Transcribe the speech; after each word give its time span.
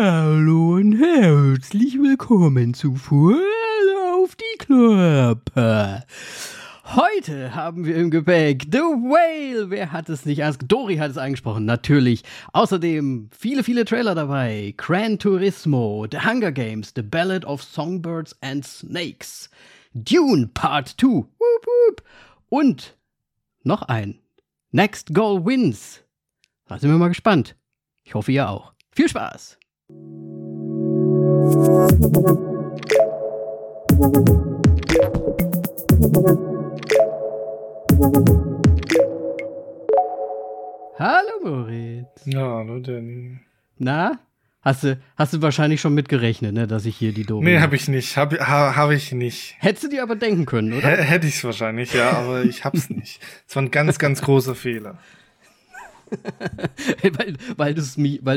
Hallo 0.00 0.74
und 0.74 0.96
herzlich 0.96 1.98
willkommen 1.98 2.72
zu 2.72 2.94
Full 2.94 3.42
auf 4.14 4.36
die 4.36 4.64
Körper. 4.64 6.04
Heute 6.84 7.52
haben 7.56 7.84
wir 7.84 7.96
im 7.96 8.08
Gepäck 8.08 8.68
The 8.70 8.78
Whale. 8.78 9.70
Wer 9.70 9.90
hat 9.90 10.08
es 10.08 10.24
nicht 10.24 10.38
ernst? 10.38 10.60
Dori 10.68 10.98
hat 10.98 11.10
es 11.10 11.18
angesprochen, 11.18 11.64
natürlich. 11.64 12.22
Außerdem 12.52 13.30
viele, 13.36 13.64
viele 13.64 13.84
Trailer 13.84 14.14
dabei. 14.14 14.72
Gran 14.76 15.18
Turismo, 15.18 16.06
The 16.08 16.20
Hunger 16.20 16.52
Games, 16.52 16.92
The 16.94 17.02
Ballad 17.02 17.44
of 17.44 17.64
Songbirds 17.64 18.36
and 18.40 18.64
Snakes, 18.64 19.50
Dune 19.94 20.46
Part 20.54 20.94
2 21.00 21.06
whoop, 21.06 21.26
whoop. 21.40 22.04
und 22.50 22.96
noch 23.64 23.82
ein. 23.82 24.20
Next 24.70 25.12
Goal 25.12 25.44
Wins. 25.44 26.04
Da 26.68 26.78
sind 26.78 26.88
wir 26.88 26.98
mal 26.98 27.08
gespannt. 27.08 27.56
Ich 28.04 28.14
hoffe, 28.14 28.30
ihr 28.30 28.48
auch. 28.48 28.74
Viel 28.92 29.08
Spaß! 29.08 29.57
Hallo 29.90 29.96
Moritz. 41.42 42.06
Ja, 42.26 42.56
hallo 42.56 42.80
Danny. 42.80 43.38
Na? 43.78 44.18
Hast 44.60 44.84
du, 44.84 45.00
hast 45.16 45.32
du 45.32 45.40
wahrscheinlich 45.40 45.80
schon 45.80 45.94
mitgerechnet, 45.94 46.52
ne, 46.52 46.66
dass 46.66 46.84
ich 46.84 46.94
hier 46.94 47.12
die 47.14 47.24
Doro. 47.24 47.42
Nee, 47.42 47.60
hab 47.60 47.72
ich 47.72 47.88
nicht. 47.88 48.18
Hab, 48.18 48.38
ha, 48.38 48.76
hab 48.76 48.90
ich 48.90 49.12
nicht. 49.12 49.56
Hättest 49.58 49.84
du 49.84 49.88
dir 49.88 50.02
aber 50.02 50.16
denken 50.16 50.44
können, 50.44 50.74
oder? 50.74 50.86
H 50.86 50.96
hätte 51.02 51.26
ich 51.26 51.36
es 51.36 51.44
wahrscheinlich, 51.44 51.94
ja, 51.94 52.10
aber 52.10 52.42
ich 52.44 52.66
hab's 52.66 52.90
nicht. 52.90 53.22
Es 53.48 53.56
war 53.56 53.62
ein 53.62 53.70
ganz, 53.70 53.98
ganz 53.98 54.20
großer 54.20 54.54
Fehler. 54.54 54.98
weil 57.02 57.36
weil 57.56 57.74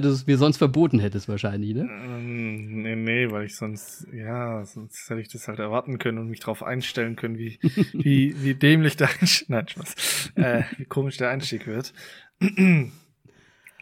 du 0.02 0.10
es 0.10 0.26
mir, 0.26 0.38
sonst 0.38 0.58
verboten 0.58 1.00
hättest, 1.00 1.28
wahrscheinlich, 1.28 1.74
ne? 1.74 1.82
Ähm, 1.82 2.82
nee, 2.82 2.96
nee, 2.96 3.32
weil 3.32 3.46
ich 3.46 3.56
sonst, 3.56 4.08
ja, 4.14 4.64
sonst 4.66 5.10
hätte 5.10 5.22
ich 5.22 5.30
das 5.30 5.48
halt 5.48 5.60
erwarten 5.60 5.98
können 5.98 6.18
und 6.18 6.30
mich 6.30 6.40
darauf 6.40 6.64
einstellen 6.64 7.16
können, 7.16 7.38
wie, 7.38 7.60
wie, 7.94 8.36
wie 8.44 8.54
dämlich 8.56 8.98
der 8.98 9.10
Einstieg, 9.10 9.50
nein, 9.50 9.68
Spaß, 9.68 10.32
äh, 10.36 10.64
wie 10.78 10.86
komisch 10.86 11.18
der 11.18 11.30
Einstieg 11.30 11.68
wird. 11.68 11.94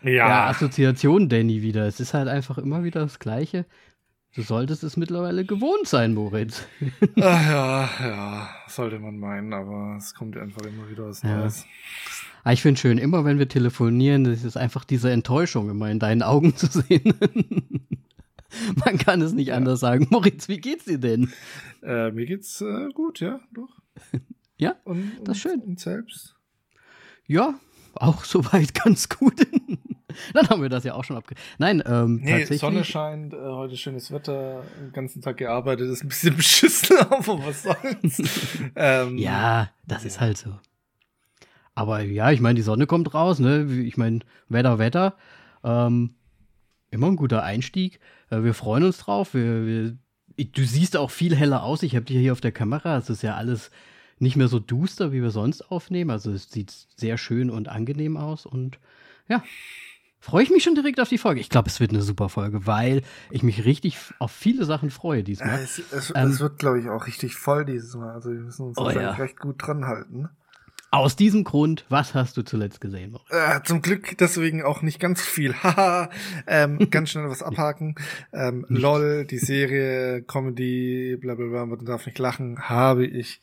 Ja. 0.02 0.12
ja, 0.12 0.48
Assoziation, 0.48 1.28
Danny, 1.28 1.62
wieder. 1.62 1.86
Es 1.86 2.00
ist 2.00 2.14
halt 2.14 2.30
einfach 2.30 2.58
immer 2.58 2.86
wieder 2.86 3.02
das 3.02 3.20
Gleiche. 3.20 3.66
Du 4.36 4.44
solltest 4.44 4.84
es 4.84 4.96
mittlerweile 4.96 5.44
gewohnt 5.44 5.88
sein, 5.88 6.14
Moritz. 6.14 6.64
Ach 7.20 7.50
ja, 7.50 7.90
ja, 8.00 8.50
sollte 8.68 9.00
man 9.00 9.18
meinen, 9.18 9.54
aber 9.54 9.96
es 9.98 10.14
kommt 10.14 10.38
einfach 10.38 10.62
immer 10.62 10.90
wieder 10.90 11.08
was 11.08 11.24
Neues. 11.24 11.62
Ja. 11.62 11.68
Ah, 12.44 12.54
ich 12.54 12.62
finde 12.62 12.80
schön, 12.80 13.00
immer 13.00 13.26
wenn 13.26 13.40
wir 13.40 13.50
telefonieren, 13.50 14.24
das 14.24 14.44
ist 14.44 14.56
einfach 14.56 14.86
diese 14.86 15.12
Enttäuschung 15.12 15.70
immer 15.70 15.90
in 15.90 16.00
deinen 16.00 16.22
Augen 16.22 16.56
zu 16.56 16.68
sehen. 16.68 17.16
man 18.86 18.98
kann 19.00 19.22
es 19.22 19.34
nicht 19.34 19.48
ja. 19.48 19.56
anders 19.56 19.80
sagen. 19.80 20.08
Moritz, 20.10 20.48
wie 20.48 20.60
geht's 20.60 20.86
dir 20.86 21.00
denn? 21.00 21.32
Äh, 21.82 22.12
mir 22.12 22.26
geht's 22.26 22.62
äh, 22.62 22.90
gut, 22.94 23.20
ja, 23.20 23.40
doch. 23.52 23.82
ja, 24.58 24.76
und, 24.84 25.12
das 25.24 25.38
ist 25.38 25.42
schön. 25.42 25.62
Und 25.62 25.80
selbst? 25.80 26.36
Ja, 27.26 27.60
auch 27.95 28.23
soweit 28.26 28.73
ganz 28.73 29.09
gut. 29.09 29.36
Dann 30.34 30.50
haben 30.50 30.62
wir 30.62 30.70
das 30.70 30.84
ja 30.84 30.95
auch 30.95 31.04
schon 31.04 31.16
abge. 31.16 31.36
Nein, 31.59 31.84
ähm, 31.86 32.16
nee, 32.16 32.32
tatsächlich. 32.32 32.59
Sonne 32.59 32.84
scheint, 32.84 33.34
äh, 33.34 33.38
heute 33.38 33.78
schönes 33.78 34.12
Wetter, 34.12 34.64
den 34.82 34.92
ganzen 34.92 35.22
Tag 35.22 35.38
gearbeitet, 35.38 35.90
ist 35.90 36.04
ein 36.04 36.10
bisschen 36.10 36.36
beschissen, 36.38 36.98
aber 36.98 37.45
was 37.45 37.64
soll's. 37.64 38.22
ähm, 38.76 39.17
ja, 39.17 39.70
das 39.88 40.06
ist 40.06 40.20
halt 40.20 40.38
so. 40.38 40.52
Aber 41.76 42.02
ja, 42.02 42.32
ich 42.32 42.42
meine, 42.42 42.56
die 42.56 42.62
Sonne 42.64 42.88
kommt 42.88 43.14
raus, 43.14 43.40
ne? 43.40 43.64
Ich 43.84 43.95
meine, 43.95 44.20
Wetter, 44.50 44.80
Wetter. 44.80 45.16
Ähm, 45.64 46.16
immer 46.92 47.08
ein 47.08 47.16
guter 47.16 47.44
Einstieg. 47.44 48.00
Äh, 48.30 48.44
wir 48.44 48.54
freuen 48.54 48.84
uns 48.84 48.98
drauf. 48.98 49.34
Wir, 49.34 49.66
wir, 49.66 49.98
du 50.38 50.66
siehst 50.66 50.98
auch 50.98 51.12
viel 51.12 51.36
heller 51.36 51.64
aus. 51.64 51.84
Ich 51.84 51.95
habe 51.95 52.06
dich 52.06 52.17
hier 52.17 52.34
auf 52.34 52.42
der 52.42 52.52
Kamera. 52.52 52.98
Es 52.98 53.10
ist 53.10 53.22
ja 53.22 53.36
alles 53.36 53.72
nicht 54.20 54.36
mehr 54.36 54.48
so 54.48 54.59
duster, 54.59 55.12
wie 55.12 55.22
wir 55.22 55.31
sonst 55.31 55.71
aufnehmen. 55.71 56.11
Also 56.11 56.32
es 56.32 56.52
sieht 56.52 56.73
sehr 56.95 57.17
schön 57.17 57.49
und 57.49 57.70
angenehm 57.70 58.17
aus. 58.17 58.45
Und 58.45 58.80
ja, 59.27 59.44
freue 60.20 60.44
ich 60.44 60.49
mich 60.49 60.64
schon 60.64 60.76
direkt 60.76 60.99
auf 60.99 61.10
die 61.10 61.17
Folge. 61.17 61.39
Ich 61.39 61.49
glaube, 61.49 61.70
es 61.70 61.80
wird 61.80 61.92
eine 61.92 62.02
super 62.02 62.30
Folge, 62.30 62.66
weil 62.66 63.02
ich 63.32 63.44
mich 63.44 63.66
richtig 63.66 63.98
auf 64.20 64.32
viele 64.32 64.66
Sachen 64.66 64.92
freue 64.92 65.23
diesmal. 65.23 65.60
Es, 65.60 65.82
es, 65.92 66.14
ähm, 66.16 66.32
es 66.32 66.39
wird, 66.39 66.60
glaube 66.60 66.80
ich, 66.80 66.89
auch 66.89 67.08
richtig 67.08 67.36
voll 67.36 67.66
dieses 67.66 67.95
Mal. 67.95 68.11
Also 68.11 68.32
wir 68.32 68.39
müssen 68.39 68.67
uns 68.67 68.77
oh, 68.77 68.89
ja. 68.89 69.11
recht 69.11 69.39
gut 69.39 69.55
dran 69.66 69.86
halten. 69.86 70.30
Aus 70.92 71.15
diesem 71.15 71.44
Grund, 71.44 71.86
was 71.89 72.15
hast 72.15 72.36
du 72.36 72.42
zuletzt 72.42 72.82
gesehen? 72.82 73.15
Äh, 73.30 73.61
zum 73.64 73.83
Glück 73.83 74.17
deswegen 74.17 74.64
auch 74.64 74.82
nicht 74.82 74.99
ganz 74.99 75.21
viel. 75.21 75.54
Haha, 75.64 76.10
ähm, 76.48 76.80
ganz 76.89 77.11
schnell 77.11 77.30
was 77.30 77.44
abhaken. 77.44 77.94
Ähm, 78.33 78.65
LOL, 78.70 79.26
die 79.26 79.38
Serie, 79.38 80.23
Comedy, 80.23 81.15
bla 81.21 81.36
bla 81.36 81.45
bla, 81.45 81.65
man 81.67 81.86
darf 81.86 82.08
nicht 82.08 82.17
lachen, 82.17 82.70
habe 82.70 83.05
ich 83.05 83.39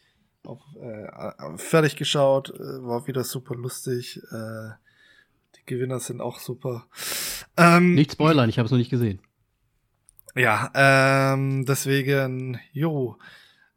auch 0.46 0.76
äh, 0.76 1.58
fertig 1.58 1.96
geschaut, 1.96 2.50
äh, 2.50 2.82
war 2.84 3.06
wieder 3.06 3.24
super 3.24 3.54
lustig. 3.54 4.20
Äh, 4.30 4.70
Gewinner 5.66 6.00
sind 6.00 6.20
auch 6.20 6.38
super. 6.38 6.86
Ähm, 7.56 7.94
nicht 7.94 8.12
spoilern, 8.12 8.48
ich 8.48 8.58
habe 8.58 8.66
es 8.66 8.70
noch 8.70 8.78
nicht 8.78 8.90
gesehen. 8.90 9.20
Ja, 10.34 10.70
ähm, 10.74 11.64
deswegen, 11.66 12.60
jo, 12.72 13.18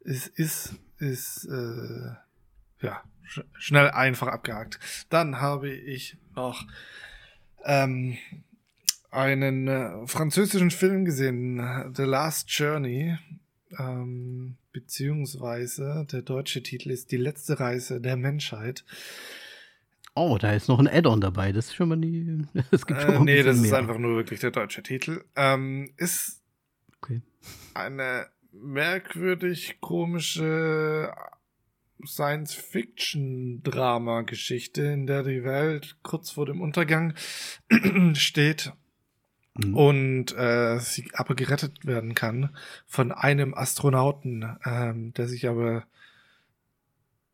es 0.03 0.27
ist, 0.27 0.75
ist, 0.97 1.45
äh, 1.45 2.85
ja, 2.85 3.01
sch 3.23 3.41
schnell 3.57 3.89
einfach 3.89 4.27
abgehakt. 4.27 4.79
Dann 5.09 5.41
habe 5.41 5.69
ich 5.69 6.17
noch 6.35 6.65
ähm, 7.63 8.17
einen 9.09 9.67
äh, 9.67 10.07
französischen 10.07 10.71
Film 10.71 11.05
gesehen, 11.05 11.93
The 11.95 12.03
Last 12.03 12.49
Journey, 12.51 13.17
ähm, 13.77 14.57
beziehungsweise 14.71 16.05
der 16.11 16.21
deutsche 16.21 16.63
Titel 16.63 16.91
ist 16.91 17.11
Die 17.11 17.17
letzte 17.17 17.59
Reise 17.59 18.01
der 18.01 18.17
Menschheit. 18.17 18.83
Oh, 20.15 20.37
da 20.37 20.53
ist 20.53 20.67
noch 20.67 20.79
ein 20.79 20.87
Add-on 20.87 21.21
dabei. 21.21 21.51
Das 21.51 21.67
ist 21.67 21.75
schon 21.75 21.89
mal 21.89 21.95
nie. 21.95 22.45
Das 22.71 22.85
gibt 22.85 23.01
schon 23.01 23.11
äh, 23.11 23.19
mal 23.19 23.25
nee, 23.25 23.43
das 23.43 23.57
mehr. 23.57 23.65
ist 23.65 23.73
einfach 23.73 23.97
nur 23.97 24.15
wirklich 24.15 24.39
der 24.39 24.51
deutsche 24.51 24.83
Titel. 24.83 25.23
Ähm, 25.35 25.91
ist 25.97 26.41
okay. 26.97 27.21
eine 27.73 28.27
merkwürdig 28.51 29.79
komische 29.79 31.13
Science-Fiction-Drama-Geschichte, 32.05 34.83
in 34.83 35.07
der 35.07 35.23
die 35.23 35.43
Welt 35.43 35.97
kurz 36.01 36.31
vor 36.31 36.45
dem 36.45 36.61
Untergang 36.61 37.13
steht 38.13 38.71
mhm. 39.65 39.75
und 39.75 40.37
äh, 40.37 40.79
sie 40.79 41.09
aber 41.13 41.35
gerettet 41.35 41.85
werden 41.85 42.15
kann 42.15 42.49
von 42.85 43.11
einem 43.11 43.53
Astronauten, 43.53 44.57
ähm, 44.65 45.13
der 45.13 45.27
sich 45.27 45.47
aber 45.47 45.85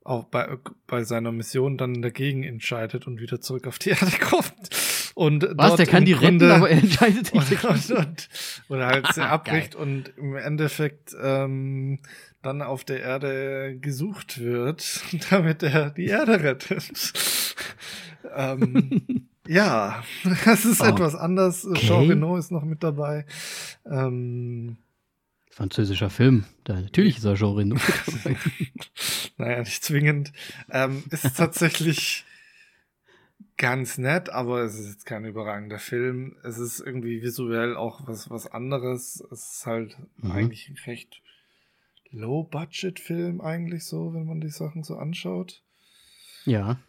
auch 0.06 0.25
bei, 0.25 0.58
bei 0.85 1.03
seiner 1.03 1.31
Mission 1.31 1.78
dann 1.78 2.02
dagegen 2.02 2.44
entscheidet 2.44 3.08
und 3.08 3.19
wieder 3.19 3.41
zurück 3.41 3.68
auf 3.68 3.80
die 3.80 3.90
Erde 3.91 4.18
kommt. 4.22 4.69
Und 5.16 5.47
Was, 5.53 5.78
der 5.78 5.88
kann 5.88 6.03
die 6.03 6.14
retten, 6.14 6.52
aber 6.52 6.69
er 6.69 6.78
entscheidet 6.78 7.28
sich 7.28 7.64
und, 7.64 7.90
und, 7.90 7.91
und, 7.91 8.30
Oder 8.68 8.88
halt 8.88 9.08
sie 9.14 9.22
abbricht 9.22 9.74
und 9.74 10.14
im 10.18 10.35
Endeffekt 10.35 11.16
ähm, 11.19 12.00
dann 12.41 12.62
auf 12.62 12.84
der 12.84 13.00
Erde 13.00 13.78
gesucht 13.80 14.40
wird, 14.40 15.02
damit 15.30 15.64
er 15.64 15.90
die 15.90 16.08
Erde 16.08 16.44
rettet. 16.44 17.14
ähm, 18.35 19.30
ja, 19.47 20.03
das 20.45 20.66
ist 20.66 20.81
oh. 20.81 20.85
etwas 20.85 21.16
anders. 21.16 21.66
Okay. 21.66 21.88
Jean 21.88 22.09
Reno 22.09 22.38
ist 22.38 22.51
noch 22.51 22.63
mit 22.63 22.83
dabei. 22.83 23.25
Ähm, 23.85 24.78
Französischer 25.56 26.09
Film. 26.09 26.44
Da, 26.66 26.73
natürlich 26.73 27.17
ist 27.17 27.23
er 27.23 27.35
Genre. 27.35 27.66
naja, 29.38 29.59
nicht 29.59 29.84
zwingend. 29.84 30.34
Ähm, 30.69 31.03
ist 31.11 31.23
tatsächlich 31.38 32.25
ganz 33.55 33.97
nett, 33.97 34.29
aber 34.29 34.63
es 34.63 34.78
ist 34.78 34.89
jetzt 34.89 35.05
kein 35.05 35.23
überragender 35.23 35.79
Film. 35.79 36.35
Es 36.44 36.57
ist 36.57 36.81
irgendwie 36.81 37.22
visuell 37.22 37.78
auch 37.78 38.05
was, 38.05 38.29
was 38.29 38.47
anderes. 38.47 39.23
Es 39.31 39.55
ist 39.55 39.66
halt 39.66 39.97
mhm. 40.17 40.31
eigentlich 40.31 40.67
ein 40.67 40.78
recht 40.85 41.22
Low-Budget-Film 42.11 43.40
eigentlich 43.40 43.85
so, 43.85 44.14
wenn 44.14 44.25
man 44.25 44.41
die 44.41 44.49
Sachen 44.49 44.84
so 44.84 44.97
anschaut. 44.97 45.64
Ja. 46.43 46.79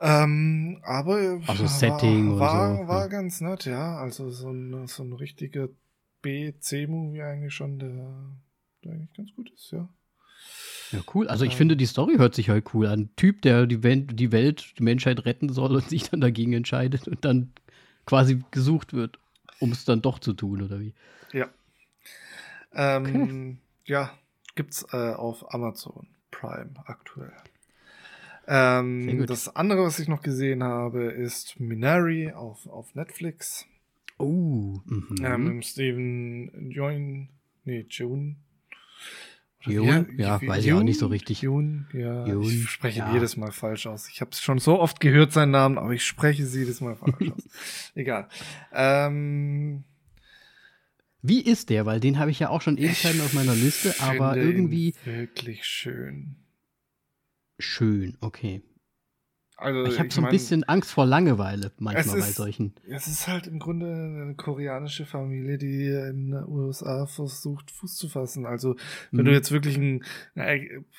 Ähm, 0.00 0.80
aber 0.82 1.40
also 1.46 1.66
Setting 1.66 2.38
war, 2.38 2.78
so. 2.78 2.88
war 2.88 3.08
ganz 3.08 3.40
nett, 3.42 3.66
ja. 3.66 3.96
Also 3.96 4.30
so 4.30 4.50
ein, 4.50 4.86
so 4.86 5.02
ein 5.02 5.12
richtiger 5.12 5.68
B-C-Movie 6.22 7.22
eigentlich 7.22 7.54
schon, 7.54 7.78
der, 7.78 8.14
der 8.82 8.92
eigentlich 8.92 9.12
ganz 9.12 9.34
gut 9.34 9.50
ist, 9.50 9.70
ja. 9.72 9.88
Ja, 10.92 11.00
cool. 11.14 11.28
Also 11.28 11.44
ich 11.44 11.52
ähm, 11.52 11.58
finde, 11.58 11.76
die 11.76 11.86
Story 11.86 12.16
hört 12.16 12.34
sich 12.34 12.48
halt 12.48 12.74
cool 12.74 12.86
an. 12.86 13.00
Ein 13.00 13.16
Typ, 13.16 13.42
der 13.42 13.66
die 13.66 13.82
Welt, 13.82 14.18
die 14.18 14.32
Welt, 14.32 14.74
die 14.78 14.82
Menschheit 14.82 15.24
retten 15.24 15.52
soll 15.52 15.76
und 15.76 15.88
sich 15.90 16.08
dann 16.08 16.20
dagegen 16.20 16.54
entscheidet 16.54 17.06
und 17.06 17.24
dann 17.24 17.52
quasi 18.06 18.42
gesucht 18.50 18.94
wird, 18.94 19.18
um 19.60 19.70
es 19.70 19.84
dann 19.84 20.02
doch 20.02 20.18
zu 20.18 20.32
tun, 20.32 20.62
oder 20.62 20.80
wie? 20.80 20.94
Ja. 21.32 21.48
Ähm, 22.72 23.04
okay. 23.06 23.56
Ja, 23.84 24.10
gibt's 24.54 24.86
äh, 24.92 25.12
auf 25.12 25.52
Amazon 25.52 26.08
Prime 26.30 26.70
aktuell. 26.86 27.32
Ähm, 28.52 29.26
das 29.26 29.54
andere, 29.54 29.84
was 29.84 30.00
ich 30.00 30.08
noch 30.08 30.22
gesehen 30.22 30.64
habe, 30.64 31.04
ist 31.04 31.60
Minari 31.60 32.32
auf, 32.32 32.66
auf 32.66 32.96
Netflix. 32.96 33.64
Oh. 34.18 34.80
Mhm. 34.84 35.16
Ähm, 35.22 35.62
Steven 35.62 36.70
Join, 36.72 37.28
nee, 37.64 37.86
June. 37.88 38.34
Jun? 39.60 40.14
Ja, 40.16 40.40
weiß 40.42 40.64
ich 40.64 40.72
auch 40.72 40.82
nicht 40.82 40.98
so 40.98 41.06
richtig. 41.06 41.42
Jun, 41.42 41.86
ja. 41.92 42.26
Jun, 42.26 42.42
ich 42.42 42.68
spreche 42.68 43.00
ja. 43.00 43.12
jedes 43.12 43.36
Mal 43.36 43.52
falsch 43.52 43.86
aus. 43.86 44.08
Ich 44.08 44.20
habe 44.20 44.32
es 44.32 44.40
schon 44.40 44.58
so 44.58 44.80
oft 44.80 44.98
gehört, 44.98 45.32
seinen 45.32 45.52
Namen, 45.52 45.78
aber 45.78 45.92
ich 45.92 46.04
spreche 46.04 46.44
sie 46.44 46.60
jedes 46.60 46.80
Mal 46.80 46.96
falsch 46.96 47.30
aus. 47.30 47.44
Egal. 47.94 48.28
Ähm, 48.72 49.84
Wie 51.22 51.40
ist 51.40 51.70
der? 51.70 51.86
Weil 51.86 52.00
den 52.00 52.18
habe 52.18 52.32
ich 52.32 52.40
ja 52.40 52.48
auch 52.48 52.62
schon 52.62 52.78
Ewigkeiten 52.78 53.20
auf 53.20 53.32
meiner 53.32 53.54
Liste, 53.54 53.94
aber 54.00 54.36
irgendwie 54.36 54.94
Wirklich 55.04 55.64
schön. 55.66 56.34
Schön. 57.60 58.16
Okay. 58.20 58.62
Also, 59.56 59.84
Ich 59.84 59.98
habe 59.98 60.10
so 60.10 60.20
ein 60.20 60.22
mein, 60.22 60.30
bisschen 60.30 60.64
Angst 60.64 60.90
vor 60.90 61.04
Langeweile 61.04 61.70
manchmal 61.78 62.16
Es 62.16 62.22
bei 62.24 62.28
ist- 62.30 62.36
solchen. 62.36 62.74
Es 62.88 63.06
ist 63.06 63.28
halt 63.28 63.46
im 63.46 63.58
Grunde 63.58 63.92
eine 63.92 64.34
koreanische 64.34 65.04
Familie, 65.04 65.58
die 65.58 65.84
in 65.84 66.30
den 66.30 66.44
USA 66.48 67.04
versucht, 67.06 67.70
Fuß 67.70 67.94
zu 67.96 68.08
fassen. 68.08 68.46
Also, 68.46 68.76
wenn 69.10 69.20
Mhm. 69.20 69.24
du 69.26 69.32
jetzt 69.32 69.52
wirklich 69.52 69.76
ein, 69.76 70.02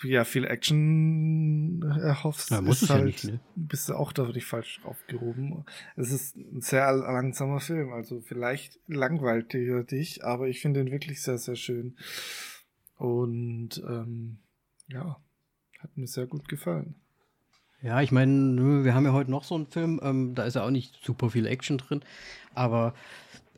ja, 0.03 0.23
viel 0.25 0.45
Action 0.45 1.81
erhoffst, 1.81 2.51
Ja, 2.51 2.61
muss 2.61 2.77
ist 2.77 2.83
es 2.83 2.89
ja 2.89 2.95
halt, 2.95 3.05
nicht, 3.05 3.23
ne? 3.23 3.39
bist 3.55 3.89
du 3.89 3.95
auch 3.95 4.13
da 4.13 4.27
wirklich 4.27 4.45
falsch 4.45 4.79
aufgehoben. 4.83 5.65
Es 5.95 6.11
ist 6.11 6.35
ein 6.37 6.61
sehr 6.61 6.91
langsamer 6.93 7.61
Film, 7.61 7.91
also 7.93 8.21
vielleicht 8.21 8.79
langweilt 8.85 9.53
dir 9.53 9.83
dich, 9.83 10.23
aber 10.23 10.49
ich 10.49 10.61
finde 10.61 10.81
ihn 10.81 10.91
wirklich 10.91 11.23
sehr, 11.23 11.39
sehr 11.39 11.55
schön. 11.55 11.97
Und 12.95 13.81
ähm, 13.89 14.37
ja, 14.87 15.17
hat 15.81 15.95
mir 15.97 16.07
sehr 16.07 16.27
gut 16.27 16.47
gefallen. 16.47 16.95
Ja, 17.81 18.01
ich 18.01 18.11
meine, 18.11 18.83
wir 18.83 18.93
haben 18.93 19.05
ja 19.05 19.13
heute 19.13 19.31
noch 19.31 19.43
so 19.43 19.55
einen 19.55 19.65
Film, 19.65 19.99
ähm, 20.03 20.35
da 20.35 20.43
ist 20.43 20.55
ja 20.55 20.63
auch 20.63 20.69
nicht 20.69 21.03
super 21.03 21.31
viel 21.31 21.47
Action 21.47 21.79
drin, 21.79 22.01
aber 22.53 22.93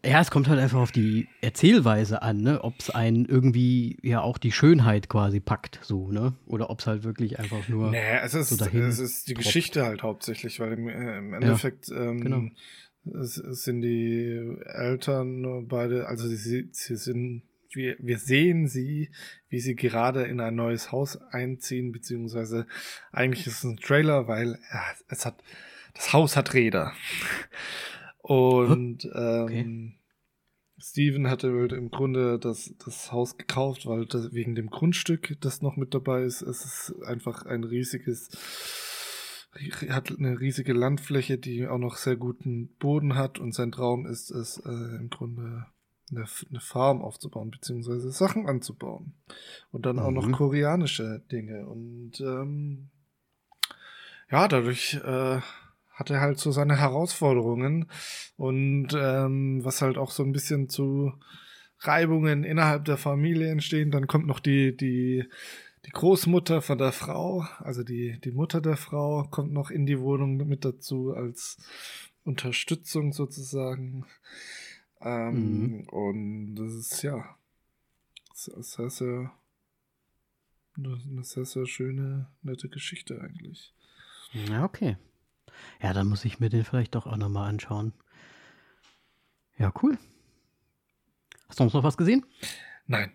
ja, 0.05 0.19
es 0.19 0.31
kommt 0.31 0.49
halt 0.49 0.59
einfach 0.59 0.79
auf 0.79 0.91
die 0.91 1.29
Erzählweise 1.41 2.21
an, 2.21 2.41
ne? 2.41 2.61
Ob 2.61 2.73
es 2.79 2.89
einen 2.89 3.25
irgendwie 3.25 3.97
ja 4.01 4.21
auch 4.21 4.37
die 4.37 4.51
Schönheit 4.51 5.07
quasi 5.07 5.39
packt, 5.39 5.79
so, 5.81 6.11
ne? 6.11 6.33
Oder 6.45 6.69
ob 6.69 6.79
es 6.79 6.87
halt 6.87 7.03
wirklich 7.03 7.39
einfach 7.39 7.69
nur. 7.69 7.89
Nee, 7.91 8.17
es 8.21 8.33
ist, 8.33 8.49
so 8.49 8.65
es 8.65 8.99
ist 8.99 9.29
die 9.29 9.33
tropft. 9.33 9.47
Geschichte 9.47 9.85
halt 9.85 10.03
hauptsächlich, 10.03 10.59
weil 10.59 10.73
im, 10.73 10.89
äh, 10.89 11.17
im 11.19 11.33
Endeffekt 11.33 11.89
ähm, 11.89 12.19
genau. 12.19 13.21
es, 13.21 13.37
es 13.37 13.63
sind 13.63 13.81
die 13.81 14.57
Eltern 14.65 15.67
beide, 15.69 16.07
also 16.07 16.27
sie, 16.27 16.67
sie 16.71 16.95
sind, 16.97 17.43
wir, 17.75 17.95
wir 17.99 18.17
sehen 18.17 18.67
sie, 18.67 19.11
wie 19.49 19.59
sie 19.59 19.75
gerade 19.75 20.23
in 20.23 20.39
ein 20.39 20.55
neues 20.55 20.91
Haus 20.91 21.17
einziehen, 21.17 21.91
beziehungsweise 21.91 22.67
eigentlich 23.11 23.47
ist 23.47 23.59
es 23.59 23.63
ein 23.63 23.77
Trailer, 23.77 24.27
weil 24.27 24.59
ja, 24.71 24.83
es 25.07 25.25
hat, 25.25 25.43
das 25.93 26.13
Haus 26.13 26.35
hat 26.35 26.53
Räder. 26.53 26.93
Und 28.19 29.09
ähm, 29.13 29.95
Steven 30.79 31.29
hatte 31.29 31.47
im 31.47 31.91
Grunde 31.91 32.39
das, 32.39 32.73
das 32.83 33.11
Haus 33.11 33.37
gekauft, 33.37 33.85
weil 33.85 34.05
das, 34.05 34.33
wegen 34.33 34.55
dem 34.55 34.69
Grundstück, 34.69 35.37
das 35.39 35.61
noch 35.61 35.77
mit 35.77 35.93
dabei 35.93 36.23
ist, 36.23 36.41
es 36.41 36.65
ist 36.65 37.03
einfach 37.03 37.45
ein 37.45 37.63
riesiges, 37.63 38.29
hat 39.89 40.11
eine 40.11 40.39
riesige 40.39 40.73
Landfläche, 40.73 41.37
die 41.37 41.67
auch 41.67 41.77
noch 41.77 41.95
sehr 41.95 42.17
guten 42.17 42.75
Boden 42.79 43.15
hat. 43.15 43.39
Und 43.39 43.53
sein 43.53 43.71
Traum 43.71 44.05
ist 44.05 44.29
es 44.31 44.57
äh, 44.57 44.69
im 44.69 45.09
Grunde 45.09 45.67
eine, 46.11 46.25
eine 46.50 46.59
Farm 46.59 47.01
aufzubauen, 47.01 47.51
beziehungsweise 47.51 48.11
Sachen 48.11 48.47
anzubauen. 48.47 49.13
Und 49.71 49.85
dann 49.85 50.00
auch 50.00 50.11
noch 50.11 50.27
Mhm. 50.27 50.33
koreanische 50.33 51.23
Dinge. 51.31 51.67
Und 51.67 52.19
ähm, 52.21 52.89
ja, 54.29 54.47
dadurch 54.47 54.95
äh, 54.95 55.41
hat 55.94 56.09
er 56.09 56.21
halt 56.21 56.39
so 56.39 56.51
seine 56.51 56.77
Herausforderungen 56.77 57.89
und 58.35 58.89
ähm, 58.95 59.63
was 59.63 59.81
halt 59.81 59.97
auch 59.97 60.11
so 60.11 60.23
ein 60.23 60.31
bisschen 60.31 60.67
zu 60.67 61.13
Reibungen 61.79 62.44
innerhalb 62.44 62.85
der 62.85 62.97
Familie 62.97 63.49
entstehen. 63.49 63.91
Dann 63.91 64.07
kommt 64.07 64.25
noch 64.25 64.39
die, 64.39 64.75
die, 64.75 65.25
die 65.85 65.91
Großmutter 65.91 66.61
von 66.61 66.77
der 66.77 66.94
Frau, 66.94 67.45
also 67.59 67.83
die, 67.83 68.19
die 68.23 68.31
Mutter 68.31 68.61
der 68.61 68.77
Frau, 68.77 69.23
kommt 69.29 69.51
noch 69.51 69.69
in 69.69 69.85
die 69.85 69.99
Wohnung 69.99 70.38
mit 70.38 70.65
dazu 70.65 71.13
als 71.13 71.57
Unterstützung 72.23 73.13
sozusagen. 73.13 74.06
Ähm, 75.03 75.88
Und 75.89 76.55
das 76.55 76.73
ist 76.73 77.01
ja 77.03 77.35
sehr, 78.33 78.89
sehr, 78.89 79.31
eine 80.77 81.23
sehr, 81.23 81.45
sehr 81.45 81.65
schöne, 81.65 82.27
nette 82.41 82.69
Geschichte 82.69 83.21
eigentlich. 83.21 83.73
Ja, 84.31 84.63
okay. 84.63 84.97
Ja, 85.81 85.94
dann 85.94 86.07
muss 86.07 86.25
ich 86.25 86.39
mir 86.39 86.50
den 86.50 86.63
vielleicht 86.63 86.95
doch 86.95 87.05
auch 87.05 87.17
nochmal 87.17 87.50
anschauen. 87.50 87.94
Ja, 89.57 89.71
cool. 89.83 89.97
Hast 91.47 91.59
du 91.59 91.63
sonst 91.63 91.73
noch 91.73 91.83
was 91.83 91.97
gesehen? 91.97 92.25
Nein. 92.88 93.11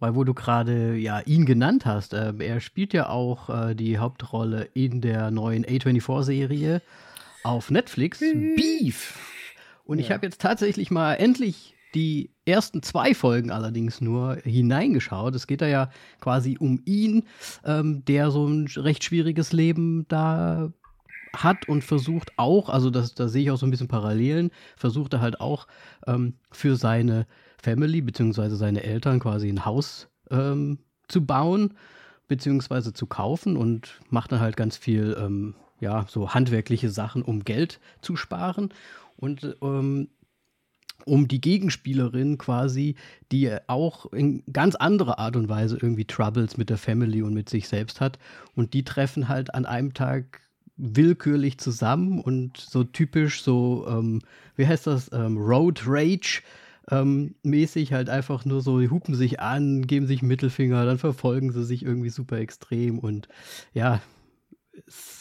Weil 0.00 0.16
wo 0.16 0.24
du 0.24 0.34
gerade 0.34 0.96
ja 0.96 1.20
ihn 1.20 1.46
genannt 1.46 1.86
hast, 1.86 2.12
ähm, 2.14 2.40
er 2.40 2.60
spielt 2.60 2.92
ja 2.92 3.08
auch 3.08 3.48
äh, 3.48 3.74
die 3.74 3.98
Hauptrolle 3.98 4.64
in 4.74 5.00
der 5.00 5.30
neuen 5.30 5.64
A24-Serie 5.64 6.82
auf 7.44 7.70
Netflix, 7.70 8.18
Beef. 8.18 9.33
Und 9.84 9.98
ich 9.98 10.08
Ja. 10.08 10.14
habe 10.14 10.26
jetzt 10.26 10.40
tatsächlich 10.40 10.90
mal 10.90 11.14
endlich 11.14 11.74
die 11.94 12.30
ersten 12.44 12.82
zwei 12.82 13.14
Folgen 13.14 13.50
allerdings 13.50 14.00
nur 14.00 14.36
hineingeschaut. 14.42 15.34
Es 15.34 15.46
geht 15.46 15.60
da 15.60 15.66
ja 15.66 15.90
quasi 16.20 16.56
um 16.58 16.80
ihn, 16.84 17.24
ähm, 17.64 18.04
der 18.04 18.30
so 18.30 18.46
ein 18.46 18.66
recht 18.76 19.04
schwieriges 19.04 19.52
Leben 19.52 20.06
da 20.08 20.72
hat 21.32 21.68
und 21.68 21.82
versucht 21.82 22.32
auch, 22.36 22.68
also 22.68 22.90
das, 22.90 23.14
da 23.14 23.28
sehe 23.28 23.42
ich 23.42 23.50
auch 23.50 23.56
so 23.56 23.66
ein 23.66 23.70
bisschen 23.70 23.88
Parallelen, 23.88 24.50
versucht 24.76 25.14
er 25.14 25.20
halt 25.20 25.40
auch 25.40 25.66
ähm, 26.06 26.34
für 26.52 26.76
seine 26.76 27.26
Family 27.60 28.00
beziehungsweise 28.00 28.56
seine 28.56 28.82
Eltern 28.82 29.20
quasi 29.20 29.48
ein 29.48 29.64
Haus 29.64 30.08
ähm, 30.30 30.78
zu 31.08 31.24
bauen 31.24 31.74
beziehungsweise 32.28 32.92
zu 32.92 33.06
kaufen 33.06 33.56
und 33.56 34.00
macht 34.10 34.32
dann 34.32 34.40
halt 34.40 34.56
ganz 34.56 34.76
viel 34.76 35.16
ähm, 35.20 35.54
ja 35.80 36.06
so 36.08 36.32
handwerkliche 36.34 36.88
Sachen, 36.88 37.22
um 37.22 37.44
Geld 37.44 37.80
zu 38.00 38.16
sparen 38.16 38.70
und 39.16 39.56
ähm, 39.62 40.08
um 41.06 41.28
die 41.28 41.40
Gegenspielerin 41.40 42.38
quasi, 42.38 42.94
die 43.30 43.54
auch 43.66 44.12
in 44.12 44.42
ganz 44.52 44.74
andere 44.74 45.18
Art 45.18 45.36
und 45.36 45.48
Weise 45.48 45.78
irgendwie 45.80 46.06
Troubles 46.06 46.56
mit 46.56 46.70
der 46.70 46.78
Family 46.78 47.22
und 47.22 47.34
mit 47.34 47.48
sich 47.48 47.68
selbst 47.68 48.00
hat. 48.00 48.18
Und 48.54 48.72
die 48.72 48.84
treffen 48.84 49.28
halt 49.28 49.54
an 49.54 49.66
einem 49.66 49.92
Tag 49.92 50.40
willkürlich 50.76 51.58
zusammen 51.58 52.20
und 52.20 52.56
so 52.56 52.84
typisch 52.84 53.42
so, 53.42 53.86
ähm, 53.88 54.20
wie 54.56 54.66
heißt 54.66 54.86
das, 54.86 55.10
ähm, 55.12 55.36
Road 55.36 55.82
Rage 55.86 56.42
ähm, 56.90 57.34
mäßig 57.42 57.92
halt 57.92 58.10
einfach 58.10 58.44
nur 58.44 58.60
so, 58.60 58.80
die 58.80 58.90
hupen 58.90 59.14
sich 59.14 59.40
an, 59.40 59.86
geben 59.86 60.06
sich 60.06 60.20
einen 60.20 60.28
Mittelfinger, 60.28 60.84
dann 60.84 60.98
verfolgen 60.98 61.52
sie 61.52 61.64
sich 61.64 61.84
irgendwie 61.84 62.10
super 62.10 62.38
extrem 62.38 62.98
und 62.98 63.28
ja, 63.72 64.00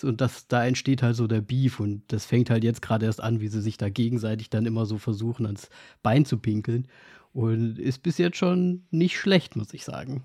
und 0.02 0.20
das, 0.20 0.48
da 0.48 0.66
entsteht 0.66 1.04
halt 1.04 1.16
so 1.16 1.28
der 1.28 1.42
Beef 1.42 1.80
und 1.80 2.04
das 2.08 2.26
fängt 2.26 2.50
halt 2.50 2.64
jetzt 2.64 2.82
gerade 2.82 3.06
erst 3.06 3.22
an, 3.22 3.40
wie 3.40 3.48
sie 3.48 3.62
sich 3.62 3.78
da 3.78 3.90
gegenseitig 3.90 4.50
dann 4.50 4.66
immer 4.66 4.86
so 4.86 4.98
versuchen, 4.98 5.46
ans 5.46 5.70
Bein 6.02 6.26
zu 6.26 6.38
pinkeln. 6.38 6.88
Und 7.34 7.80
ist 7.80 8.04
bis 8.04 8.18
jetzt 8.20 8.38
schon 8.38 8.86
nicht 8.92 9.18
schlecht, 9.18 9.56
muss 9.56 9.74
ich 9.74 9.84
sagen. 9.84 10.24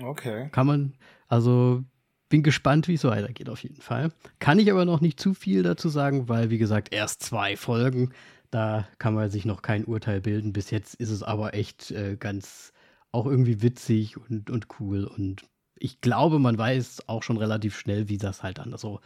Okay. 0.00 0.48
Kann 0.50 0.66
man, 0.66 0.94
also 1.28 1.84
bin 2.28 2.42
gespannt, 2.42 2.88
wie 2.88 2.94
es 2.94 3.04
weitergeht 3.04 3.48
auf 3.48 3.62
jeden 3.62 3.80
Fall. 3.80 4.10
Kann 4.38 4.58
ich 4.58 4.70
aber 4.70 4.84
noch 4.84 5.00
nicht 5.00 5.20
zu 5.20 5.34
viel 5.34 5.62
dazu 5.62 5.88
sagen, 5.88 6.28
weil, 6.28 6.50
wie 6.50 6.58
gesagt, 6.58 6.92
erst 6.92 7.22
zwei 7.22 7.56
Folgen, 7.56 8.12
da 8.50 8.88
kann 8.98 9.14
man 9.14 9.30
sich 9.30 9.44
noch 9.44 9.62
kein 9.62 9.84
Urteil 9.84 10.20
bilden. 10.20 10.52
Bis 10.52 10.70
jetzt 10.70 10.94
ist 10.94 11.10
es 11.10 11.22
aber 11.22 11.54
echt 11.54 11.90
äh, 11.90 12.16
ganz 12.18 12.72
auch 13.12 13.26
irgendwie 13.26 13.62
witzig 13.62 14.16
und, 14.16 14.50
und 14.50 14.66
cool. 14.80 15.04
Und 15.04 15.44
ich 15.76 16.00
glaube, 16.00 16.38
man 16.38 16.56
weiß 16.56 17.08
auch 17.08 17.22
schon 17.22 17.36
relativ 17.36 17.78
schnell, 17.78 18.08
wie 18.08 18.18
das 18.18 18.42
halt 18.42 18.58
dann 18.58 18.76
so 18.76 19.00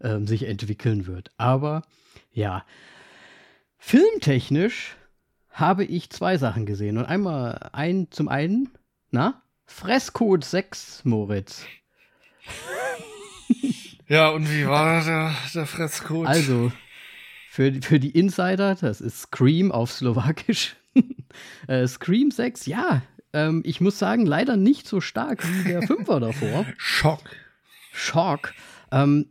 ähm, 0.00 0.26
sich 0.26 0.44
entwickeln 0.44 1.06
wird. 1.06 1.30
Aber 1.36 1.82
ja, 2.32 2.64
filmtechnisch 3.78 4.96
habe 5.50 5.84
ich 5.84 6.10
zwei 6.10 6.38
Sachen 6.38 6.66
gesehen. 6.66 6.98
Und 6.98 7.04
einmal 7.04 7.70
ein, 7.72 8.08
zum 8.10 8.28
einen, 8.28 8.70
na, 9.10 9.42
Fresscode 9.66 10.44
6, 10.44 11.04
Moritz. 11.04 11.64
Ja, 14.08 14.28
und 14.28 14.50
wie 14.50 14.66
war 14.66 15.02
der, 15.02 15.34
der 15.54 15.64
Fresscode? 15.64 16.26
Also, 16.26 16.70
für, 17.48 17.72
für 17.80 17.98
die 17.98 18.10
Insider, 18.10 18.74
das 18.74 19.00
ist 19.00 19.22
Scream 19.22 19.72
auf 19.72 19.90
Slowakisch. 19.90 20.76
äh, 21.66 21.86
Scream 21.86 22.30
6, 22.30 22.66
ja, 22.66 23.00
ähm, 23.32 23.62
ich 23.64 23.80
muss 23.80 23.98
sagen, 23.98 24.26
leider 24.26 24.56
nicht 24.56 24.86
so 24.86 25.00
stark 25.00 25.44
wie 25.46 25.68
der 25.68 25.82
Fünfer 25.86 26.20
davor. 26.20 26.66
Schock. 26.76 27.22
Schock. 27.92 28.52
Ähm, 28.90 29.26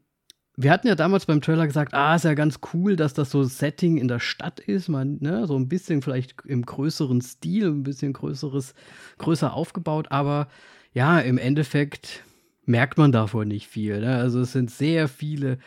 wir 0.58 0.72
hatten 0.72 0.88
ja 0.88 0.96
damals 0.96 1.25
beim 1.25 1.41
Trailer 1.41 1.65
gesagt, 1.65 1.93
ah, 1.93 2.15
ist 2.15 2.25
ja 2.25 2.34
ganz 2.34 2.60
cool, 2.74 2.96
dass 2.96 3.13
das 3.13 3.31
so 3.31 3.43
Setting 3.43 3.98
in 3.98 4.08
der 4.08 4.20
Stadt 4.20 4.60
ist, 4.60 4.89
man, 4.89 5.17
ne, 5.20 5.48
so 5.48 5.58
ein 5.58 5.67
bisschen 5.67 6.01
vielleicht 6.01 6.36
im 6.46 6.65
größeren 6.65 7.22
Stil, 7.22 7.67
ein 7.67 7.84
bisschen 7.84 8.13
größeres, 8.13 8.75
größer 9.17 9.53
aufgebaut, 9.53 10.08
aber 10.12 10.48
ja, 10.93 11.20
im 11.20 11.38
Endeffekt 11.38 12.24
merkt 12.65 12.98
man 12.98 13.12
davon 13.12 13.48
nicht 13.48 13.67
viel. 13.67 14.01
Ne? 14.01 14.17
Also 14.17 14.41
es 14.41 14.51
sind 14.51 14.70
sehr 14.70 15.08
viele 15.08 15.58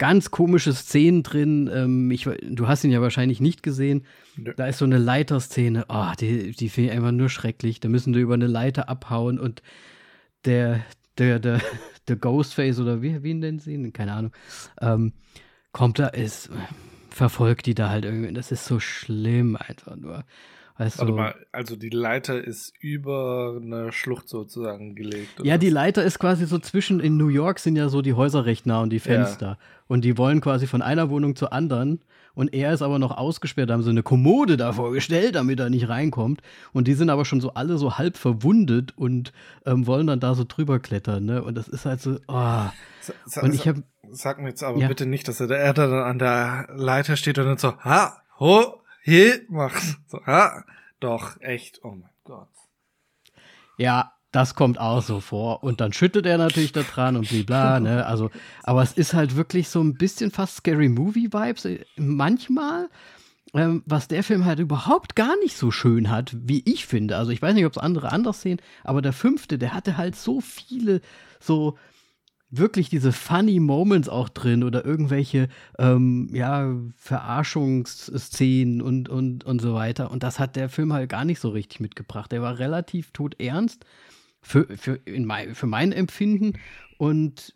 ganz 0.00 0.30
komische 0.30 0.72
Szenen 0.72 1.22
drin. 1.22 1.70
Ähm, 1.72 2.10
ich, 2.10 2.24
du 2.24 2.66
hast 2.66 2.82
ihn 2.84 2.90
ja 2.90 3.02
wahrscheinlich 3.02 3.40
nicht 3.40 3.62
gesehen. 3.62 4.06
Ja. 4.42 4.54
Da 4.54 4.66
ist 4.66 4.78
so 4.78 4.86
eine 4.86 4.96
Leiterszene. 4.96 5.84
Oh, 5.90 6.10
die, 6.18 6.52
die 6.52 6.70
finde 6.70 6.90
ich 6.90 6.96
einfach 6.96 7.12
nur 7.12 7.28
schrecklich. 7.28 7.80
Da 7.80 7.90
müssen 7.90 8.14
die 8.14 8.20
über 8.20 8.34
eine 8.34 8.46
Leiter 8.46 8.88
abhauen 8.88 9.38
und 9.38 9.62
der, 10.46 10.80
der, 11.18 11.38
der, 11.38 11.60
der 12.08 12.16
Ghostface 12.16 12.80
oder 12.80 13.02
wie, 13.02 13.22
wie 13.22 13.34
nennen 13.34 13.58
sie 13.58 13.74
ihn? 13.74 13.92
Keine 13.92 14.14
Ahnung. 14.14 14.32
Ähm, 14.80 15.12
kommt 15.70 15.98
da, 15.98 16.08
ist, 16.08 16.48
verfolgt 17.10 17.66
die 17.66 17.74
da 17.74 17.90
halt 17.90 18.06
irgendwie. 18.06 18.32
Das 18.32 18.52
ist 18.52 18.64
so 18.64 18.80
schlimm 18.80 19.54
einfach 19.54 19.96
nur. 19.96 20.24
Weißt 20.80 20.98
Warte 20.98 21.12
mal, 21.12 21.34
also 21.52 21.76
die 21.76 21.90
Leiter 21.90 22.42
ist 22.42 22.72
über 22.80 23.60
eine 23.60 23.92
Schlucht 23.92 24.30
sozusagen 24.30 24.94
gelegt. 24.94 25.38
Ja, 25.42 25.58
die 25.58 25.68
Leiter 25.68 26.02
ist 26.02 26.18
quasi 26.18 26.46
so 26.46 26.58
zwischen, 26.58 27.00
in 27.00 27.18
New 27.18 27.28
York 27.28 27.58
sind 27.58 27.76
ja 27.76 27.90
so 27.90 28.00
die 28.00 28.14
Häuser 28.14 28.46
recht 28.46 28.64
nah 28.64 28.80
und 28.80 28.88
die 28.88 28.98
Fenster. 28.98 29.46
Ja. 29.46 29.58
Und 29.88 30.06
die 30.06 30.16
wollen 30.16 30.40
quasi 30.40 30.66
von 30.66 30.80
einer 30.80 31.10
Wohnung 31.10 31.36
zur 31.36 31.52
anderen. 31.52 32.00
Und 32.32 32.54
er 32.54 32.72
ist 32.72 32.80
aber 32.80 32.98
noch 32.98 33.14
ausgesperrt, 33.14 33.68
da 33.68 33.74
haben 33.74 33.82
sie 33.82 33.90
eine 33.90 34.02
Kommode 34.02 34.56
davor 34.56 34.90
gestellt, 34.92 35.34
damit 35.34 35.60
er 35.60 35.68
nicht 35.68 35.90
reinkommt. 35.90 36.40
Und 36.72 36.88
die 36.88 36.94
sind 36.94 37.10
aber 37.10 37.26
schon 37.26 37.42
so 37.42 37.52
alle 37.52 37.76
so 37.76 37.98
halb 37.98 38.16
verwundet 38.16 38.96
und 38.96 39.34
ähm, 39.66 39.86
wollen 39.86 40.06
dann 40.06 40.20
da 40.20 40.34
so 40.34 40.44
drüber 40.48 40.78
klettern. 40.78 41.26
Ne? 41.26 41.42
Und 41.42 41.58
das 41.58 41.68
ist 41.68 41.84
halt 41.84 42.00
so, 42.00 42.16
oh. 42.26 42.64
Sa 43.26 43.42
und 43.42 43.54
ich 43.54 43.68
hab, 43.68 43.76
Sag 44.12 44.40
mir 44.40 44.48
jetzt 44.48 44.62
aber 44.62 44.78
ja. 44.78 44.88
bitte 44.88 45.04
nicht, 45.04 45.28
dass 45.28 45.40
er, 45.40 45.46
der 45.46 45.74
dann 45.74 45.92
an 45.92 46.18
der 46.18 46.68
Leiter 46.74 47.16
steht 47.16 47.38
und 47.38 47.44
dann 47.44 47.58
so, 47.58 47.76
ha, 47.84 48.22
ho, 48.38 48.79
he 49.02 49.32
macht. 49.48 49.82
So, 50.06 50.20
ja, 50.26 50.64
doch, 51.00 51.40
echt, 51.40 51.80
oh 51.82 51.92
mein 51.92 52.10
Gott. 52.24 52.48
Ja, 53.78 54.12
das 54.32 54.54
kommt 54.54 54.78
auch 54.78 55.02
so 55.02 55.20
vor. 55.20 55.64
Und 55.64 55.80
dann 55.80 55.92
schüttelt 55.92 56.26
er 56.26 56.38
natürlich 56.38 56.72
da 56.72 56.82
dran 56.82 57.16
und 57.16 57.46
bla, 57.46 57.80
ne? 57.80 58.06
Also, 58.06 58.30
aber 58.62 58.82
es 58.82 58.92
ist 58.92 59.14
halt 59.14 59.36
wirklich 59.36 59.68
so 59.68 59.82
ein 59.82 59.94
bisschen 59.94 60.30
fast 60.30 60.56
Scary 60.56 60.88
Movie-Vibes. 60.88 61.64
Äh, 61.64 61.84
manchmal, 61.96 62.88
ähm, 63.54 63.82
was 63.86 64.06
der 64.06 64.22
Film 64.22 64.44
halt 64.44 64.60
überhaupt 64.60 65.16
gar 65.16 65.36
nicht 65.38 65.56
so 65.56 65.70
schön 65.70 66.10
hat, 66.10 66.36
wie 66.38 66.62
ich 66.64 66.86
finde. 66.86 67.16
Also, 67.16 67.32
ich 67.32 67.42
weiß 67.42 67.54
nicht, 67.54 67.66
ob 67.66 67.72
es 67.72 67.78
andere 67.78 68.12
anders 68.12 68.42
sehen, 68.42 68.60
aber 68.84 69.02
der 69.02 69.12
fünfte, 69.12 69.58
der 69.58 69.72
hatte 69.72 69.96
halt 69.96 70.14
so 70.14 70.40
viele 70.40 71.00
so 71.40 71.76
wirklich 72.50 72.88
diese 72.88 73.12
funny 73.12 73.60
Moments 73.60 74.08
auch 74.08 74.28
drin 74.28 74.64
oder 74.64 74.84
irgendwelche 74.84 75.48
ähm, 75.78 76.28
ja, 76.32 76.74
Verarschungsszenen 76.96 78.82
und, 78.82 79.08
und, 79.08 79.44
und 79.44 79.60
so 79.60 79.74
weiter. 79.74 80.10
Und 80.10 80.22
das 80.22 80.38
hat 80.38 80.56
der 80.56 80.68
Film 80.68 80.92
halt 80.92 81.08
gar 81.08 81.24
nicht 81.24 81.40
so 81.40 81.50
richtig 81.50 81.80
mitgebracht. 81.80 82.32
Der 82.32 82.42
war 82.42 82.58
relativ 82.58 83.12
todernst 83.12 83.84
für, 84.42 84.66
für, 84.76 84.96
in 85.04 85.24
mein, 85.24 85.54
für 85.54 85.66
mein 85.66 85.92
Empfinden. 85.92 86.54
Und 86.98 87.54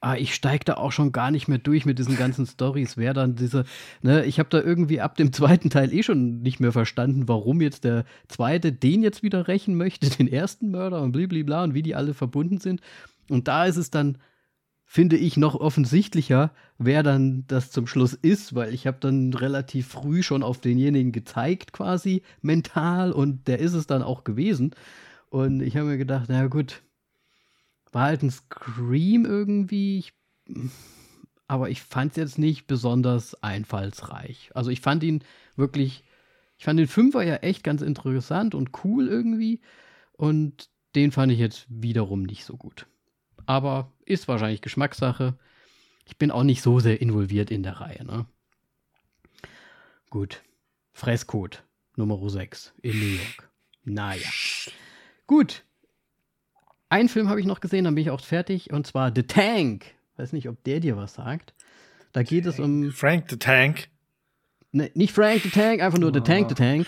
ah, 0.00 0.16
ich 0.16 0.34
steige 0.34 0.64
da 0.64 0.74
auch 0.74 0.92
schon 0.92 1.12
gar 1.12 1.30
nicht 1.30 1.46
mehr 1.46 1.58
durch 1.58 1.86
mit 1.86 2.00
diesen 2.00 2.16
ganzen 2.16 2.46
Stories. 2.46 2.96
Wer 2.96 3.14
dann 3.14 3.36
diese, 3.36 3.64
ne, 4.02 4.24
ich 4.24 4.40
habe 4.40 4.48
da 4.48 4.60
irgendwie 4.60 5.00
ab 5.00 5.16
dem 5.16 5.32
zweiten 5.32 5.70
Teil 5.70 5.92
eh 5.92 6.02
schon 6.02 6.42
nicht 6.42 6.58
mehr 6.58 6.72
verstanden, 6.72 7.28
warum 7.28 7.60
jetzt 7.60 7.84
der 7.84 8.04
zweite 8.26 8.72
den 8.72 9.04
jetzt 9.04 9.22
wieder 9.22 9.46
rächen 9.46 9.76
möchte, 9.76 10.10
den 10.18 10.26
ersten 10.26 10.72
Mörder 10.72 11.02
und 11.02 11.12
blablabla 11.12 11.62
und 11.62 11.74
wie 11.74 11.82
die 11.82 11.94
alle 11.94 12.12
verbunden 12.12 12.58
sind. 12.58 12.80
Und 13.28 13.48
da 13.48 13.66
ist 13.66 13.76
es 13.76 13.90
dann, 13.90 14.18
finde 14.84 15.16
ich, 15.16 15.36
noch 15.36 15.54
offensichtlicher, 15.56 16.52
wer 16.78 17.02
dann 17.02 17.44
das 17.48 17.70
zum 17.70 17.86
Schluss 17.86 18.14
ist, 18.14 18.54
weil 18.54 18.72
ich 18.72 18.86
habe 18.86 18.98
dann 19.00 19.34
relativ 19.34 19.88
früh 19.88 20.22
schon 20.22 20.42
auf 20.42 20.60
denjenigen 20.60 21.12
gezeigt, 21.12 21.72
quasi 21.72 22.22
mental, 22.40 23.12
und 23.12 23.48
der 23.48 23.58
ist 23.58 23.74
es 23.74 23.86
dann 23.86 24.02
auch 24.02 24.24
gewesen. 24.24 24.74
Und 25.28 25.60
ich 25.60 25.76
habe 25.76 25.88
mir 25.88 25.98
gedacht, 25.98 26.26
na 26.28 26.46
gut, 26.46 26.82
war 27.92 28.04
halt 28.04 28.22
ein 28.22 28.30
Scream 28.30 29.24
irgendwie, 29.24 29.98
ich, 29.98 30.12
aber 31.48 31.68
ich 31.68 31.82
fand 31.82 32.12
es 32.12 32.16
jetzt 32.16 32.38
nicht 32.38 32.66
besonders 32.66 33.42
einfallsreich. 33.42 34.50
Also 34.54 34.70
ich 34.70 34.80
fand 34.80 35.02
ihn 35.02 35.22
wirklich, 35.56 36.04
ich 36.58 36.64
fand 36.64 36.78
den 36.78 36.88
Fünfer 36.88 37.22
ja 37.22 37.36
echt 37.36 37.64
ganz 37.64 37.82
interessant 37.82 38.54
und 38.54 38.70
cool 38.84 39.08
irgendwie. 39.08 39.60
Und 40.12 40.70
den 40.94 41.12
fand 41.12 41.32
ich 41.32 41.38
jetzt 41.38 41.66
wiederum 41.68 42.22
nicht 42.22 42.44
so 42.44 42.56
gut 42.56 42.86
aber 43.46 43.92
ist 44.04 44.28
wahrscheinlich 44.28 44.60
Geschmackssache. 44.60 45.34
Ich 46.04 46.16
bin 46.16 46.30
auch 46.30 46.42
nicht 46.42 46.62
so 46.62 46.80
sehr 46.80 47.00
involviert 47.00 47.50
in 47.50 47.62
der 47.62 47.80
Reihe. 47.80 48.04
Ne? 48.04 48.26
Gut. 50.10 50.42
Fresscode 50.92 51.62
Nummer 51.96 52.28
6 52.28 52.74
in 52.82 52.98
New 52.98 53.16
York. 53.16 53.50
Naja. 53.84 54.28
Gut. 55.26 55.64
Einen 56.88 57.08
Film 57.08 57.28
habe 57.28 57.40
ich 57.40 57.46
noch 57.46 57.60
gesehen, 57.60 57.84
dann 57.84 57.94
bin 57.94 58.02
ich 58.02 58.10
auch 58.10 58.20
fertig. 58.20 58.72
Und 58.72 58.86
zwar 58.86 59.12
The 59.14 59.24
Tank. 59.24 59.86
Weiß 60.16 60.32
nicht, 60.32 60.48
ob 60.48 60.62
der 60.64 60.80
dir 60.80 60.96
was 60.96 61.14
sagt. 61.14 61.54
Da 62.12 62.22
geht 62.22 62.46
es 62.46 62.58
um. 62.58 62.92
Frank 62.92 63.26
the 63.28 63.38
Tank. 63.38 63.88
Ne, 64.72 64.90
nicht 64.94 65.12
Frank 65.12 65.42
the 65.42 65.50
Tank, 65.50 65.82
einfach 65.82 65.98
nur 65.98 66.10
oh. 66.10 66.14
The 66.14 66.20
Tank 66.20 66.48
the 66.48 66.54
Tank. 66.54 66.86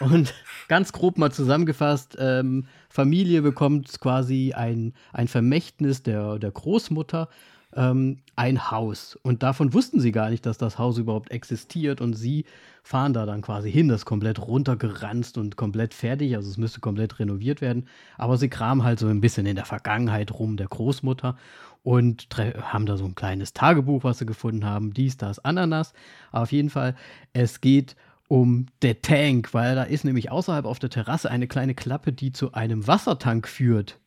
Und 0.00 0.34
ganz 0.72 0.92
grob 0.92 1.18
mal 1.18 1.30
zusammengefasst, 1.30 2.16
ähm, 2.18 2.64
Familie 2.88 3.42
bekommt 3.42 4.00
quasi 4.00 4.54
ein, 4.54 4.94
ein 5.12 5.28
Vermächtnis 5.28 6.02
der, 6.02 6.38
der 6.38 6.50
Großmutter, 6.50 7.28
ähm, 7.76 8.20
ein 8.36 8.70
Haus. 8.70 9.18
Und 9.22 9.42
davon 9.42 9.74
wussten 9.74 10.00
sie 10.00 10.12
gar 10.12 10.30
nicht, 10.30 10.46
dass 10.46 10.56
das 10.56 10.78
Haus 10.78 10.96
überhaupt 10.96 11.30
existiert. 11.30 12.00
Und 12.00 12.14
sie 12.14 12.46
fahren 12.82 13.12
da 13.12 13.26
dann 13.26 13.42
quasi 13.42 13.70
hin, 13.70 13.88
das 13.88 14.00
ist 14.00 14.06
komplett 14.06 14.38
runtergeranzt 14.38 15.36
und 15.36 15.56
komplett 15.56 15.92
fertig. 15.92 16.36
Also 16.36 16.48
es 16.48 16.56
müsste 16.56 16.80
komplett 16.80 17.18
renoviert 17.18 17.60
werden. 17.60 17.86
Aber 18.16 18.38
sie 18.38 18.48
kramen 18.48 18.82
halt 18.82 18.98
so 18.98 19.08
ein 19.08 19.20
bisschen 19.20 19.44
in 19.44 19.56
der 19.56 19.66
Vergangenheit 19.66 20.32
rum 20.32 20.56
der 20.56 20.68
Großmutter 20.68 21.36
und 21.82 22.28
haben 22.62 22.86
da 22.86 22.96
so 22.96 23.04
ein 23.04 23.14
kleines 23.14 23.52
Tagebuch, 23.52 24.04
was 24.04 24.20
sie 24.20 24.26
gefunden 24.26 24.64
haben. 24.64 24.94
Dies, 24.94 25.18
das, 25.18 25.38
Ananas. 25.38 25.92
Aber 26.30 26.44
auf 26.44 26.52
jeden 26.52 26.70
Fall, 26.70 26.94
es 27.34 27.60
geht 27.60 27.94
um 27.94 27.96
der 28.30 29.02
Tank, 29.02 29.52
weil 29.52 29.74
da 29.74 29.82
ist 29.82 30.04
nämlich 30.04 30.30
außerhalb 30.30 30.64
auf 30.64 30.78
der 30.78 30.88
Terrasse 30.90 31.30
eine 31.30 31.46
kleine 31.46 31.74
Klappe, 31.74 32.12
die 32.12 32.32
zu 32.32 32.52
einem 32.52 32.86
Wassertank 32.86 33.46
führt. 33.46 34.00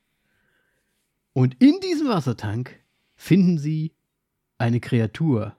Und 1.33 1.61
in 1.61 1.79
diesem 1.81 2.07
Wassertank 2.07 2.79
finden 3.15 3.57
sie 3.57 3.93
eine 4.57 4.79
Kreatur. 4.79 5.55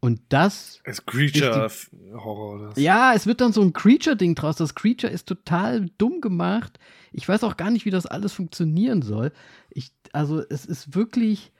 Und 0.00 0.20
das. 0.28 0.80
Ist 0.84 1.06
Creature-Horror. 1.06 2.72
Ja, 2.76 3.14
es 3.14 3.26
wird 3.26 3.40
dann 3.40 3.54
so 3.54 3.62
ein 3.62 3.72
Creature-Ding 3.72 4.34
draus. 4.34 4.56
Das 4.56 4.74
Creature 4.74 5.10
ist 5.10 5.26
total 5.26 5.88
dumm 5.96 6.20
gemacht. 6.20 6.78
Ich 7.12 7.26
weiß 7.26 7.42
auch 7.44 7.56
gar 7.56 7.70
nicht, 7.70 7.86
wie 7.86 7.90
das 7.90 8.04
alles 8.04 8.32
funktionieren 8.34 9.00
soll. 9.00 9.32
Ich, 9.70 9.92
also, 10.12 10.42
es 10.50 10.66
ist 10.66 10.94
wirklich 10.94 11.52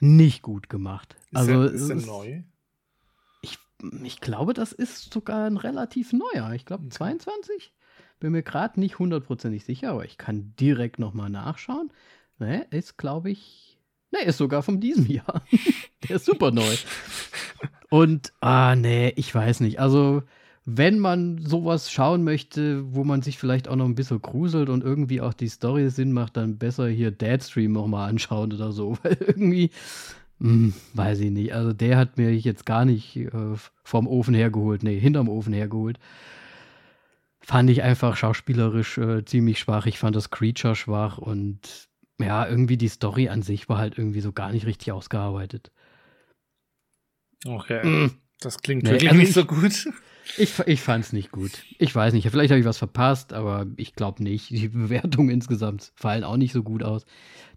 nicht 0.00 0.42
gut 0.42 0.68
gemacht. 0.68 1.16
Ist 1.30 1.36
also, 1.36 1.62
der, 1.62 1.72
ist 1.72 1.88
der 1.88 1.96
neu? 1.96 2.42
Ich, 4.04 4.20
glaube, 4.20 4.54
das 4.54 4.72
ist 4.72 5.12
sogar 5.12 5.46
ein 5.46 5.56
relativ 5.56 6.12
neuer. 6.12 6.52
Ich 6.52 6.64
glaube, 6.64 6.88
22? 6.88 7.72
Bin 8.20 8.32
mir 8.32 8.42
gerade 8.42 8.78
nicht 8.78 8.98
hundertprozentig 8.98 9.64
sicher, 9.64 9.90
aber 9.90 10.04
ich 10.04 10.18
kann 10.18 10.54
direkt 10.58 10.98
nochmal 10.98 11.30
nachschauen. 11.30 11.90
Ne, 12.38 12.66
ist, 12.70 12.96
glaube 12.96 13.30
ich. 13.30 13.78
Ne, 14.10 14.22
ist 14.24 14.38
sogar 14.38 14.62
von 14.62 14.80
diesem 14.80 15.06
Jahr. 15.06 15.42
Der 16.08 16.16
ist 16.16 16.26
super 16.26 16.50
neu. 16.50 16.74
Und, 17.90 18.32
ah, 18.40 18.74
nee, 18.74 19.12
ich 19.16 19.34
weiß 19.34 19.60
nicht. 19.60 19.80
Also, 19.80 20.22
wenn 20.64 20.98
man 20.98 21.38
sowas 21.38 21.90
schauen 21.90 22.22
möchte, 22.22 22.94
wo 22.94 23.04
man 23.04 23.22
sich 23.22 23.38
vielleicht 23.38 23.68
auch 23.68 23.76
noch 23.76 23.84
ein 23.84 23.96
bisschen 23.96 24.22
gruselt 24.22 24.68
und 24.68 24.84
irgendwie 24.84 25.20
auch 25.20 25.34
die 25.34 25.48
Story 25.48 25.90
Sinn 25.90 26.12
macht, 26.12 26.36
dann 26.36 26.58
besser 26.58 26.88
hier 26.88 27.10
Deadstream 27.10 27.72
nochmal 27.72 28.08
anschauen 28.08 28.52
oder 28.52 28.72
so. 28.72 28.96
Weil 29.02 29.16
irgendwie, 29.20 29.70
hm, 30.42 30.74
weiß 30.94 31.20
ich 31.20 31.30
nicht. 31.30 31.54
Also, 31.54 31.72
der 31.72 31.96
hat 31.96 32.18
mir 32.18 32.34
jetzt 32.34 32.66
gar 32.66 32.84
nicht 32.84 33.16
äh, 33.16 33.30
vom 33.84 34.08
Ofen 34.08 34.34
hergeholt. 34.34 34.82
Nee, 34.82 34.98
hinterm 34.98 35.28
Ofen 35.28 35.52
hergeholt. 35.52 36.00
Fand 37.40 37.70
ich 37.70 37.84
einfach 37.84 38.16
schauspielerisch 38.16 38.98
äh, 38.98 39.24
ziemlich 39.24 39.60
schwach. 39.60 39.86
Ich 39.86 40.00
fand 40.00 40.16
das 40.16 40.30
Creature 40.30 40.74
schwach 40.74 41.18
und 41.18 41.88
ja, 42.18 42.48
irgendwie 42.48 42.76
die 42.76 42.88
Story 42.88 43.28
an 43.28 43.42
sich 43.42 43.68
war 43.68 43.78
halt 43.78 43.96
irgendwie 43.96 44.20
so 44.20 44.32
gar 44.32 44.50
nicht 44.50 44.66
richtig 44.66 44.90
ausgearbeitet. 44.90 45.70
Okay. 47.44 47.86
Mm. 47.86 48.10
Das 48.40 48.58
klingt 48.58 48.82
nee, 48.82 48.90
wirklich 48.90 49.10
also 49.10 49.20
nicht 49.20 49.34
so 49.34 49.44
gut. 49.44 49.88
Ich, 50.36 50.58
ich 50.66 50.80
fand 50.80 51.04
es 51.04 51.12
nicht 51.12 51.30
gut. 51.30 51.52
Ich 51.78 51.94
weiß 51.94 52.12
nicht, 52.14 52.28
vielleicht 52.28 52.50
habe 52.50 52.60
ich 52.60 52.66
was 52.66 52.78
verpasst, 52.78 53.32
aber 53.32 53.66
ich 53.76 53.94
glaube 53.94 54.24
nicht. 54.24 54.50
Die 54.50 54.68
Bewertungen 54.70 55.30
insgesamt 55.30 55.92
fallen 55.94 56.24
auch 56.24 56.36
nicht 56.36 56.52
so 56.52 56.64
gut 56.64 56.82
aus. 56.82 57.06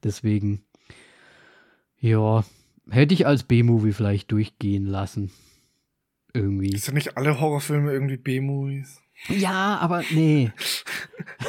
Deswegen, 0.04 0.64
ja, 2.00 2.44
hätte 2.90 3.14
ich 3.14 3.26
als 3.26 3.44
B-Movie 3.44 3.94
vielleicht 3.94 4.32
durchgehen 4.32 4.86
lassen. 4.86 5.32
Irgendwie. 6.34 6.74
Ist 6.74 6.88
ja 6.88 6.94
nicht 6.94 7.18
alle 7.18 7.40
Horrorfilme 7.40 7.92
irgendwie 7.92 8.18
B-Movies? 8.18 9.02
Ja, 9.30 9.78
aber 9.78 10.04
nee. 10.12 10.52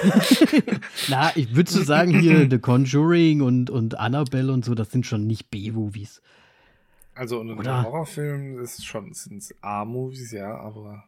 Na, 1.09 1.33
ich 1.35 1.55
würde 1.55 1.71
so 1.71 1.83
sagen, 1.83 2.19
hier 2.21 2.47
The 2.51 2.59
Conjuring 2.59 3.43
und, 3.43 3.71
und 3.71 3.99
Annabelle 3.99 4.53
und 4.53 4.65
so, 4.65 4.75
das 4.75 4.93
sind 4.93 5.05
schon 5.05 5.27
nicht 5.27 5.51
B-Movies. 5.51 6.23
Also 7.15 7.41
ein 7.41 7.59
Oder? 7.59 7.83
Horrorfilm 7.83 8.61
ist 8.61 8.85
schon, 8.85 9.13
sind 9.15 9.43
A-Movies, 9.63 10.33
ja, 10.33 10.57
aber. 10.59 11.05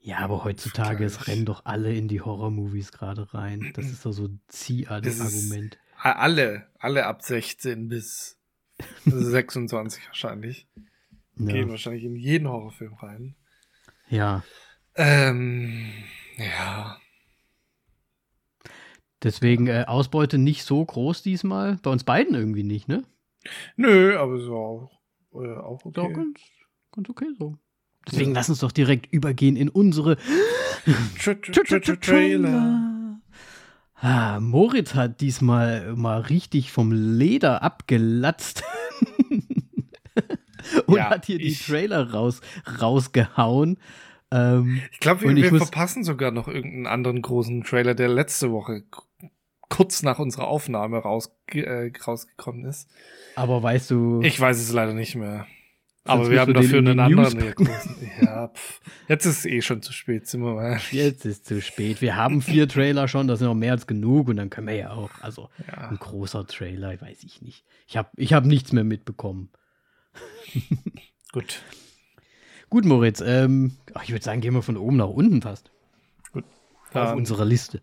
Ja, 0.00 0.18
aber 0.18 0.44
heutzutage, 0.44 1.04
es 1.04 1.26
rennen 1.26 1.46
doch 1.46 1.64
alle 1.64 1.94
in 1.94 2.08
die 2.08 2.20
Horror-Movies 2.20 2.92
gerade 2.92 3.32
rein. 3.32 3.72
Das 3.74 3.86
ist 3.90 4.04
doch 4.04 4.12
so 4.12 4.26
ein 4.26 4.40
Ziehargument. 4.48 5.78
Alle, 5.98 6.66
alle 6.78 7.06
ab 7.06 7.22
16 7.22 7.88
bis 7.88 8.35
26 9.04 10.06
wahrscheinlich. 10.06 10.68
Ja. 11.38 11.52
Gehen 11.52 11.68
wahrscheinlich 11.70 12.04
in 12.04 12.16
jeden 12.16 12.48
Horrorfilm 12.48 12.94
rein. 12.94 13.36
ja. 14.08 14.42
Ähm, 14.98 15.92
ja. 16.38 16.96
Deswegen 19.22 19.66
äh, 19.66 19.84
Ausbeute 19.86 20.38
nicht 20.38 20.64
so 20.64 20.84
groß 20.84 21.22
diesmal. 21.22 21.78
Bei 21.82 21.90
uns 21.90 22.04
beiden 22.04 22.34
irgendwie 22.34 22.62
nicht, 22.62 22.88
ne? 22.88 23.04
Nö, 23.76 24.16
aber 24.18 24.38
so 24.38 24.56
auch, 24.56 24.90
äh, 25.34 25.56
auch 25.56 25.84
okay. 25.84 26.12
ganz, 26.12 26.40
ganz 26.92 27.10
okay 27.10 27.26
so. 27.38 27.58
Deswegen 28.10 28.34
lass 28.34 28.48
uns 28.48 28.60
doch 28.60 28.72
direkt 28.72 29.12
übergehen 29.12 29.56
in 29.56 29.68
unsere 29.68 30.16
Tra 31.18 31.34
tra 31.34 31.62
tra 31.64 31.80
tra 31.80 31.96
Trailer. 31.96 32.95
Ah, 33.98 34.40
Moritz 34.40 34.94
hat 34.94 35.20
diesmal 35.20 35.94
mal 35.96 36.20
richtig 36.20 36.72
vom 36.72 36.92
Leder 36.92 37.62
abgelatzt. 37.62 38.62
Und 40.86 40.96
Ja, 40.96 41.10
hat 41.10 41.26
hier 41.26 41.38
die 41.38 41.54
Trailer 41.54 42.10
raus, 42.10 42.40
rausgehauen. 42.80 43.78
Ähm, 44.30 44.82
Ich 44.92 45.00
glaube, 45.00 45.22
wir, 45.22 45.36
wir 45.36 45.58
verpassen 45.58 46.04
sogar 46.04 46.30
noch 46.30 46.48
irgendeinen 46.48 46.86
anderen 46.86 47.22
großen 47.22 47.62
Trailer, 47.62 47.94
der 47.94 48.08
letzte 48.08 48.50
Woche 48.50 48.82
kurz 49.68 50.02
nach 50.02 50.18
unserer 50.18 50.48
Aufnahme 50.48 50.98
rausge 50.98 51.64
äh, 51.64 51.92
rausgekommen 52.04 52.64
ist. 52.64 52.88
aber 53.36 53.62
weißt 53.62 53.90
du, 53.90 54.20
Ich 54.22 54.38
weiß 54.38 54.58
es 54.58 54.72
leider 54.72 54.94
nicht 54.94 55.14
mehr. 55.14 55.46
Aber 56.06 56.30
wir 56.30 56.40
haben 56.40 56.54
dafür 56.54 56.78
einen 56.78 56.98
anderen. 57.00 57.54
Ja, 58.22 58.48
pff. 58.48 58.80
Jetzt 59.08 59.24
ist 59.26 59.38
es 59.40 59.46
eh 59.46 59.60
schon 59.62 59.82
zu 59.82 59.92
spät, 59.92 60.26
sind 60.26 60.42
wir 60.42 60.54
mal. 60.54 60.80
jetzt 60.90 61.24
ist 61.24 61.46
zu 61.46 61.60
spät. 61.60 62.00
Wir 62.00 62.16
haben 62.16 62.42
vier 62.42 62.68
Trailer 62.68 63.08
schon, 63.08 63.28
das 63.28 63.38
sind 63.40 63.48
noch 63.48 63.54
mehr 63.54 63.72
als 63.72 63.86
genug 63.86 64.28
und 64.28 64.36
dann 64.36 64.50
können 64.50 64.66
wir 64.68 64.74
ja 64.76 64.90
auch. 64.92 65.10
Also 65.20 65.48
Ja. 65.66 65.88
ein 65.88 65.96
großer 65.98 66.46
Trailer, 66.46 67.00
weiß 67.00 67.24
ich 67.24 67.42
nicht. 67.42 67.64
Ich 67.86 67.96
habe 67.96 68.08
ich 68.16 68.32
hab 68.32 68.44
nichts 68.44 68.72
mehr 68.72 68.84
mitbekommen. 68.84 69.50
Gut. 71.32 71.62
Gut, 72.68 72.84
Moritz, 72.84 73.20
ähm, 73.20 73.76
ach, 73.94 74.02
ich 74.04 74.10
würde 74.10 74.24
sagen, 74.24 74.40
gehen 74.40 74.54
wir 74.54 74.62
von 74.62 74.76
oben 74.76 74.96
nach 74.96 75.08
unten 75.08 75.40
fast. 75.42 75.70
Auf 76.32 76.42
Dann, 76.92 77.16
unserer 77.18 77.44
Liste. 77.44 77.82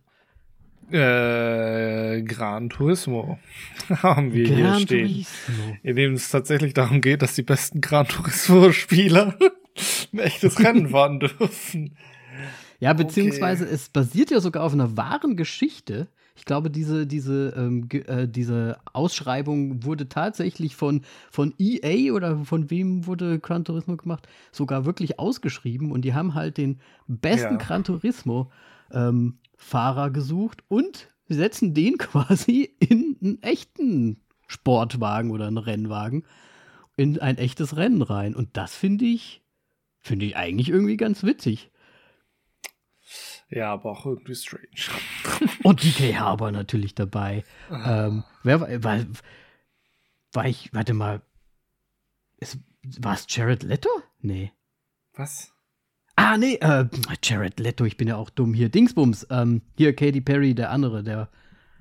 Äh, 0.91 2.21
Gran 2.23 2.69
Turismo 2.69 3.39
haben 3.89 4.33
wir 4.33 4.47
hier 4.47 4.65
Gran 4.65 4.81
stehen. 4.81 5.07
Turismo. 5.07 5.77
In 5.83 5.95
dem 5.95 6.13
es 6.13 6.29
tatsächlich 6.29 6.73
darum 6.73 7.01
geht, 7.01 7.21
dass 7.21 7.35
die 7.35 7.43
besten 7.43 7.81
Gran 7.81 8.07
Turismo-Spieler 8.07 9.37
ein 10.13 10.19
echtes 10.19 10.59
Rennen 10.59 10.89
fahren 10.91 11.19
dürfen. 11.19 11.95
Ja, 12.79 12.93
beziehungsweise 12.93 13.65
es 13.65 13.89
basiert 13.89 14.29
ja 14.31 14.41
sogar 14.41 14.63
auf 14.63 14.73
einer 14.73 14.97
wahren 14.97 15.37
Geschichte. 15.37 16.09
Ich 16.35 16.45
glaube, 16.45 16.69
diese, 16.69 17.05
diese, 17.05 17.53
ähm, 17.55 17.87
äh, 17.91 18.27
diese 18.27 18.77
Ausschreibung 18.91 19.83
wurde 19.83 20.09
tatsächlich 20.09 20.75
von, 20.75 21.01
von 21.31 21.53
EA 21.59 22.11
oder 22.11 22.43
von 22.43 22.69
wem 22.71 23.05
wurde 23.05 23.39
Gran 23.39 23.63
Turismo 23.63 23.95
gemacht, 23.95 24.27
sogar 24.51 24.85
wirklich 24.85 25.19
ausgeschrieben 25.19 25.91
und 25.91 26.01
die 26.01 26.13
haben 26.13 26.33
halt 26.33 26.57
den 26.57 26.79
besten 27.07 27.53
Ja. 27.53 27.57
Gran 27.57 27.83
Turismo 27.83 28.51
ähm, 28.91 29.37
Fahrer 29.63 30.11
gesucht 30.11 30.63
und 30.67 31.09
setzen 31.27 31.73
den 31.73 31.97
quasi 31.97 32.75
in 32.79 33.17
einen 33.21 33.41
echten 33.41 34.21
Sportwagen 34.47 35.31
oder 35.31 35.47
einen 35.47 35.57
Rennwagen 35.57 36.25
in 36.95 37.19
ein 37.19 37.37
echtes 37.37 37.75
Rennen 37.75 38.01
rein. 38.01 38.35
Und 38.35 38.55
das 38.57 38.75
finde 38.75 39.05
ich, 39.05 39.41
finde 39.99 40.25
ich 40.25 40.35
eigentlich 40.35 40.69
irgendwie 40.69 40.97
ganz 40.97 41.23
witzig. 41.23 41.71
Ja, 43.49 43.71
aber 43.73 43.91
auch 43.91 44.05
irgendwie 44.05 44.35
strange. 44.35 44.67
Und 45.63 45.83
DK 45.83 46.19
Harbour 46.19 46.51
natürlich 46.51 46.95
dabei. 46.95 47.43
Ähm, 47.69 48.23
wer 48.43 48.61
war, 48.61 48.83
war, 48.83 49.05
war 50.33 50.45
ich, 50.47 50.73
warte 50.73 50.93
mal, 50.93 51.21
war 52.99 53.13
es 53.13 53.25
Jared 53.29 53.63
Leto? 53.63 53.89
Nee. 54.19 54.51
Was? 55.13 55.52
Ah, 56.15 56.37
nee, 56.37 56.55
äh, 56.61 56.85
Jared 57.23 57.59
Leto, 57.59 57.85
ich 57.85 57.97
bin 57.97 58.07
ja 58.07 58.15
auch 58.17 58.29
dumm 58.29 58.53
hier. 58.53 58.69
Dingsbums, 58.69 59.25
ähm, 59.31 59.61
hier 59.77 59.95
Katy 59.95 60.21
Perry, 60.21 60.53
der 60.53 60.69
andere, 60.69 61.03
der, 61.03 61.29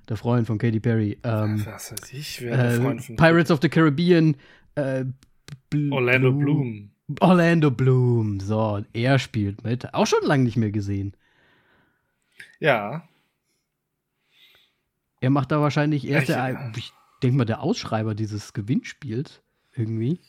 der 0.09 0.16
Freund 0.16 0.47
von 0.47 0.59
Katy 0.59 0.81
Perry. 0.81 1.18
Ähm, 1.23 1.64
Was 1.66 1.92
weiß 1.92 2.12
ich, 2.14 2.40
wer 2.40 2.57
der 2.57 2.66
äh, 2.73 2.81
Freund 2.81 3.03
von 3.05 3.16
Pirates 3.16 3.51
of 3.51 3.61
the 3.62 3.68
Caribbean. 3.68 4.37
Äh, 4.75 5.05
Bl- 5.71 5.92
Orlando 5.92 6.33
Blue- 6.33 6.45
Bloom. 6.45 6.90
Orlando 7.21 7.71
Bloom, 7.71 8.40
so, 8.40 8.83
er 8.95 9.18
spielt 9.18 9.64
mit. 9.64 9.92
Auch 9.92 10.07
schon 10.07 10.25
lange 10.25 10.45
nicht 10.45 10.57
mehr 10.57 10.71
gesehen. 10.71 11.14
Ja. 12.59 13.07
Er 15.21 15.31
macht 15.31 15.53
da 15.53 15.61
wahrscheinlich 15.61 16.07
erst 16.07 16.31
Ich- 16.31 16.35
der, 16.35 16.73
ich 16.75 16.92
denke 17.23 17.37
mal, 17.37 17.45
der 17.45 17.62
Ausschreiber 17.62 18.14
dieses 18.14 18.55
Gewinnspiels 18.55 19.42
irgendwie. 19.75 20.21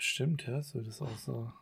Bestimmt, 0.00 0.46
ja, 0.46 0.62
so 0.62 0.80
das 0.80 1.02
auch 1.02 1.18
so. 1.18 1.52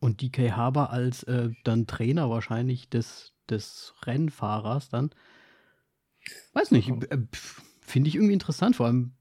Und 0.00 0.22
DK 0.22 0.56
Haber 0.56 0.88
als 0.92 1.24
äh, 1.24 1.50
dann 1.62 1.86
Trainer 1.86 2.30
wahrscheinlich 2.30 2.88
des, 2.88 3.34
des 3.50 3.92
Rennfahrers 4.06 4.88
dann. 4.88 5.10
Weiß 6.54 6.70
nicht, 6.70 6.88
Mhm. 6.88 7.02
äh, 7.10 7.18
finde 7.82 8.08
ich 8.08 8.14
irgendwie 8.14 8.32
interessant. 8.32 8.76
Vor 8.76 8.86
allem 8.86 9.12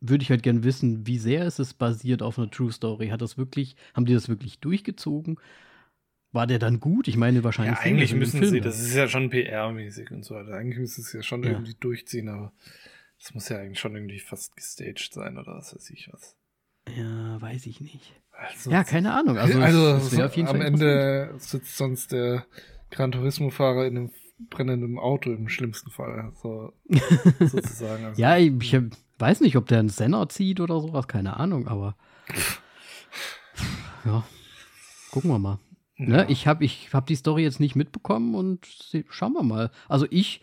würde 0.00 0.22
ich 0.22 0.30
halt 0.30 0.44
gern 0.44 0.62
wissen, 0.62 1.08
wie 1.08 1.18
sehr 1.18 1.44
ist 1.44 1.58
es 1.58 1.74
basiert 1.74 2.22
auf 2.22 2.38
einer 2.38 2.48
True 2.52 2.70
Story? 2.70 3.08
Hat 3.08 3.20
das 3.20 3.36
wirklich, 3.36 3.74
haben 3.94 4.06
die 4.06 4.14
das 4.14 4.28
wirklich 4.28 4.60
durchgezogen? 4.60 5.40
War 6.30 6.46
der 6.46 6.60
dann 6.60 6.78
gut? 6.78 7.08
Ich 7.08 7.16
meine, 7.16 7.42
wahrscheinlich. 7.42 7.78
Ja, 7.78 7.82
eigentlich 7.84 8.14
müssen 8.14 8.38
Film 8.38 8.52
sie, 8.52 8.60
das 8.60 8.78
ist 8.80 8.94
ja 8.94 9.08
schon 9.08 9.28
PR-mäßig 9.28 10.12
und 10.12 10.24
so 10.24 10.36
weiter. 10.36 10.52
Eigentlich 10.52 10.78
müssen 10.78 11.02
sie 11.02 11.08
es 11.08 11.12
ja 11.14 11.22
schon 11.24 11.42
Ja. 11.42 11.50
irgendwie 11.50 11.74
durchziehen, 11.74 12.28
aber 12.28 12.52
das 13.18 13.34
muss 13.34 13.48
ja 13.48 13.58
eigentlich 13.58 13.80
schon 13.80 13.96
irgendwie 13.96 14.20
fast 14.20 14.54
gestaged 14.56 15.12
sein 15.14 15.36
oder 15.36 15.56
was 15.56 15.74
weiß 15.74 15.90
ich 15.90 16.08
was. 16.12 16.36
Ja, 16.96 17.40
weiß 17.40 17.66
ich 17.66 17.80
nicht. 17.80 18.12
Also, 18.32 18.70
Ja, 18.70 18.84
keine 18.84 19.14
Ahnung. 19.14 19.36
Also, 19.36 19.60
also, 19.60 20.22
jeden 20.36 20.48
am. 20.48 20.60
Ende 20.60 21.34
sitzt 21.38 21.76
sonst 21.76 22.12
der 22.12 22.46
Gran 22.90 23.12
Turismo-Fahrer 23.12 23.86
in 23.86 23.96
einem 23.96 24.10
brennenden 24.50 24.98
Auto 24.98 25.30
im 25.30 25.48
schlimmsten 25.48 25.90
Fall. 25.90 26.32
So, 26.40 26.72
sozusagen. 27.40 28.04
Also, 28.04 28.20
Ja, 28.20 28.36
ich, 28.36 28.52
ich 28.72 28.80
weiß 29.18 29.40
nicht, 29.40 29.56
ob 29.56 29.66
der 29.66 29.80
einen 29.80 29.88
Senner 29.88 30.28
zieht 30.28 30.60
oder 30.60 30.80
sowas, 30.80 31.08
keine 31.08 31.36
Ahnung, 31.38 31.66
aber. 31.66 31.96
Ja, 34.04 34.24
gucken 35.10 35.30
wir 35.30 35.38
mal. 35.38 35.58
Ne, 35.96 36.18
ja. 36.18 36.28
ich 36.28 36.46
habe 36.46 36.64
ich 36.64 36.90
hab 36.92 37.06
die 37.06 37.16
Story 37.16 37.42
jetzt 37.42 37.58
nicht 37.58 37.74
mitbekommen 37.74 38.36
und 38.36 38.68
schauen 39.08 39.32
wir 39.32 39.42
mal. 39.42 39.72
Also 39.88 40.06
ich, 40.10 40.40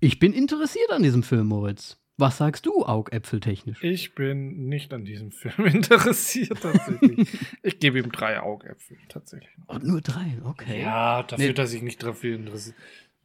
ich 0.00 0.18
bin 0.18 0.32
interessiert 0.32 0.90
an 0.90 1.04
diesem 1.04 1.22
Film, 1.22 1.46
Moritz. 1.46 1.99
Was 2.20 2.36
sagst 2.36 2.66
du, 2.66 2.84
augäpfeltechnisch? 2.84 3.82
Ich 3.82 4.14
bin 4.14 4.66
nicht 4.68 4.92
an 4.92 5.04
diesem 5.04 5.32
Film 5.32 5.66
interessiert, 5.74 6.60
tatsächlich. 6.62 7.28
ich 7.62 7.78
gebe 7.80 7.98
ihm 7.98 8.12
drei 8.12 8.40
Augäpfel, 8.40 8.96
tatsächlich. 9.08 9.50
Oh, 9.66 9.78
nur 9.82 10.00
drei, 10.00 10.38
okay. 10.44 10.82
Ja, 10.82 11.22
dafür, 11.22 11.46
Nee. 11.48 11.52
dass 11.54 11.72
ich 11.72 11.82
nicht 11.82 12.02
dafür 12.02 12.36
interessi 12.36 12.74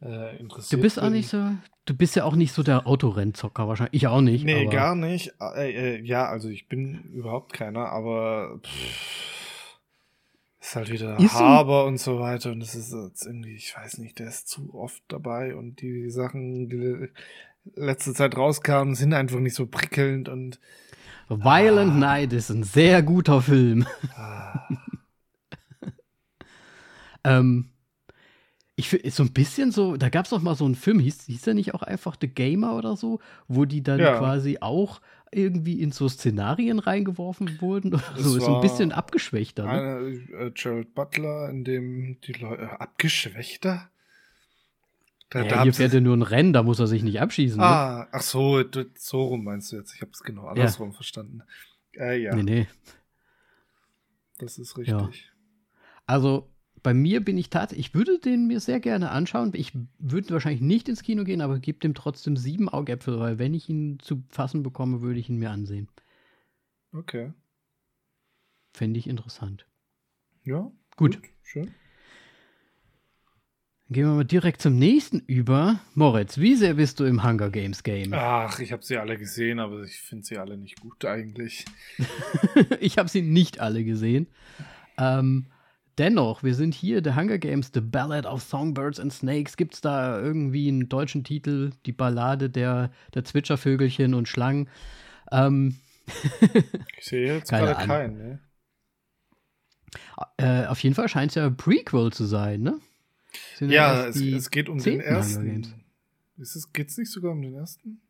äh, 0.02 0.36
interessiert 0.38 0.72
Du 0.78 0.82
bist 0.82 0.98
auch 0.98 1.04
bin. 1.04 1.12
nicht 1.12 1.28
so, 1.28 1.50
du 1.86 1.94
bist 1.96 2.16
ja 2.16 2.24
auch 2.24 2.34
nicht 2.36 2.52
so 2.52 2.62
der 2.62 2.86
Autorennzocker 2.86 3.66
wahrscheinlich. 3.68 3.94
Ich 4.02 4.06
auch 4.08 4.20
nicht. 4.20 4.44
Nee, 4.44 4.66
gar 4.66 4.94
nicht. 4.94 5.32
Äh, 5.40 5.96
äh, 5.96 6.02
ja, 6.02 6.26
also 6.28 6.48
ich 6.48 6.68
bin 6.68 7.04
überhaupt 7.14 7.52
keiner, 7.54 7.86
aber 7.88 8.60
pff, 8.62 9.78
ist 10.60 10.76
halt 10.76 10.90
wieder 10.90 11.18
Ist 11.18 11.32
so- 11.32 11.38
Haber 11.40 11.84
und 11.86 11.98
so 11.98 12.18
weiter 12.18 12.50
und 12.52 12.60
das 12.60 12.74
ist 12.74 12.92
jetzt 12.92 13.24
irgendwie, 13.26 13.54
ich 13.54 13.74
weiß 13.76 13.98
nicht, 13.98 14.18
der 14.18 14.28
ist 14.28 14.48
zu 14.48 14.74
oft 14.74 15.02
dabei 15.08 15.54
und 15.54 15.80
die 15.80 16.10
Sachen, 16.10 16.68
die 16.68 17.08
letzte 17.74 18.14
Zeit 18.14 18.36
rauskamen, 18.36 18.94
sind 18.94 19.12
einfach 19.12 19.38
nicht 19.40 19.54
so 19.54 19.66
prickelnd 19.66 20.28
und 20.28 20.60
Violent 21.28 21.92
Ah. 21.92 21.98
Night 21.98 22.32
ist 22.32 22.50
ein 22.50 22.62
sehr 22.62 23.02
guter 23.02 23.42
Film. 23.42 23.86
ah, 24.16 24.68
Ähm, 27.24 27.70
ich 28.76 28.88
finde, 28.88 29.10
so 29.10 29.22
ein 29.22 29.32
bisschen 29.32 29.72
so, 29.72 29.96
da 29.96 30.10
gab 30.10 30.26
es 30.26 30.30
doch 30.30 30.42
mal 30.42 30.54
so 30.54 30.64
einen 30.64 30.74
Film, 30.74 31.00
hieß, 31.00 31.24
hieß 31.26 31.42
der 31.42 31.54
nicht 31.54 31.74
auch 31.74 31.82
einfach 31.82 32.16
The 32.20 32.28
Gamer 32.28 32.76
oder 32.76 32.96
so, 32.96 33.20
wo 33.48 33.64
die 33.64 33.82
dann 33.82 33.98
Ja. 34.00 34.18
quasi 34.18 34.58
auch 34.60 35.00
irgendwie 35.32 35.80
in 35.82 35.90
so 35.92 36.08
Szenarien 36.08 36.78
reingeworfen 36.78 37.60
wurden 37.60 37.94
oder 37.94 38.02
Das 38.14 38.22
so. 38.24 38.36
Ist 38.36 38.44
so 38.44 38.54
ein 38.56 38.60
bisschen 38.60 38.92
abgeschwächter. 38.92 39.64
Ne? 39.64 40.20
äh, 40.38 40.50
Gerald 40.52 40.94
Butler, 40.94 41.48
in 41.50 41.64
dem 41.64 42.20
die 42.20 42.32
Leute 42.34 42.80
abgeschwächter. 42.80 43.90
Da, 45.30 45.42
Ja, 45.42 45.48
da 45.48 45.62
hier 45.64 45.74
fährt 45.74 45.92
er 45.92 46.00
nur 46.00 46.16
ein 46.16 46.22
Rennen, 46.22 46.52
da 46.52 46.62
muss 46.62 46.78
er 46.78 46.86
sich 46.86 47.02
nicht 47.02 47.20
abschießen. 47.20 47.58
Ne? 47.58 47.64
Ah, 47.64 48.08
ach 48.12 48.22
so, 48.22 48.62
du- 48.62 48.88
so 48.96 49.24
rum 49.24 49.44
meinst 49.44 49.72
du 49.72 49.76
jetzt. 49.76 49.94
Ich 49.94 50.00
habe 50.00 50.12
es 50.12 50.22
genau 50.22 50.46
andersrum 50.46 50.92
verstanden. 50.92 51.42
Äh, 51.98 52.22
ja, 52.22 52.34
Nee, 52.34 52.42
nee. 52.42 52.66
das 54.38 54.58
ist 54.58 54.76
richtig. 54.76 54.92
Ja. 54.94 55.10
Also 56.06 56.48
bei 56.82 56.94
mir 56.94 57.24
bin 57.24 57.36
ich 57.38 57.50
tatsächlich, 57.50 57.88
ich 57.88 57.94
würde 57.94 58.20
den 58.20 58.46
mir 58.46 58.60
sehr 58.60 58.78
gerne 58.78 59.10
anschauen. 59.10 59.50
Ich 59.54 59.72
würde 59.98 60.30
wahrscheinlich 60.30 60.60
nicht 60.60 60.88
ins 60.88 61.02
Kino 61.02 61.24
gehen, 61.24 61.40
aber 61.40 61.58
gebe 61.58 61.78
dem 61.80 61.94
trotzdem 61.94 62.36
sieben 62.36 62.68
Augäpfel, 62.68 63.18
weil 63.18 63.38
wenn 63.40 63.54
ich 63.54 63.68
ihn 63.68 63.98
zu 63.98 64.22
fassen 64.28 64.62
bekomme, 64.62 65.00
würde 65.00 65.18
ich 65.18 65.28
ihn 65.28 65.38
mir 65.38 65.50
ansehen. 65.50 65.88
Okay. 66.92 67.32
Fände 68.72 68.98
ich 69.00 69.08
interessant. 69.08 69.66
Ja. 70.44 70.70
Gut. 70.96 71.20
Schön. 71.42 71.74
Gehen 73.88 74.08
wir 74.08 74.14
mal 74.14 74.24
direkt 74.24 74.60
zum 74.62 74.76
nächsten 74.76 75.20
über. 75.20 75.78
Moritz, 75.94 76.38
wie 76.38 76.56
sehr 76.56 76.74
bist 76.74 76.98
du 76.98 77.04
im 77.04 77.22
Hunger 77.22 77.50
Games 77.50 77.84
Game? 77.84 78.12
Ach, 78.14 78.58
ich 78.58 78.72
habe 78.72 78.84
sie 78.84 78.96
alle 78.96 79.16
gesehen, 79.16 79.60
aber 79.60 79.84
ich 79.84 80.00
finde 80.00 80.24
sie 80.24 80.38
alle 80.38 80.56
nicht 80.56 80.80
gut 80.80 81.04
eigentlich. 81.04 81.64
ich 82.80 82.98
habe 82.98 83.08
sie 83.08 83.22
nicht 83.22 83.60
alle 83.60 83.84
gesehen. 83.84 84.26
Ähm, 84.98 85.46
dennoch, 85.98 86.42
wir 86.42 86.56
sind 86.56 86.74
hier, 86.74 87.00
The 87.04 87.14
Hunger 87.14 87.38
Games, 87.38 87.70
The 87.72 87.80
Ballad 87.80 88.26
of 88.26 88.42
Songbirds 88.42 88.98
and 88.98 89.12
Snakes. 89.12 89.56
Gibt 89.56 89.74
es 89.74 89.82
da 89.82 90.20
irgendwie 90.20 90.66
einen 90.66 90.88
deutschen 90.88 91.22
Titel, 91.22 91.70
die 91.86 91.92
Ballade 91.92 92.50
der, 92.50 92.90
der 93.14 93.22
Zwitschervögelchen 93.22 94.14
und 94.14 94.26
Schlangen? 94.26 94.68
Ähm, 95.30 95.76
ich 96.98 97.04
sehe 97.04 97.34
jetzt 97.34 97.50
gerade 97.50 97.86
keinen, 97.86 98.18
ne? 98.18 98.40
Äh, 100.38 100.66
auf 100.66 100.80
jeden 100.80 100.96
Fall 100.96 101.08
scheint 101.08 101.30
es 101.30 101.36
ja 101.36 101.46
ein 101.46 101.56
Prequel 101.56 102.12
zu 102.12 102.24
sein, 102.24 102.62
ne? 102.62 102.80
Ja, 103.60 104.06
es, 104.06 104.16
es, 104.16 104.50
geht 104.50 104.68
um 104.68 104.78
den 104.78 105.00
ersten. 105.00 105.74
Ist 106.38 106.56
es, 106.56 106.72
geht's 106.72 106.98
nicht 106.98 107.10
sogar 107.10 107.32
um 107.32 107.42
den 107.42 107.54
ersten? 107.54 108.00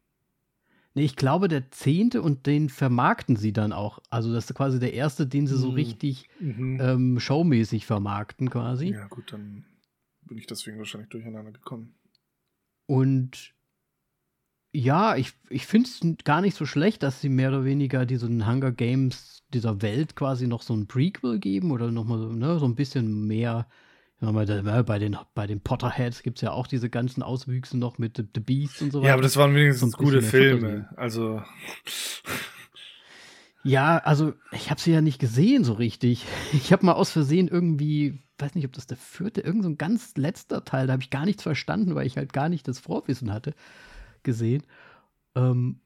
Nee, 0.95 1.05
ich 1.05 1.17
glaube, 1.17 1.49
der 1.49 1.71
zehnte 1.71 2.23
und 2.23 2.47
den 2.47 2.71
vermarkten 2.71 3.37
sie 3.37 3.53
dann 3.53 3.73
auch. 3.73 3.99
Also, 4.09 4.33
das 4.33 4.49
ist 4.49 4.57
quasi 4.57 4.81
der 4.81 4.95
erste, 4.95 5.27
den 5.27 5.47
sie 5.47 5.57
so 5.57 5.69
hm. 5.69 5.75
richtig 5.75 6.29
mhm. 6.41 6.79
ähm, 6.81 7.21
showmäßig 7.21 7.85
vermarkten, 7.85 8.49
quasi. 8.49 8.93
Ja, 8.93 9.07
gut, 9.09 9.33
dann 9.33 9.67
bin 10.23 10.39
ich 10.39 10.47
deswegen 10.47 10.79
wahrscheinlich 10.79 11.11
durcheinander 11.11 11.53
gekommen. 11.53 11.95
Und 12.87 13.55
ja, 14.73 15.17
ich, 15.17 15.33
ich 15.49 15.67
finde 15.67 15.89
es 15.89 16.25
gar 16.25 16.41
nicht 16.41 16.57
so 16.57 16.67
schlecht, 16.67 17.03
dass 17.03 17.21
sie 17.21 17.29
mehr 17.29 17.49
oder 17.49 17.65
weniger 17.65 18.07
diesen 18.07 18.47
Hunger 18.47 18.73
Games 18.73 19.43
dieser 19.55 19.83
Welt 19.83 20.17
quasi 20.17 20.47
noch 20.47 20.63
so 20.63 20.75
ein 20.75 20.87
Prequel 20.87 21.39
geben 21.39 21.71
oder 21.71 21.91
nochmal 21.91 22.19
so, 22.19 22.33
ne, 22.33 22.59
so 22.59 22.67
ein 22.67 22.75
bisschen 22.75 23.27
mehr 23.27 23.67
bei 24.21 24.99
den, 24.99 25.17
bei 25.35 25.47
den 25.47 25.61
Potterheads 25.61 26.23
gibt 26.23 26.39
es 26.39 26.43
ja 26.43 26.53
auch 26.53 26.67
diese 26.67 26.89
ganzen 26.89 27.23
Auswüchse 27.23 27.77
noch 27.77 27.99
mit 27.99 28.17
The, 28.17 28.41
Beast 28.41 28.81
und 28.81 28.91
so 28.91 29.01
weiter. 29.01 29.09
Ja, 29.09 29.15
aber 29.15 29.23
das 29.23 29.37
waren 29.37 29.55
wenigstens 29.55 29.97
gute 29.97 30.23
Filme. 30.23 30.89
Also. 30.97 31.43
Ja, 33.63 33.99
also 33.99 34.33
ich 34.53 34.71
habe 34.71 34.81
sie 34.81 34.93
ja 34.93 35.01
nicht 35.01 35.19
gesehen 35.19 35.65
so 35.65 35.75
richtig. 35.75 36.25
Ich 36.53 36.73
habe 36.73 36.87
mal 36.87 36.93
aus 36.93 37.11
Versehen 37.11 37.49
irgendwie, 37.49 38.23
weiß 38.39 38.55
nicht, 38.55 38.65
ob 38.65 38.73
das 38.73 38.87
der 38.87 38.97
vierte, 38.97 39.41
irgend 39.41 39.65
so 39.65 39.69
ein 39.69 39.77
ganz 39.77 40.17
letzter 40.17 40.65
Teil, 40.65 40.87
da 40.87 40.95
habe 40.95 41.03
ich 41.03 41.11
gar 41.11 41.25
nichts 41.25 41.43
verstanden, 41.43 41.95
weil 41.95 42.07
ich 42.07 42.17
halt 42.17 42.33
gar 42.33 42.49
nicht 42.49 42.69
das 42.69 42.79
Vorwissen 42.79 43.33
hatte, 43.33 43.55
gesehen. 44.23 44.63
Ähm, 45.35 45.81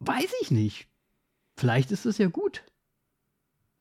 weiß 0.00 0.30
ich 0.42 0.50
nicht. 0.50 0.88
Vielleicht 1.56 1.90
ist 1.90 2.06
es 2.06 2.18
ja 2.18 2.28
gut. 2.28 2.62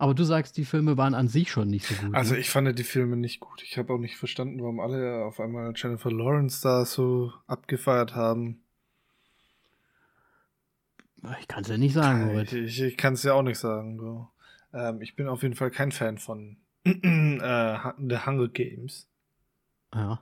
Aber 0.02 0.16
du 0.16 0.24
sagst, 0.24 0.58
die 0.58 0.66
Filme 0.66 0.98
waren 0.98 1.14
an 1.14 1.28
sich 1.28 1.52
schon 1.52 1.68
nicht 1.68 1.86
so 1.86 1.94
gut. 1.94 2.16
Also 2.16 2.34
ne? 2.34 2.40
ich 2.40 2.50
fand 2.50 2.80
die 2.80 2.84
Filme 2.84 3.18
nicht 3.18 3.40
gut. 3.40 3.62
Ich 3.62 3.78
habe 3.78 3.94
auch 3.94 4.00
nicht 4.00 4.18
verstanden, 4.18 4.60
warum 4.60 4.80
alle 4.80 5.24
auf 5.26 5.40
einmal 5.40 5.74
Jennifer 5.76 6.12
Lawrence 6.12 6.60
da 6.64 6.86
so 6.86 7.32
abgefeiert 7.46 8.16
haben. 8.16 8.64
Ich 11.40 11.48
kann 11.48 11.62
es 11.62 11.70
ja 11.70 11.78
nicht 11.78 11.94
sagen, 11.94 12.26
Moritz. 12.26 12.52
Ich, 12.52 12.80
ich, 12.80 12.82
ich 12.82 12.98
kann 12.98 13.14
es 13.14 13.22
ja 13.22 13.34
auch 13.34 13.44
nicht 13.44 13.60
sagen. 13.60 14.00
So. 14.00 14.28
Ähm, 14.74 15.04
ich 15.04 15.16
bin 15.16 15.28
auf 15.28 15.44
jeden 15.44 15.54
Fall 15.54 15.70
kein 15.70 15.92
Fan 15.92 16.18
von 16.18 16.58
äh, 16.84 16.92
The 16.98 18.26
Hunger 18.26 18.48
Games. 18.48 19.08
Ja. 19.94 20.20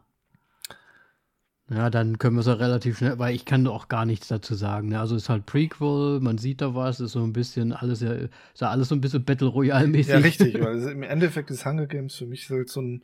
Ja, 1.70 1.92
dann 1.92 2.18
können 2.18 2.36
wir 2.36 2.42
es 2.42 2.48
ja 2.48 2.54
relativ 2.54 2.98
schnell, 2.98 3.20
weil 3.20 3.36
ich 3.36 3.46
kann 3.46 3.68
auch 3.68 3.90
gar 3.90 4.06
nichts 4.06 4.28
dazu 4.28 4.56
sagen. 4.56 4.90
Ne? 4.90 5.00
Also 5.00 5.16
es 5.16 5.24
ist 5.24 5.30
halt 5.30 5.46
Prequel, 5.46 6.20
man 6.20 6.40
sieht 6.40 6.62
da 6.62 6.74
was, 6.74 7.00
ist 7.00 7.12
so 7.12 7.24
ein 7.24 7.34
bisschen 7.34 7.74
alles 7.74 8.02
ja, 8.02 8.12
ist 8.14 8.32
ja 8.60 8.70
alles 8.70 8.90
so 8.90 8.96
ein 8.96 9.02
bisschen 9.02 9.24
Battle 9.24 9.48
Royale-mäßig. 9.48 10.12
Ja, 10.12 10.18
richtig, 10.18 10.60
weil 10.60 10.82
im 10.82 11.04
Endeffekt 11.04 11.52
ist 11.52 11.66
Hunger 11.66 11.86
Games 11.86 12.16
für 12.16 12.26
mich 12.26 12.50
halt 12.50 12.70
so 12.70 12.82
ein 12.82 13.04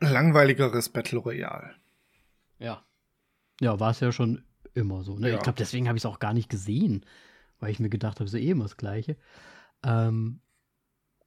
langweiligeres 0.00 0.88
Battle 0.88 1.20
Royale. 1.20 1.74
Ja. 2.58 2.84
Ja, 3.60 3.78
war 3.78 3.92
es 3.92 4.00
ja 4.00 4.10
schon 4.10 4.42
immer 4.74 5.04
so. 5.04 5.16
Ne? 5.16 5.30
Ja. 5.30 5.36
Ich 5.36 5.42
glaube, 5.42 5.58
deswegen 5.58 5.86
habe 5.86 5.96
ich 5.96 6.02
es 6.02 6.06
auch 6.06 6.18
gar 6.18 6.34
nicht 6.34 6.48
gesehen, 6.48 7.06
weil 7.60 7.70
ich 7.70 7.78
mir 7.78 7.90
gedacht 7.90 8.18
habe, 8.18 8.24
es 8.24 8.34
ist 8.34 8.40
eh 8.40 8.50
immer 8.50 8.64
das 8.64 8.76
Gleiche. 8.76 9.16
Ähm, 9.84 10.40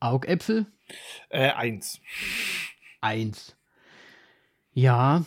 Augäpfel? 0.02 0.66
Äh, 1.30 1.52
eins. 1.52 2.02
Eins. 3.00 3.56
Ja, 4.74 5.24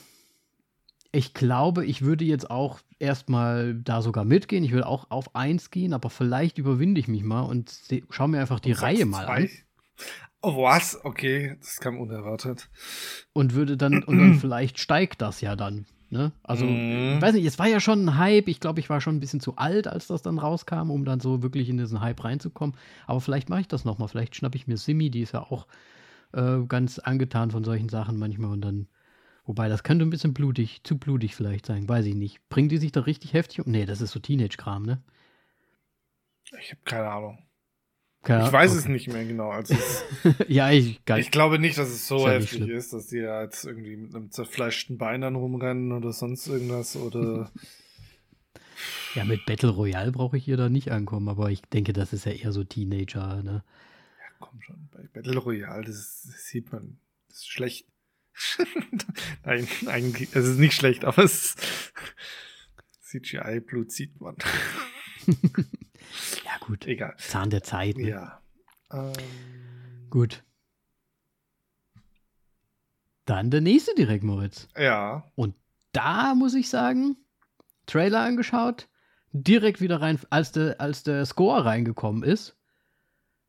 ich 1.17 1.33
glaube, 1.33 1.87
ich 1.87 2.03
würde 2.03 2.25
jetzt 2.25 2.51
auch 2.51 2.81
erstmal 2.99 3.75
da 3.75 4.03
sogar 4.03 4.25
mitgehen. 4.25 4.65
Ich 4.65 4.73
würde 4.73 4.87
auch 4.87 5.11
auf 5.11 5.35
1 5.35 5.71
gehen, 5.71 5.95
aber 5.95 6.11
vielleicht 6.11 6.59
überwinde 6.59 7.01
ich 7.01 7.09
mich 7.09 7.23
mal 7.23 7.43
und 7.43 7.73
schaue 8.11 8.29
mir 8.29 8.41
einfach 8.41 8.61
die 8.61 8.73
und 8.73 8.83
Reihe 8.83 9.07
mal 9.07 9.25
zwei? 9.25 9.43
an. 9.45 9.51
Oh, 10.43 10.63
was? 10.63 11.03
Okay, 11.05 11.57
das 11.61 11.81
kam 11.81 11.99
unerwartet. 11.99 12.69
Und 13.33 13.55
würde 13.55 13.77
dann, 13.77 14.03
und 14.03 14.19
dann 14.19 14.35
vielleicht 14.41 14.79
steigt 14.79 15.23
das 15.23 15.41
ja 15.41 15.57
dann. 15.57 15.87
Ne? 16.11 16.33
Also, 16.43 16.67
mm. 16.67 17.15
ich 17.17 17.23
weiß 17.23 17.35
nicht, 17.35 17.47
es 17.47 17.59
war 17.59 17.67
ja 17.67 17.81
schon 17.81 18.05
ein 18.05 18.19
Hype. 18.19 18.49
Ich 18.49 18.61
glaube, 18.61 18.79
ich 18.81 18.91
war 18.91 19.01
schon 19.01 19.17
ein 19.17 19.21
bisschen 19.21 19.41
zu 19.41 19.57
alt, 19.57 19.89
als 19.89 20.07
das 20.07 20.23
dann 20.23 20.39
rauskam, 20.39 20.91
um 20.91 21.05
dann 21.05 21.19
so 21.19 21.43
wirklich 21.43 21.69
in 21.69 21.79
diesen 21.79 22.01
Hype 22.01 22.23
reinzukommen. 22.23 22.77
Aber 23.07 23.21
vielleicht 23.21 23.49
mache 23.49 23.63
ich 23.63 23.69
das 23.69 23.85
nochmal. 23.85 24.09
Vielleicht 24.09 24.37
schnappe 24.37 24.57
ich 24.57 24.67
mir 24.67 24.77
Simi, 24.77 25.11
die 25.11 25.23
ist 25.23 25.33
ja 25.33 25.41
auch 25.41 25.67
äh, 26.33 26.59
ganz 26.69 26.99
angetan 26.99 27.51
von 27.51 27.65
solchen 27.65 27.89
Sachen 27.89 28.19
manchmal 28.19 28.53
und 28.53 28.61
dann 28.61 28.87
Wobei, 29.47 29.69
das 29.69 29.85
könnte 29.85 30.05
ein 30.05 30.11
bisschen 30.11 30.35
blutig, 30.35 30.81
zu 30.83 30.99
blutig 30.99 31.37
vielleicht 31.37 31.67
sein, 31.67 31.89
weiß 31.89 32.05
ich 32.07 32.17
nicht. 32.17 32.47
Bringen 32.49 32.69
die 32.69 32.79
sich 32.79 32.91
da 32.91 33.01
richtig 33.01 33.33
heftig 33.33 33.65
um? 33.65 33.71
Nee, 33.71 33.87
das 33.87 34.01
ist 34.01 34.11
so 34.11 34.19
Teenage-Kram, 34.19 34.83
ne? 34.83 35.03
Ich 36.61 36.73
habe 36.73 36.81
keine 36.85 37.09
Ahnung. 37.09 37.39
Keine 38.23 38.45
ich 38.45 38.53
weiß 38.53 38.73
okay. 38.73 38.81
es 38.81 38.89
nicht 38.89 39.07
mehr 39.07 39.25
genau. 39.25 39.51
Also 39.51 39.77
ja, 40.49 40.73
ich, 40.73 41.01
ich 41.17 41.31
glaube 41.31 41.61
nicht, 41.61 41.79
dass 41.79 41.89
es 41.89 42.09
so 42.09 42.29
heftig 42.29 42.65
schlimm. 42.65 42.71
ist, 42.71 42.93
dass 42.93 43.07
die 43.07 43.21
da 43.21 43.43
jetzt 43.43 43.65
irgendwie 43.65 43.97
mit 43.97 44.15
einem 44.17 44.33
zerfleischten 44.33 44.99
Bein 44.99 45.21
dann 45.21 45.37
rumrennen 45.37 45.93
oder 45.93 46.13
sonst 46.13 46.49
irgendwas 46.49 46.97
oder. 46.97 47.53
ja, 49.15 49.25
mit 49.25 49.47
Battle 49.47 49.71
Royale 49.71 50.11
brauche 50.11 50.37
ich 50.37 50.45
hier 50.45 50.57
da 50.57 50.69
nicht 50.69 50.91
ankommen, 50.91 51.29
aber 51.29 51.51
ich 51.53 51.63
denke, 51.63 51.93
das 51.93 52.13
ist 52.13 52.27
ja 52.27 52.33
eher 52.33 52.51
so 52.51 52.65
Teenager, 52.65 53.45
ne? 53.45 53.63
Ja, 54.19 54.25
komm 54.41 54.61
schon. 54.61 54.89
Bei 54.91 55.03
Battle 55.13 55.39
Royale, 55.39 55.85
das, 55.85 56.25
das 56.27 56.47
sieht 56.47 56.73
man, 56.73 56.99
das 57.29 57.39
ist 57.39 57.49
schlecht. 57.49 57.87
Nein, 59.45 59.69
eigentlich, 59.87 60.35
es 60.35 60.47
ist 60.47 60.59
nicht 60.59 60.75
schlecht, 60.75 61.05
aber 61.05 61.25
es 61.25 61.57
CGI-Blut 63.01 63.93
sieht 63.93 64.21
man. 64.21 64.37
ja, 65.27 66.59
gut. 66.61 66.87
Egal. 66.87 67.15
Zahn 67.19 67.51
der 67.51 67.63
Zeit. 67.63 67.97
Ne? 67.97 68.09
Ja. 68.09 68.43
Ähm, 68.93 69.13
gut. 70.11 70.43
Dann 73.25 73.51
der 73.51 73.61
nächste 73.61 73.95
direkt, 73.95 74.25
Moritz. 74.25 74.69
Ja. 74.77 75.31
Und 75.35 75.55
da 75.93 76.35
muss 76.35 76.55
ich 76.55 76.69
sagen, 76.69 77.17
Trailer 77.87 78.21
angeschaut, 78.21 78.89
direkt 79.33 79.81
wieder 79.81 80.01
rein, 80.01 80.19
als 80.31 80.53
der, 80.53 80.81
als 80.81 81.03
der 81.03 81.27
Score 81.27 81.65
reingekommen 81.65 82.23
ist, 82.23 82.57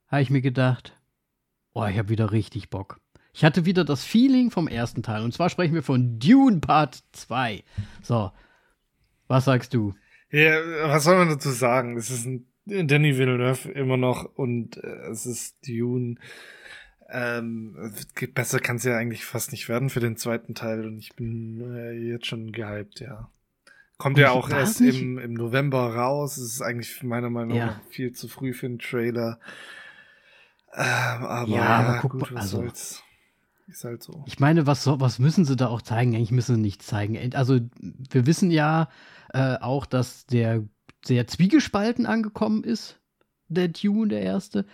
habe 0.08 0.21
ich 0.21 0.30
mir 0.30 0.41
gedacht, 0.41 0.97
oh, 1.73 1.86
ich 1.86 1.97
habe 1.97 2.10
wieder 2.10 2.32
richtig 2.32 2.69
Bock. 2.69 3.00
Ich 3.38 3.43
hatte 3.43 3.65
wieder 3.65 3.86
das 3.86 4.04
Feeling 4.04 4.50
vom 4.50 4.67
ersten 4.67 5.04
Teil. 5.04 5.23
Und 5.23 5.32
zwar 5.32 5.52
sprechen 5.52 5.76
wir 5.76 5.84
von 5.84 6.17
Dune 6.17 6.60
Part 6.60 7.04
2. 7.12 7.63
So, 8.02 8.32
was 9.28 9.45
sagst 9.45 9.76
du? 9.76 9.93
Ja, 10.32 10.58
was 10.88 11.04
soll 11.04 11.17
man 11.17 11.30
dazu 11.30 11.52
sagen? 11.52 11.97
Es 11.97 12.10
ist 12.10 12.26
ein 12.26 12.47
Danny 12.65 13.15
Villeneuve 13.15 13.69
immer 13.69 13.95
noch 13.95 14.26
und 14.26 14.78
äh, 14.78 15.12
es 15.12 15.28
ist 15.28 15.67
Dune. 15.67 16.15
Ähm, 17.10 17.93
besser 18.34 18.60
kann 18.60 18.78
es 18.78 18.84
ja 18.86 18.97
eigentlich 18.97 19.23
fast 19.23 19.52
nicht 19.52 19.69
werden 19.69 19.91
für 19.91 20.00
den 20.00 20.17
zweiten 20.17 20.56
Teil 20.56 20.88
und 20.88 20.97
ich 20.97 21.15
bin 21.15 21.62
äh, 21.76 21.91
jetzt 21.91 22.26
schon 22.26 22.52
gehypt, 22.52 23.02
ja. 23.02 23.30
Kommt 24.00 24.17
und 24.17 24.23
ja 24.23 24.32
auch 24.32 24.50
erst 24.50 24.82
im, 24.82 25.19
im 25.19 25.36
November 25.36 25.93
raus. 25.93 26.38
Es 26.38 26.54
ist 26.54 26.62
eigentlich 26.63 27.04
meiner 27.04 27.30
Meinung 27.30 27.60
nach 27.60 27.78
ja. 27.78 27.82
viel 27.91 28.13
zu 28.13 28.30
früh 28.30 28.54
für 28.54 28.65
einen 28.65 28.80
Trailer. 28.80 29.39
Ähm, 30.73 30.84
aber, 31.23 31.52
ja, 31.52 31.65
aber 31.65 32.00
guck, 32.00 32.32
was 32.32 32.36
also, 32.36 32.58
soll's. 32.58 33.04
Ist 33.67 33.84
halt 33.84 34.01
so. 34.01 34.23
Ich 34.25 34.39
meine, 34.39 34.65
was, 34.65 34.88
was 34.88 35.19
müssen 35.19 35.43
sie 35.43 35.58
da 35.58 35.67
auch 35.67 35.82
zeigen? 35.82 36.15
Eigentlich 36.15 36.32
müssen 36.32 36.56
sie 36.56 36.62
nichts 36.62 36.88
zeigen. 36.88 37.36
Also, 37.36 37.60
wir 37.80 38.25
wissen 38.25 38.49
ja 38.49 38.89
äh, 39.34 39.58
auch, 39.58 39.86
dass 39.86 40.25
der 40.25 40.63
sehr 41.06 41.27
zwiegespalten 41.27 42.06
angekommen 42.06 42.63
ist, 42.63 42.99
der 43.49 43.71
Tune, 43.73 44.08
der 44.08 44.21
erste. 44.21 44.65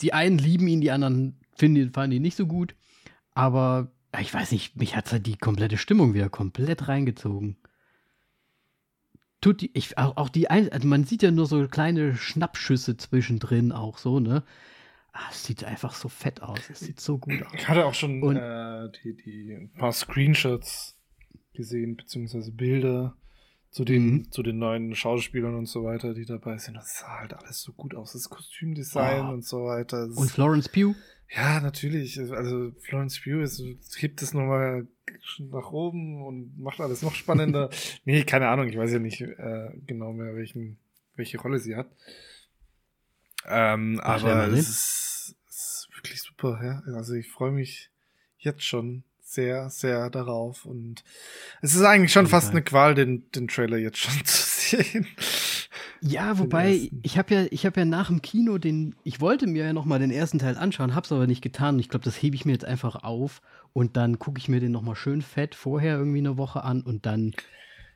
Die 0.00 0.14
einen 0.14 0.38
lieben 0.38 0.68
ihn, 0.68 0.80
die 0.80 0.90
anderen 0.90 1.38
finden, 1.54 1.92
fanden 1.92 2.16
ihn 2.16 2.22
nicht 2.22 2.36
so 2.36 2.46
gut. 2.46 2.74
Aber 3.34 3.92
ich 4.18 4.32
weiß 4.32 4.52
nicht, 4.52 4.76
mich 4.76 4.96
hat 4.96 5.12
halt 5.12 5.26
die 5.26 5.36
komplette 5.36 5.76
Stimmung 5.76 6.14
wieder 6.14 6.30
komplett 6.30 6.88
reingezogen. 6.88 7.56
Tut 9.42 9.60
die, 9.60 9.70
ich, 9.74 9.98
auch, 9.98 10.16
auch 10.16 10.30
die, 10.30 10.48
also 10.50 10.88
man 10.88 11.04
sieht 11.04 11.22
ja 11.22 11.30
nur 11.30 11.46
so 11.46 11.68
kleine 11.68 12.16
Schnappschüsse 12.16 12.96
zwischendrin 12.96 13.72
auch 13.72 13.98
so, 13.98 14.18
ne? 14.18 14.42
Ah, 15.18 15.28
es 15.30 15.44
sieht 15.44 15.64
einfach 15.64 15.94
so 15.94 16.10
fett 16.10 16.42
aus. 16.42 16.58
Es 16.68 16.80
sieht 16.80 17.00
so 17.00 17.16
gut 17.16 17.42
aus. 17.42 17.52
Ich 17.54 17.66
hatte 17.66 17.86
auch 17.86 17.94
schon 17.94 18.22
Und, 18.22 18.36
äh, 18.36 18.90
die, 19.02 19.16
die, 19.16 19.52
ein 19.54 19.72
paar 19.72 19.92
Screenshots 19.92 20.98
gesehen, 21.54 21.96
beziehungsweise 21.96 22.52
Bilder 22.52 23.16
zu 23.70 23.86
den, 23.86 24.04
mhm. 24.04 24.30
zu 24.30 24.42
den 24.42 24.58
neuen 24.58 24.94
Schauspielern 24.94 25.54
und 25.54 25.66
so 25.66 25.84
weiter, 25.84 26.12
die 26.12 26.26
dabei 26.26 26.58
sind. 26.58 26.74
Das 26.74 26.98
sah 26.98 27.20
halt 27.20 27.32
alles 27.32 27.62
so 27.62 27.72
gut 27.72 27.94
aus. 27.94 28.12
Das 28.12 28.28
Kostümdesign 28.28 29.26
oh. 29.26 29.32
und 29.32 29.44
so 29.46 29.64
weiter. 29.64 30.06
Das 30.06 30.18
und 30.18 30.30
Florence 30.30 30.68
Pugh? 30.68 30.94
Ja, 31.34 31.60
natürlich. 31.60 32.20
Also 32.20 32.72
Florence 32.82 33.18
Pugh 33.18 33.42
ist, 33.42 33.62
hebt 33.98 34.20
es 34.20 34.34
nochmal 34.34 34.86
nach 35.38 35.72
oben 35.72 36.26
und 36.26 36.58
macht 36.58 36.78
alles 36.78 37.00
noch 37.00 37.14
spannender. 37.14 37.70
nee, 38.04 38.22
keine 38.24 38.48
Ahnung, 38.48 38.68
ich 38.68 38.76
weiß 38.76 38.92
ja 38.92 38.98
nicht 38.98 39.22
äh, 39.22 39.70
genau 39.86 40.12
mehr, 40.12 40.34
welchen, 40.36 40.76
welche 41.14 41.38
Rolle 41.38 41.58
sie 41.58 41.74
hat. 41.74 41.88
Ähm, 43.48 43.98
aber 44.00 44.48
es 44.48 44.68
ist, 44.68 45.05
wirklich 46.06 46.22
super, 46.22 46.60
ja. 46.62 46.94
Also 46.94 47.14
ich 47.14 47.28
freue 47.28 47.52
mich 47.52 47.90
jetzt 48.38 48.62
schon 48.62 49.02
sehr, 49.20 49.70
sehr 49.70 50.08
darauf. 50.10 50.64
Und 50.64 51.02
es 51.62 51.74
ist 51.74 51.82
eigentlich 51.82 52.12
schon 52.12 52.26
fast 52.26 52.50
eine 52.50 52.62
Qual, 52.62 52.94
den, 52.94 53.30
den 53.32 53.48
Trailer 53.48 53.76
jetzt 53.76 53.98
schon 53.98 54.14
zu 54.24 54.42
sehen. 54.42 55.06
Ja, 56.00 56.38
wobei, 56.38 56.90
ich 57.02 57.18
habe 57.18 57.34
ja, 57.34 57.46
ich 57.50 57.66
habe 57.66 57.80
ja 57.80 57.86
nach 57.86 58.08
dem 58.08 58.22
Kino 58.22 58.58
den, 58.58 58.94
ich 59.02 59.20
wollte 59.20 59.46
mir 59.46 59.64
ja 59.64 59.72
nochmal 59.72 59.98
den 59.98 60.10
ersten 60.10 60.38
Teil 60.38 60.56
anschauen, 60.56 60.94
hab's 60.94 61.10
aber 61.10 61.26
nicht 61.26 61.42
getan. 61.42 61.78
Ich 61.78 61.88
glaube, 61.88 62.04
das 62.04 62.22
hebe 62.22 62.36
ich 62.36 62.44
mir 62.44 62.52
jetzt 62.52 62.64
einfach 62.64 63.02
auf 63.02 63.40
und 63.72 63.96
dann 63.96 64.18
gucke 64.18 64.38
ich 64.38 64.48
mir 64.48 64.60
den 64.60 64.72
nochmal 64.72 64.94
schön 64.94 65.22
fett 65.22 65.54
vorher 65.54 65.96
irgendwie 65.96 66.18
eine 66.18 66.36
Woche 66.36 66.62
an 66.62 66.82
und 66.82 67.06
dann 67.06 67.32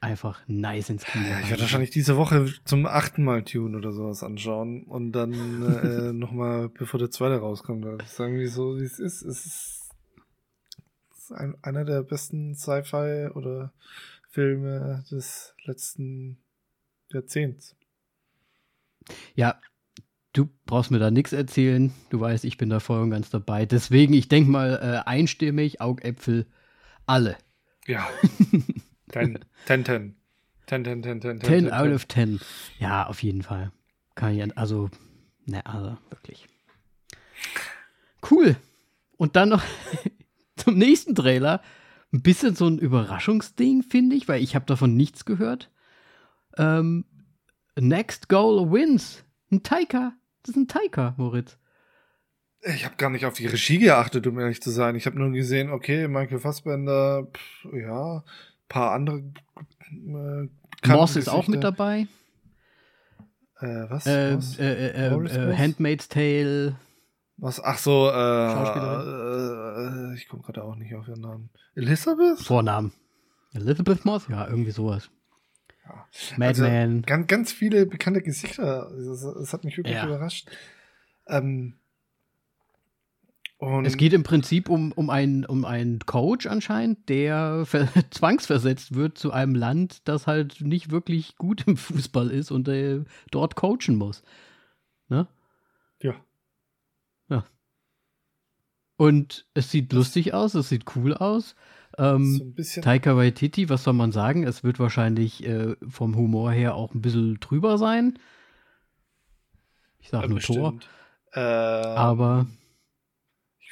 einfach 0.01 0.41
nice 0.47 0.91
ins 0.91 1.05
Kino. 1.05 1.27
Ja, 1.27 1.41
ich 1.41 1.51
werde 1.51 1.63
wahrscheinlich 1.63 1.91
diese 1.91 2.17
Woche 2.17 2.53
zum 2.65 2.87
achten 2.87 3.23
Mal 3.23 3.45
Tune 3.45 3.77
oder 3.77 3.93
sowas 3.93 4.23
anschauen 4.23 4.85
und 4.85 5.13
dann 5.13 5.33
äh, 5.63 6.13
nochmal, 6.13 6.69
bevor 6.71 6.99
der 6.99 7.11
zweite 7.11 7.39
rauskommt, 7.39 7.85
sagen 8.07 8.39
wir 8.39 8.51
so, 8.51 8.79
wie 8.79 8.85
es 8.85 8.99
ist. 8.99 9.23
Es 9.23 9.47
ist, 9.47 9.77
ein, 11.33 11.55
einer 11.63 11.85
der 11.85 12.03
besten 12.03 12.57
Sci-Fi 12.57 13.29
oder 13.35 13.73
Filme 14.29 15.05
des 15.11 15.55
letzten 15.65 16.39
Jahrzehnts. 17.13 17.77
Ja, 19.35 19.61
du 20.33 20.49
brauchst 20.67 20.91
mir 20.91 20.99
da 20.99 21.11
nichts 21.11 21.33
erzählen. 21.33 21.93
Du 22.11 22.21
weißt, 22.21 22.45
ich 22.45 22.57
bin 22.57 22.71
da 22.71 22.81
voll 22.81 23.01
und 23.01 23.11
ganz 23.11 23.31
dabei. 23.31 23.67
Deswegen, 23.67 24.15
ich 24.15 24.29
denke 24.29 24.51
mal, 24.51 24.81
äh, 24.83 25.09
einstimmig, 25.09 25.81
Augäpfel, 25.81 26.47
alle. 27.07 27.37
Ja. 27.87 28.09
10, 29.13 29.39
10, 29.67 29.85
10. 29.85 30.17
10, 30.67 30.85
10, 30.85 31.03
10, 31.03 31.21
10, 31.21 31.41
10 31.41 31.73
out 31.73 31.93
of 31.93 32.07
10. 32.07 32.41
Ja, 32.79 33.07
auf 33.07 33.23
jeden 33.23 33.43
Fall. 33.43 33.73
Kann 34.15 34.39
ich, 34.39 34.57
also, 34.57 34.89
ne, 35.47 35.65
also, 35.67 35.97
wirklich. 36.11 36.47
Cool. 38.31 38.57
Und 39.17 39.37
dann 39.37 39.49
noch 39.49 39.63
zum 40.57 40.77
nächsten 40.77 41.15
Trailer. 41.15 41.63
Ein 42.13 42.23
bisschen 42.23 42.57
so 42.57 42.67
ein 42.67 42.79
Überraschungsding, 42.79 43.83
finde 43.83 44.17
ich, 44.17 44.29
weil 44.29 44.43
ich 44.43 44.55
habe 44.55 44.67
davon 44.67 44.97
nichts 44.97 45.25
gehört. 45.25 45.71
Ähm, 46.57 47.05
Next 47.77 48.29
Goal 48.29 48.73
Wins. 48.73 49.25
Ein 49.51 49.63
Taika. 49.63 50.13
Das 50.43 50.51
ist 50.51 50.57
ein 50.57 50.69
Taika, 50.69 51.15
Moritz. 51.17 51.57
Ich 52.63 52.85
habe 52.85 52.97
gar 52.97 53.11
nicht 53.11 53.25
auf 53.25 53.35
die 53.35 53.47
Regie 53.47 53.79
geachtet, 53.79 54.27
um 54.27 54.39
ehrlich 54.39 54.61
zu 54.61 54.71
sein. 54.71 54.95
Ich 54.95 55.07
habe 55.07 55.19
nur 55.19 55.31
gesehen, 55.31 55.71
okay, 55.71 56.09
Michael 56.09 56.41
Fassbender, 56.41 57.27
pff, 57.33 57.73
ja, 57.73 58.23
paar 58.71 58.93
andere. 58.93 59.19
Äh, 59.91 60.49
Moss 60.89 61.17
ist 61.17 61.29
auch 61.29 61.47
mit 61.47 61.63
dabei. 61.63 62.07
Äh, 63.61 63.91
was? 63.91 64.07
Äh, 64.07 64.37
was? 64.37 64.59
Äh, 64.59 64.89
äh, 64.89 65.51
äh 65.51 65.57
Handmaid's 65.57 66.09
Tale. 66.09 66.77
Was? 67.37 67.63
Ach 67.63 67.77
so, 67.77 68.09
äh, 68.09 68.13
Schauspielerin. 68.13 70.13
Äh, 70.13 70.17
ich 70.17 70.29
komme 70.29 70.43
gerade 70.43 70.65
auch 70.65 70.77
nicht 70.77 70.95
auf 70.95 71.07
ihren 71.09 71.21
Namen. 71.21 71.51
Elizabeth? 71.75 72.39
Vornamen. 72.39 72.95
Elizabeth 73.53 74.07
Moss? 74.07 74.27
Ja, 74.29 74.47
irgendwie 74.47 74.71
sowas. 74.71 75.11
Ja. 75.85 76.07
Madman. 76.37 76.71
Also, 76.71 77.03
ganz, 77.07 77.27
ganz 77.27 77.53
viele 77.53 77.85
bekannte 77.85 78.23
Gesichter. 78.23 78.91
Das, 78.95 79.53
hat 79.53 79.65
mich 79.65 79.77
wirklich 79.77 79.97
ja. 79.97 80.07
überrascht. 80.07 80.49
Ähm, 81.27 81.75
es 83.61 83.99
geht 83.99 84.15
im 84.15 84.23
Prinzip 84.23 84.71
um, 84.71 84.93
um, 84.93 85.11
einen, 85.11 85.45
um 85.45 85.67
einen 85.67 85.99
Coach 86.01 86.47
anscheinend, 86.47 87.09
der 87.11 87.67
zwangsversetzt 88.11 88.95
wird 88.95 89.19
zu 89.19 89.33
einem 89.33 89.55
Land, 89.55 90.09
das 90.09 90.27
halt 90.27 90.63
nicht 90.63 90.91
wirklich 90.91 91.37
gut 91.37 91.67
im 91.67 91.77
Fußball 91.77 92.31
ist 92.31 92.51
und 92.51 92.69
äh, 92.69 93.05
dort 93.31 93.57
coachen 93.57 93.97
muss. 93.97 94.23
Ne? 95.09 95.27
Ja. 96.01 96.15
Ja. 97.29 97.45
Und 98.97 99.47
es 99.53 99.71
sieht 99.71 99.93
lustig 99.93 100.33
aus, 100.33 100.55
es 100.55 100.71
sieht 100.71 100.97
cool 100.97 101.13
aus. 101.13 101.55
Ähm, 101.99 102.55
so 102.57 102.81
Taika 102.81 103.15
Waititi, 103.15 103.69
was 103.69 103.85
soll 103.85 103.95
man 103.95 104.13
sagen? 104.13 104.45
Es 104.45 104.65
wird 104.65 104.79
wahrscheinlich 104.79 105.45
äh, 105.45 105.77
vom 105.87 106.17
Humor 106.17 106.51
her 106.51 106.75
auch 106.77 106.95
ein 106.95 107.03
bisschen 107.03 107.39
drüber 107.41 107.77
sein. 107.77 108.19
Ich 109.99 110.09
sag 110.09 110.23
ja, 110.23 110.29
nur 110.29 110.37
bestimmt. 110.37 110.89
Tor. 111.33 111.43
Äh, 111.43 111.97
Aber 111.97 112.47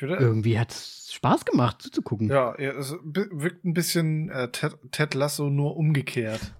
irgendwie 0.01 0.59
hat 0.59 0.71
es 0.71 1.11
Spaß 1.13 1.45
gemacht 1.45 1.83
zuzugucken. 1.83 2.29
Ja, 2.29 2.55
es 2.55 2.95
wirkt 3.03 3.65
ein 3.65 3.75
bisschen 3.75 4.31
äh, 4.31 4.51
Ted, 4.51 4.77
Ted 4.93 5.15
Lasso 5.15 5.51
nur 5.51 5.77
umgekehrt. 5.77 6.55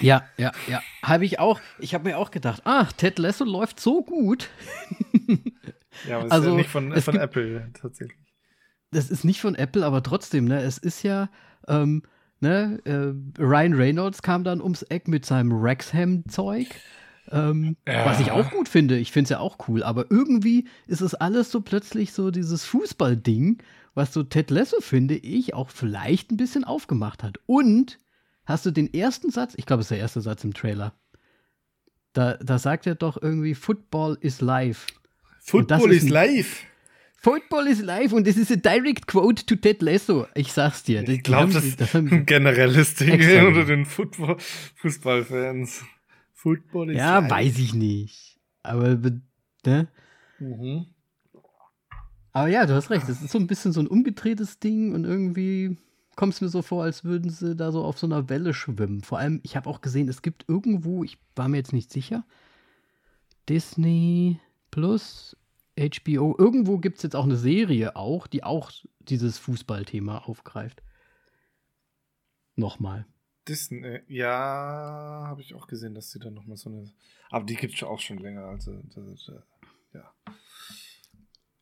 Ja, 0.00 0.24
ja, 0.36 0.52
ja. 0.68 0.80
Habe 1.02 1.24
ich 1.24 1.38
auch. 1.40 1.60
Ich 1.78 1.94
habe 1.94 2.08
mir 2.08 2.18
auch 2.18 2.30
gedacht, 2.30 2.62
ach, 2.64 2.92
Ted 2.92 3.18
Lasso 3.18 3.44
läuft 3.44 3.80
so 3.80 4.02
gut. 4.02 4.48
ja, 6.08 6.16
aber 6.16 6.26
es 6.26 6.30
also, 6.30 6.48
ist 6.48 6.52
ja 6.52 6.56
nicht 6.56 6.70
von, 6.70 7.00
von 7.00 7.16
Apple 7.16 7.70
tatsächlich 7.74 8.16
das 8.90 9.10
ist 9.10 9.24
nicht 9.24 9.40
von 9.40 9.54
Apple, 9.54 9.84
aber 9.84 10.02
trotzdem, 10.02 10.46
ne, 10.46 10.62
es 10.62 10.78
ist 10.78 11.02
ja, 11.02 11.30
ähm, 11.68 12.02
ne, 12.40 12.80
äh, 12.84 13.40
Ryan 13.40 13.74
Reynolds 13.74 14.22
kam 14.22 14.44
dann 14.44 14.60
ums 14.60 14.82
Eck 14.82 15.08
mit 15.08 15.24
seinem 15.24 15.52
Rexham-Zeug. 15.52 16.66
Ähm, 17.30 17.76
ja. 17.86 18.06
Was 18.06 18.20
ich 18.20 18.30
auch 18.30 18.50
gut 18.50 18.68
finde. 18.68 18.98
Ich 18.98 19.12
finde 19.12 19.24
es 19.24 19.30
ja 19.30 19.38
auch 19.38 19.68
cool. 19.68 19.82
Aber 19.82 20.10
irgendwie 20.10 20.66
ist 20.86 21.00
es 21.00 21.14
alles 21.14 21.50
so 21.50 21.60
plötzlich 21.60 22.12
so 22.12 22.30
dieses 22.30 22.64
Fußball-Ding, 22.64 23.62
was 23.94 24.12
so 24.12 24.22
Ted 24.22 24.50
Lasso, 24.50 24.80
finde 24.80 25.16
ich, 25.16 25.54
auch 25.54 25.70
vielleicht 25.70 26.30
ein 26.30 26.36
bisschen 26.36 26.64
aufgemacht 26.64 27.22
hat. 27.22 27.38
Und 27.46 27.98
hast 28.44 28.66
du 28.66 28.70
den 28.70 28.92
ersten 28.92 29.30
Satz, 29.30 29.54
ich 29.56 29.66
glaube, 29.66 29.80
es 29.80 29.86
ist 29.86 29.92
der 29.92 29.98
erste 29.98 30.20
Satz 30.20 30.44
im 30.44 30.54
Trailer. 30.54 30.94
Da, 32.12 32.34
da 32.38 32.58
sagt 32.58 32.86
er 32.86 32.96
doch 32.96 33.20
irgendwie, 33.20 33.54
Football 33.54 34.18
is 34.20 34.40
life. 34.40 34.86
Football 35.40 35.92
is 35.92 36.08
life. 36.08 36.64
Football 37.22 37.66
is 37.66 37.82
live 37.82 38.12
und 38.12 38.26
das 38.26 38.38
ist 38.38 38.50
ein 38.50 38.62
Direct 38.62 39.06
Quote 39.06 39.44
to 39.44 39.54
Ted 39.54 39.82
Lasso. 39.82 40.26
Ich 40.34 40.52
sag's 40.52 40.84
dir. 40.84 41.06
Ich 41.06 41.22
glaube, 41.22 41.52
das, 41.52 41.76
das 41.76 41.90
ist 41.90 41.94
ein 41.94 42.24
generelles 42.24 42.94
Ding 42.94 43.12
unter 43.46 43.66
den 43.66 43.84
Football 43.84 44.38
Fußballfans. 44.76 45.84
Football 46.42 46.90
is 46.90 46.96
ja, 46.96 47.18
live. 47.18 47.30
Weiß 47.30 47.58
ich 47.58 47.74
nicht. 47.74 48.40
Aber, 48.62 48.98
ne? 49.66 49.88
Mhm. 50.38 50.86
Aber 52.32 52.48
ja, 52.48 52.64
du 52.64 52.74
hast 52.74 52.88
recht. 52.88 53.08
Das 53.08 53.20
ist 53.20 53.32
so 53.32 53.38
ein 53.38 53.46
bisschen 53.46 53.72
so 53.72 53.80
ein 53.80 53.86
umgedrehtes 53.86 54.58
Ding 54.58 54.94
und 54.94 55.04
irgendwie 55.04 55.76
kommt 56.16 56.32
es 56.34 56.40
mir 56.40 56.48
so 56.48 56.62
vor, 56.62 56.84
als 56.84 57.04
würden 57.04 57.30
sie 57.30 57.56
da 57.56 57.72
so 57.72 57.84
auf 57.84 57.98
so 57.98 58.06
einer 58.06 58.28
Welle 58.28 58.54
schwimmen. 58.54 59.02
Vor 59.02 59.18
allem, 59.18 59.40
ich 59.42 59.56
habe 59.56 59.68
auch 59.68 59.80
gesehen, 59.82 60.08
es 60.08 60.22
gibt 60.22 60.48
irgendwo, 60.48 61.04
ich 61.04 61.18
war 61.36 61.48
mir 61.48 61.58
jetzt 61.58 61.72
nicht 61.72 61.90
sicher, 61.90 62.24
Disney 63.48 64.40
Plus 64.70 65.36
HBO. 65.78 66.34
Irgendwo 66.38 66.78
gibt 66.78 66.98
es 66.98 67.02
jetzt 67.02 67.16
auch 67.16 67.24
eine 67.24 67.36
Serie 67.36 67.96
auch, 67.96 68.26
die 68.26 68.44
auch 68.44 68.70
dieses 69.00 69.38
Fußballthema 69.38 70.18
aufgreift. 70.18 70.82
Nochmal. 72.56 73.06
Disney, 73.48 74.00
ja, 74.08 75.24
habe 75.26 75.40
ich 75.40 75.54
auch 75.54 75.66
gesehen, 75.66 75.94
dass 75.94 76.10
sie 76.10 76.18
dann 76.18 76.34
nochmal 76.34 76.56
so 76.56 76.70
eine. 76.70 76.90
Aber 77.30 77.44
die 77.44 77.56
gibt 77.56 77.74
es 77.74 77.82
auch 77.82 78.00
schon 78.00 78.18
länger. 78.18 78.44
Also, 78.44 78.72
äh, 78.72 79.40
ja. 79.94 80.12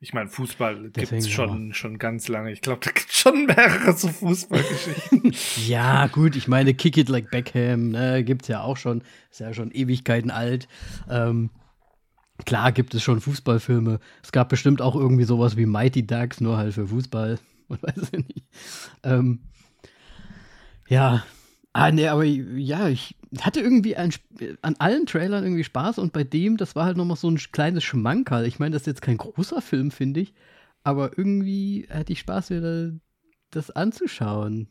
Ich 0.00 0.12
meine, 0.12 0.28
Fußball 0.28 0.90
gibt 0.90 1.12
es 1.12 1.28
schon, 1.28 1.74
schon 1.74 1.98
ganz 1.98 2.28
lange. 2.28 2.52
Ich 2.52 2.60
glaube, 2.60 2.80
da 2.84 2.90
gibt 2.90 3.10
es 3.10 3.16
schon 3.16 3.46
mehrere 3.46 3.92
so 3.94 4.08
Fußballgeschichten. 4.08 5.34
ja, 5.66 6.06
gut, 6.06 6.36
ich 6.36 6.46
meine, 6.48 6.74
Kick 6.74 6.96
It 6.96 7.08
Like 7.08 7.30
Beckham 7.30 7.90
ne, 7.90 8.22
gibt 8.22 8.42
es 8.42 8.48
ja 8.48 8.62
auch 8.62 8.76
schon. 8.76 9.02
Ist 9.30 9.40
ja 9.40 9.52
schon 9.52 9.70
Ewigkeiten 9.72 10.30
alt. 10.30 10.68
Ähm, 11.08 11.50
Klar 12.44 12.72
gibt 12.72 12.94
es 12.94 13.02
schon 13.02 13.20
Fußballfilme. 13.20 13.98
Es 14.22 14.32
gab 14.32 14.48
bestimmt 14.48 14.80
auch 14.80 14.94
irgendwie 14.94 15.24
sowas 15.24 15.56
wie 15.56 15.66
Mighty 15.66 16.06
Ducks, 16.06 16.40
nur 16.40 16.56
halt 16.56 16.74
für 16.74 16.86
Fußball. 16.86 17.38
Man 17.68 17.82
weiß 17.82 18.10
ja 18.12 18.18
nicht. 18.18 18.46
Ähm, 19.02 19.40
ja. 20.88 21.24
Ah, 21.78 21.92
nee, 21.92 22.08
aber 22.08 22.24
ja, 22.24 22.88
ich 22.88 23.14
hatte 23.40 23.60
irgendwie 23.60 23.94
ein, 23.94 24.12
an 24.62 24.74
allen 24.80 25.06
Trailern 25.06 25.44
irgendwie 25.44 25.62
Spaß 25.62 26.00
und 26.00 26.12
bei 26.12 26.24
dem, 26.24 26.56
das 26.56 26.74
war 26.74 26.84
halt 26.84 26.96
nochmal 26.96 27.16
so 27.16 27.30
ein 27.30 27.36
kleines 27.36 27.84
Schmankerl. 27.84 28.46
Ich 28.46 28.58
meine, 28.58 28.72
das 28.72 28.82
ist 28.82 28.86
jetzt 28.88 29.02
kein 29.02 29.16
großer 29.16 29.62
Film, 29.62 29.92
finde 29.92 30.18
ich. 30.18 30.34
Aber 30.82 31.16
irgendwie 31.16 31.86
hatte 31.88 32.12
ich 32.12 32.18
Spaß, 32.18 32.50
wieder 32.50 32.98
das 33.50 33.70
anzuschauen. 33.70 34.66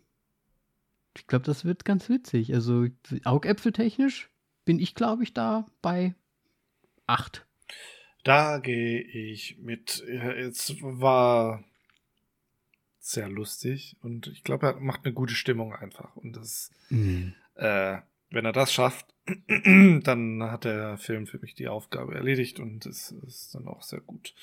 Ich 1.15 1.27
glaube, 1.27 1.45
das 1.45 1.63
wird 1.63 1.85
ganz 1.85 2.09
witzig. 2.09 2.53
Also, 2.53 2.87
augäpfeltechnisch 3.23 4.29
bin 4.65 4.77
ich, 4.77 4.93
glaube 4.93 5.23
ich, 5.23 5.33
da 5.33 5.65
bei 5.81 6.13
acht. 7.05 7.47
Da 8.25 8.57
gehe 8.57 8.99
ich 9.01 9.59
mit. 9.59 10.01
Es 10.01 10.75
war 10.81 11.63
sehr 13.07 13.29
lustig 13.29 13.95
und 14.01 14.27
ich 14.27 14.43
glaube, 14.43 14.67
er 14.67 14.79
macht 14.79 15.05
eine 15.05 15.13
gute 15.13 15.33
Stimmung 15.33 15.73
einfach. 15.73 16.15
Und 16.17 16.35
das, 16.35 16.71
mhm. 16.89 17.33
äh, 17.55 17.99
wenn 18.29 18.45
er 18.45 18.51
das 18.51 18.73
schafft, 18.73 19.13
dann 19.47 20.43
hat 20.43 20.65
der 20.65 20.97
Film 20.97 21.25
für 21.25 21.39
mich 21.39 21.55
die 21.55 21.67
Aufgabe 21.67 22.15
erledigt 22.15 22.59
und 22.59 22.85
es 22.85 23.11
ist 23.11 23.55
dann 23.55 23.67
auch 23.67 23.81
sehr 23.81 24.01
gut. 24.01 24.33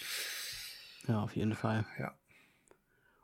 Ja, 1.07 1.23
auf 1.23 1.37
jeden 1.37 1.55
Fall. 1.55 1.85
Ja. 1.99 2.15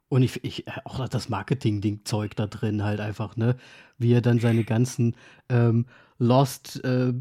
Und 0.08 0.22
ich, 0.22 0.44
ich 0.44 0.66
auch 0.84 1.08
das 1.08 1.28
Marketing-Ding-Zeug 1.28 2.34
da 2.36 2.46
drin 2.46 2.82
halt 2.82 3.00
einfach, 3.00 3.36
ne? 3.36 3.56
Wie 3.96 4.12
er 4.12 4.20
dann 4.20 4.40
seine 4.40 4.64
ganzen 4.64 5.16
ähm, 5.48 5.86
Lost 6.22 6.84
äh, 6.84 7.14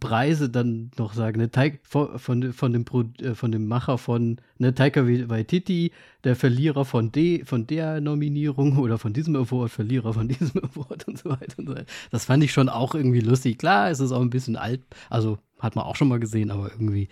Preise 0.00 0.48
dann 0.48 0.90
noch 0.96 1.12
sagt, 1.12 1.36
ne? 1.36 1.50
Taik, 1.50 1.80
von, 1.82 2.18
von, 2.18 2.54
von, 2.54 2.72
dem 2.72 2.86
Pro, 2.86 3.04
äh, 3.20 3.34
von 3.34 3.52
dem 3.52 3.68
Macher 3.68 3.98
von 3.98 4.40
ne, 4.56 4.74
Taika 4.74 5.06
Waititi, 5.06 5.92
der 6.24 6.36
Verlierer 6.36 6.86
von, 6.86 7.12
de, 7.12 7.44
von 7.44 7.66
der 7.66 8.00
Nominierung 8.00 8.78
oder 8.78 8.96
von 8.96 9.12
diesem 9.12 9.36
Award, 9.36 9.70
Verlierer 9.70 10.14
von 10.14 10.28
diesem 10.28 10.64
Award 10.64 11.06
und 11.06 11.18
so 11.18 11.28
weiter 11.28 11.58
und 11.58 11.68
so 11.68 11.74
weiter. 11.74 11.84
Das 12.10 12.24
fand 12.24 12.42
ich 12.42 12.52
schon 12.54 12.70
auch 12.70 12.94
irgendwie 12.94 13.20
lustig. 13.20 13.58
Klar, 13.58 13.90
es 13.90 14.00
ist 14.00 14.10
auch 14.10 14.22
ein 14.22 14.30
bisschen 14.30 14.56
alt, 14.56 14.80
also 15.10 15.36
hat 15.58 15.76
man 15.76 15.84
auch 15.84 15.96
schon 15.96 16.08
mal 16.08 16.18
gesehen, 16.18 16.50
aber 16.50 16.72
irgendwie 16.72 17.10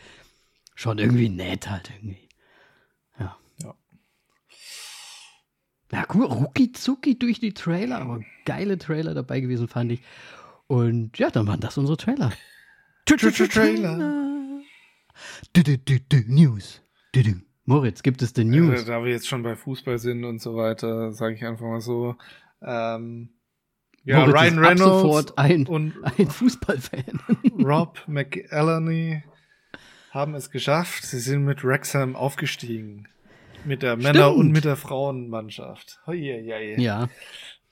schon 0.74 0.96
irgendwie 0.96 1.28
nett 1.28 1.68
halt 1.68 1.90
irgendwie. 1.94 2.26
Ja. 3.20 3.36
Ja. 3.62 3.74
Ja, 5.92 6.06
cool, 6.14 6.24
rucki 6.24 6.72
zucki 6.72 7.18
durch 7.18 7.38
die 7.38 7.52
Trailer, 7.52 7.98
aber 7.98 8.22
geile 8.46 8.78
Trailer 8.78 9.12
dabei 9.12 9.40
gewesen, 9.40 9.68
fand 9.68 9.92
ich. 9.92 10.00
Und 10.66 11.18
ja, 11.18 11.30
dann 11.30 11.46
waren 11.46 11.60
das 11.60 11.76
unsere 11.78 11.96
Trailer. 11.96 12.32
Trailer. 13.06 14.60
News. 16.26 16.82
Moritz, 17.66 18.02
gibt 18.02 18.20
es 18.22 18.32
denn 18.32 18.52
Äh, 18.52 18.56
News? 18.60 18.84
da 18.84 19.02
wir 19.04 19.10
jetzt 19.12 19.28
schon 19.28 19.42
bei 19.42 19.56
Fußball 19.56 19.98
sind 19.98 20.24
und 20.24 20.40
so 20.40 20.56
weiter, 20.56 21.12
sage 21.12 21.34
ich 21.34 21.44
einfach 21.44 21.64
mal 21.66 21.80
so. 21.80 22.16
Ähm, 22.62 23.30
ja, 24.04 24.20
Moritz 24.20 24.34
Ryan 24.34 24.46
ist 24.52 24.58
ab 24.58 24.64
Reynolds 24.64 24.82
sofort 24.82 25.38
ein, 25.38 25.66
und 25.66 25.94
ein 26.18 26.26
Fußballfan. 26.28 27.20
Rob 27.64 28.02
McElhenney 28.06 29.22
haben 30.10 30.34
es 30.34 30.50
geschafft. 30.50 31.04
Sie 31.04 31.20
sind 31.20 31.44
mit 31.44 31.64
Wrexham 31.64 32.16
aufgestiegen. 32.16 33.08
Mit 33.64 33.82
der 33.82 33.96
Männer- 33.96 34.24
Stimmt. 34.30 34.36
und 34.36 34.52
mit 34.52 34.64
der 34.64 34.76
Frauenmannschaft. 34.76 36.00
Hoieiei. 36.06 36.74
ja. 36.78 37.08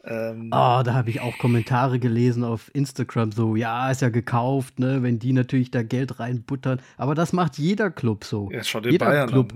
Ähm, 0.04 0.48
Oh, 0.52 0.82
da 0.82 0.94
habe 0.94 1.10
ich 1.10 1.20
auch 1.20 1.38
Kommentare 1.38 1.98
gelesen 1.98 2.42
auf 2.42 2.74
Instagram, 2.74 3.30
so, 3.32 3.54
ja, 3.54 3.90
ist 3.90 4.02
ja 4.02 4.08
gekauft, 4.08 4.78
ne, 4.80 5.02
wenn 5.02 5.18
die 5.18 5.32
natürlich 5.32 5.70
da 5.70 5.82
Geld 5.82 6.18
reinbuttern. 6.18 6.80
Aber 6.96 7.14
das 7.14 7.32
macht 7.32 7.58
jeder 7.58 7.90
Club 7.90 8.24
so. 8.24 8.50
ja, 8.50 8.64
schau 8.64 8.80
dir 8.80 8.90
jeder 8.90 9.06
Bayern 9.06 9.28
Club. 9.28 9.54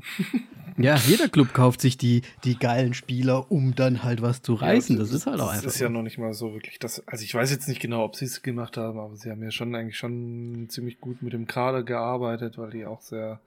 Ja, 0.76 0.96
jeder 1.06 1.28
Club 1.28 1.52
kauft 1.52 1.80
sich 1.80 1.96
die, 1.98 2.22
die 2.44 2.58
geilen 2.58 2.94
Spieler, 2.94 3.50
um 3.50 3.74
dann 3.74 4.04
halt 4.04 4.22
was 4.22 4.42
zu 4.42 4.54
reißen. 4.54 4.96
das, 4.98 5.10
ist 5.10 5.26
halt 5.26 5.40
auch 5.40 5.48
das 5.48 5.56
einfach. 5.58 5.68
ist 5.68 5.80
ja 5.80 5.88
noch 5.88 6.02
nicht 6.02 6.18
mal 6.18 6.32
so 6.32 6.52
wirklich 6.52 6.78
das. 6.78 7.02
Also 7.08 7.24
ich 7.24 7.34
weiß 7.34 7.50
jetzt 7.50 7.66
nicht 7.66 7.80
genau, 7.80 8.04
ob 8.04 8.14
sie 8.14 8.26
es 8.26 8.42
gemacht 8.42 8.76
haben, 8.76 9.00
aber 9.00 9.16
sie 9.16 9.30
haben 9.30 9.42
ja 9.42 9.50
schon 9.50 9.74
eigentlich 9.74 9.96
schon 9.98 10.66
ziemlich 10.68 11.00
gut 11.00 11.22
mit 11.22 11.32
dem 11.32 11.46
Kader 11.48 11.82
gearbeitet, 11.82 12.56
weil 12.56 12.70
die 12.70 12.86
auch 12.86 13.00
sehr 13.00 13.40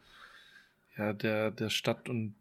ja 0.97 1.13
der 1.13 1.51
der 1.51 1.69
Stadt 1.69 2.09
und 2.09 2.33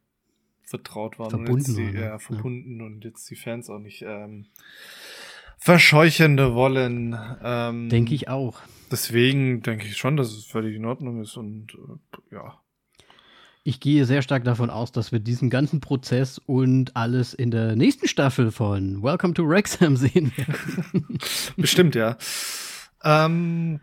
vertraut 0.69 1.19
waren 1.19 1.31
Verbunden 1.31 1.53
und 1.53 1.59
jetzt 1.67 1.77
die, 1.79 1.85
waren, 1.87 1.95
ja, 1.95 2.01
Ja. 2.11 2.19
verbunden 2.19 2.81
und 2.81 3.05
jetzt 3.05 3.29
die 3.31 3.37
Fans 3.37 3.69
auch 3.71 3.79
nicht 3.79 4.03
ähm, 4.03 4.47
verscheuchende 5.59 6.55
wollen. 6.55 7.19
Ähm, 7.43 7.89
Denke 7.89 8.15
ich 8.15 8.29
auch. 8.29 8.61
Deswegen 8.91 9.63
denke 9.63 9.87
ich 9.87 9.97
schon, 9.97 10.17
dass 10.17 10.33
es 10.33 10.45
völlig 10.45 10.77
in 10.77 10.85
Ordnung 10.85 11.21
ist 11.21 11.37
und 11.37 11.75
äh, 11.75 12.35
ja. 12.35 12.61
Ich 13.65 13.81
gehe 13.81 14.07
sehr 14.07 14.23
stark 14.23 14.45
davon 14.45 14.71
aus, 14.71 14.93
dass 14.93 15.13
wir 15.13 15.19
diesen 15.19 15.51
ganzen 15.51 15.81
Prozess 15.81 16.39
und 16.39 16.97
alles 16.97 17.35
in 17.35 17.51
der 17.51 17.77
nächsten 17.77 18.09
Staffel 18.09 18.51
von 18.51 19.03
Welcome 19.03 19.35
to 19.35 19.47
Wrexham 19.47 19.97
sehen 19.97 20.33
werden. 20.37 21.19
Bestimmt, 21.57 21.95
ja. 21.95 22.17
Ähm, 23.05 23.81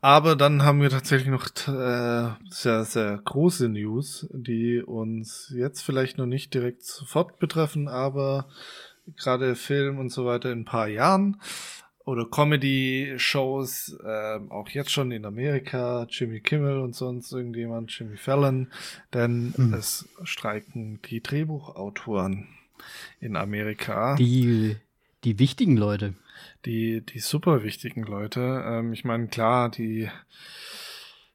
aber 0.00 0.36
dann 0.36 0.62
haben 0.62 0.80
wir 0.82 0.90
tatsächlich 0.90 1.30
noch 1.30 1.46
äh, 1.68 2.30
sehr, 2.50 2.84
sehr 2.84 3.20
große 3.24 3.68
News, 3.68 4.26
die 4.32 4.82
uns 4.82 5.52
jetzt 5.54 5.82
vielleicht 5.82 6.18
noch 6.18 6.26
nicht 6.26 6.52
direkt 6.54 6.84
sofort 6.84 7.38
betreffen, 7.38 7.88
aber 7.88 8.48
gerade 9.16 9.54
Film 9.54 9.98
und 9.98 10.10
so 10.10 10.26
weiter 10.26 10.52
in 10.52 10.60
ein 10.60 10.64
paar 10.64 10.88
Jahren 10.88 11.40
oder 12.04 12.26
Comedy-Shows, 12.26 13.98
ähm, 14.06 14.52
auch 14.52 14.68
jetzt 14.68 14.92
schon 14.92 15.10
in 15.10 15.24
Amerika, 15.24 16.06
Jimmy 16.10 16.40
Kimmel 16.40 16.78
und 16.80 16.94
sonst 16.94 17.32
irgendjemand, 17.32 17.90
Jimmy 17.98 18.16
Fallon, 18.16 18.70
denn 19.12 19.54
Hm. 19.56 19.74
es 19.74 20.08
streiken 20.22 21.00
die 21.08 21.22
Drehbuchautoren 21.22 22.48
in 23.20 23.36
Amerika. 23.36 24.16
Die, 24.16 24.76
die 25.24 25.38
wichtigen 25.38 25.76
Leute. 25.76 26.14
Die, 26.64 27.04
die 27.04 27.18
super 27.18 27.62
wichtigen 27.62 28.02
Leute. 28.02 28.64
Ähm, 28.66 28.92
ich 28.92 29.04
meine, 29.04 29.28
klar, 29.28 29.70
die, 29.70 30.08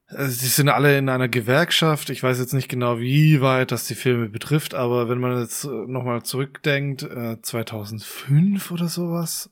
also 0.08 0.42
die 0.42 0.48
sind 0.48 0.70
alle 0.70 0.98
in 0.98 1.10
einer 1.10 1.28
Gewerkschaft. 1.28 2.10
Ich 2.10 2.24
weiß 2.24 2.40
jetzt 2.40 2.54
nicht 2.54 2.70
genau, 2.70 3.00
wie 3.00 3.42
weit 3.42 3.72
das 3.72 3.88
die 3.88 3.96
Filme 3.96 4.30
betrifft, 4.30 4.74
aber 4.74 5.10
wenn 5.10 5.20
man 5.20 5.40
jetzt 5.40 5.66
äh, 5.66 5.68
nochmal 5.68 6.24
zurückdenkt, 6.24 7.04
äh, 7.04 7.42
2005 7.42 8.72
oder 8.72 8.88
sowas, 8.88 9.52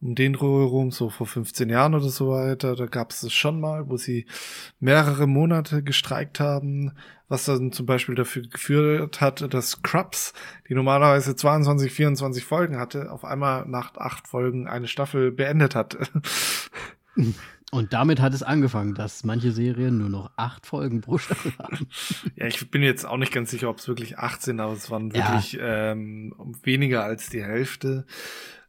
um 0.00 0.14
den 0.14 0.34
rum, 0.36 0.90
so 0.90 1.10
vor 1.10 1.26
15 1.26 1.68
Jahren 1.68 1.94
oder 1.94 2.08
so 2.08 2.28
weiter, 2.30 2.76
da 2.76 2.86
gab 2.86 3.10
es 3.10 3.20
das 3.22 3.32
schon 3.32 3.60
mal, 3.60 3.88
wo 3.88 3.96
sie 3.96 4.26
mehrere 4.78 5.26
Monate 5.26 5.82
gestreikt 5.82 6.38
haben, 6.38 6.92
was 7.28 7.44
dann 7.44 7.72
zum 7.72 7.84
Beispiel 7.86 8.14
dafür 8.14 8.42
geführt 8.46 9.20
hat, 9.20 9.52
dass 9.52 9.70
Scrubs, 9.70 10.32
die 10.68 10.74
normalerweise 10.74 11.34
22, 11.36 11.92
24 11.92 12.44
Folgen 12.44 12.78
hatte, 12.78 13.10
auf 13.10 13.24
einmal 13.24 13.66
nach 13.66 13.96
acht 13.96 14.28
Folgen 14.28 14.68
eine 14.68 14.86
Staffel 14.88 15.32
beendet 15.32 15.74
hat. 15.74 15.96
Und 17.70 17.92
damit 17.92 18.20
hat 18.20 18.32
es 18.32 18.42
angefangen, 18.42 18.94
dass 18.94 19.24
manche 19.24 19.52
Serien 19.52 19.98
nur 19.98 20.08
noch 20.08 20.30
acht 20.36 20.64
Folgen 20.64 21.02
pro 21.02 21.18
Staffel 21.18 21.52
haben. 21.58 21.86
ja, 22.36 22.46
ich 22.46 22.70
bin 22.70 22.82
jetzt 22.82 23.04
auch 23.04 23.18
nicht 23.18 23.32
ganz 23.32 23.50
sicher, 23.50 23.68
ob 23.68 23.76
es 23.78 23.88
wirklich 23.88 24.16
acht 24.18 24.40
sind, 24.40 24.58
aber 24.60 24.72
es 24.72 24.90
waren 24.90 25.10
Ja. 25.10 25.32
wirklich 25.34 25.58
ähm, 25.60 26.32
weniger 26.62 27.04
als 27.04 27.28
die 27.28 27.42
Hälfte. 27.44 28.06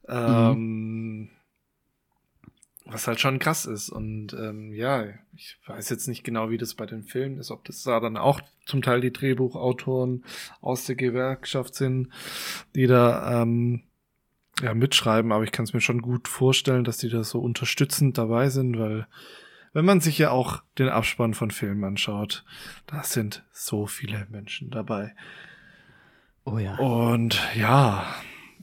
Ähm, 0.10 1.30
Was 2.86 3.08
halt 3.08 3.20
schon 3.20 3.40
krass 3.40 3.66
ist. 3.66 3.90
Und 3.90 4.34
ähm, 4.34 4.74
ja, 4.74 5.06
ich 5.36 5.58
weiß 5.68 5.90
jetzt 5.90 6.08
nicht 6.08 6.24
genau, 6.24 6.50
wie 6.50 6.58
das 6.58 6.74
bei 6.74 6.86
den 6.86 7.04
Filmen 7.04 7.38
ist, 7.40 7.52
ob 7.52 7.64
das 7.66 7.84
da 7.84 8.00
dann 8.00 8.18
auch 8.18 8.42
zum 8.66 8.82
Teil 8.82 9.02
die 9.02 9.14
Drehbuchautoren 9.14 10.24
aus 10.62 10.86
der 10.86 10.96
Gewerkschaft 10.96 11.76
sind, 11.76 12.10
die 12.76 12.88
da 12.88 13.42
ähm, 13.42 13.84
ja, 14.62 14.74
mitschreiben, 14.74 15.32
aber 15.32 15.44
ich 15.44 15.52
kann 15.52 15.64
es 15.64 15.74
mir 15.74 15.82
schon 15.82 16.02
gut 16.02 16.28
vorstellen, 16.28 16.84
dass 16.84 16.98
die 16.98 17.10
da 17.10 17.24
so 17.24 17.40
unterstützend 17.40 18.18
dabei 18.18 18.50
sind, 18.50 18.78
weil 18.78 19.08
wenn 19.72 19.86
man 19.86 20.02
sich 20.02 20.18
ja 20.18 20.32
auch 20.32 20.64
den 20.78 20.90
Abspann 20.90 21.34
von 21.34 21.52
Filmen 21.52 21.84
anschaut, 21.84 22.44
da 22.88 23.04
sind 23.04 23.46
so 23.52 23.86
viele 23.86 24.28
Menschen 24.30 24.72
dabei. 24.72 25.16
Oh 26.44 26.58
ja. 26.58 26.76
Und 26.78 27.40
ja, 27.56 28.06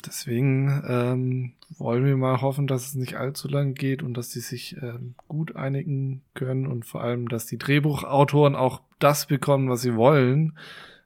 deswegen 0.06 0.82
ähm, 0.88 1.52
wollen 1.78 2.04
wir 2.04 2.16
mal 2.16 2.40
hoffen, 2.40 2.66
dass 2.66 2.86
es 2.88 2.94
nicht 2.94 3.16
allzu 3.16 3.48
lang 3.48 3.74
geht 3.74 4.02
und 4.02 4.14
dass 4.14 4.28
die 4.30 4.40
sich 4.40 4.76
ähm, 4.82 5.14
gut 5.28 5.56
einigen 5.56 6.22
können 6.34 6.66
und 6.66 6.84
vor 6.86 7.02
allem, 7.02 7.28
dass 7.28 7.46
die 7.46 7.58
Drehbuchautoren 7.58 8.54
auch 8.54 8.80
das 8.98 9.26
bekommen, 9.26 9.68
was 9.68 9.82
sie 9.82 9.94
wollen, 9.96 10.56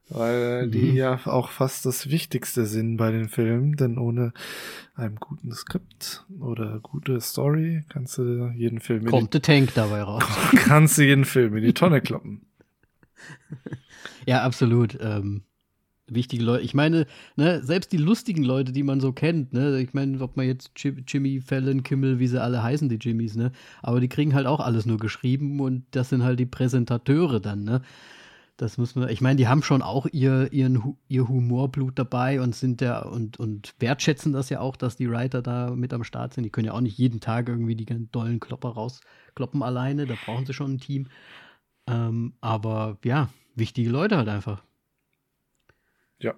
weil 0.08 0.68
die 0.70 0.90
Mhm. 0.90 0.96
ja 0.96 1.20
auch 1.26 1.50
fast 1.50 1.86
das 1.86 2.10
Wichtigste 2.10 2.66
sind 2.66 2.96
bei 2.96 3.10
den 3.12 3.28
Filmen, 3.28 3.76
denn 3.76 3.96
ohne 3.98 4.32
einem 4.96 5.16
guten 5.16 5.52
Skript 5.52 6.24
oder 6.40 6.80
gute 6.80 7.20
Story 7.20 7.84
kannst 7.88 8.18
du 8.18 8.48
jeden 8.54 8.80
Film 8.80 9.02
in 9.02 9.06
Kommt 9.08 9.34
der 9.34 9.42
Tank 9.42 9.72
dabei 9.74 10.02
raus. 10.02 10.24
die, 10.52 10.56
kannst 10.56 10.98
du 10.98 11.02
jeden 11.04 11.24
Film 11.24 11.56
in 11.56 11.64
die 11.64 11.74
Tonne 11.74 12.00
kloppen. 12.00 12.42
Ja, 14.26 14.42
absolut. 14.42 14.98
Ähm, 15.00 15.42
wichtige 16.14 16.44
Leute. 16.44 16.64
Ich 16.64 16.74
meine, 16.74 17.06
ne, 17.36 17.62
selbst 17.62 17.92
die 17.92 17.96
lustigen 17.96 18.42
Leute, 18.42 18.72
die 18.72 18.82
man 18.82 19.00
so 19.00 19.12
kennt, 19.12 19.52
ne, 19.52 19.80
ich 19.80 19.94
meine, 19.94 20.20
ob 20.20 20.36
man 20.36 20.46
jetzt 20.46 20.72
Jim- 20.76 21.04
Jimmy, 21.06 21.40
Fallon, 21.40 21.82
Kimmel, 21.82 22.18
wie 22.18 22.26
sie 22.26 22.40
alle 22.40 22.62
heißen, 22.62 22.88
die 22.88 22.96
Jimmys, 22.96 23.36
ne, 23.36 23.52
aber 23.82 24.00
die 24.00 24.08
kriegen 24.08 24.34
halt 24.34 24.46
auch 24.46 24.60
alles 24.60 24.86
nur 24.86 24.98
geschrieben 24.98 25.60
und 25.60 25.84
das 25.92 26.08
sind 26.10 26.22
halt 26.22 26.38
die 26.40 26.46
Präsentateure 26.46 27.40
dann, 27.40 27.64
ne. 27.64 27.82
Das 28.56 28.76
muss 28.76 28.94
man, 28.94 29.08
ich 29.08 29.22
meine, 29.22 29.36
die 29.36 29.48
haben 29.48 29.62
schon 29.62 29.80
auch 29.80 30.06
ihr, 30.12 30.52
ihren, 30.52 30.94
ihr 31.08 31.26
Humorblut 31.26 31.98
dabei 31.98 32.42
und 32.42 32.54
sind 32.54 32.82
der 32.82 33.06
und, 33.10 33.38
und 33.40 33.74
wertschätzen 33.78 34.34
das 34.34 34.50
ja 34.50 34.60
auch, 34.60 34.76
dass 34.76 34.96
die 34.96 35.10
Writer 35.10 35.40
da 35.40 35.70
mit 35.70 35.94
am 35.94 36.04
Start 36.04 36.34
sind. 36.34 36.44
Die 36.44 36.50
können 36.50 36.66
ja 36.66 36.72
auch 36.74 36.82
nicht 36.82 36.98
jeden 36.98 37.20
Tag 37.20 37.48
irgendwie 37.48 37.74
die 37.74 37.86
ganz 37.86 38.10
dollen 38.10 38.38
Klopper 38.38 38.68
rauskloppen 38.68 39.62
alleine, 39.62 40.04
da 40.04 40.14
brauchen 40.26 40.44
sie 40.44 40.52
schon 40.52 40.74
ein 40.74 40.78
Team. 40.78 41.08
Ähm, 41.86 42.34
aber 42.42 42.98
ja, 43.02 43.30
wichtige 43.54 43.88
Leute 43.90 44.18
halt 44.18 44.28
einfach. 44.28 44.62
Ja. 46.18 46.34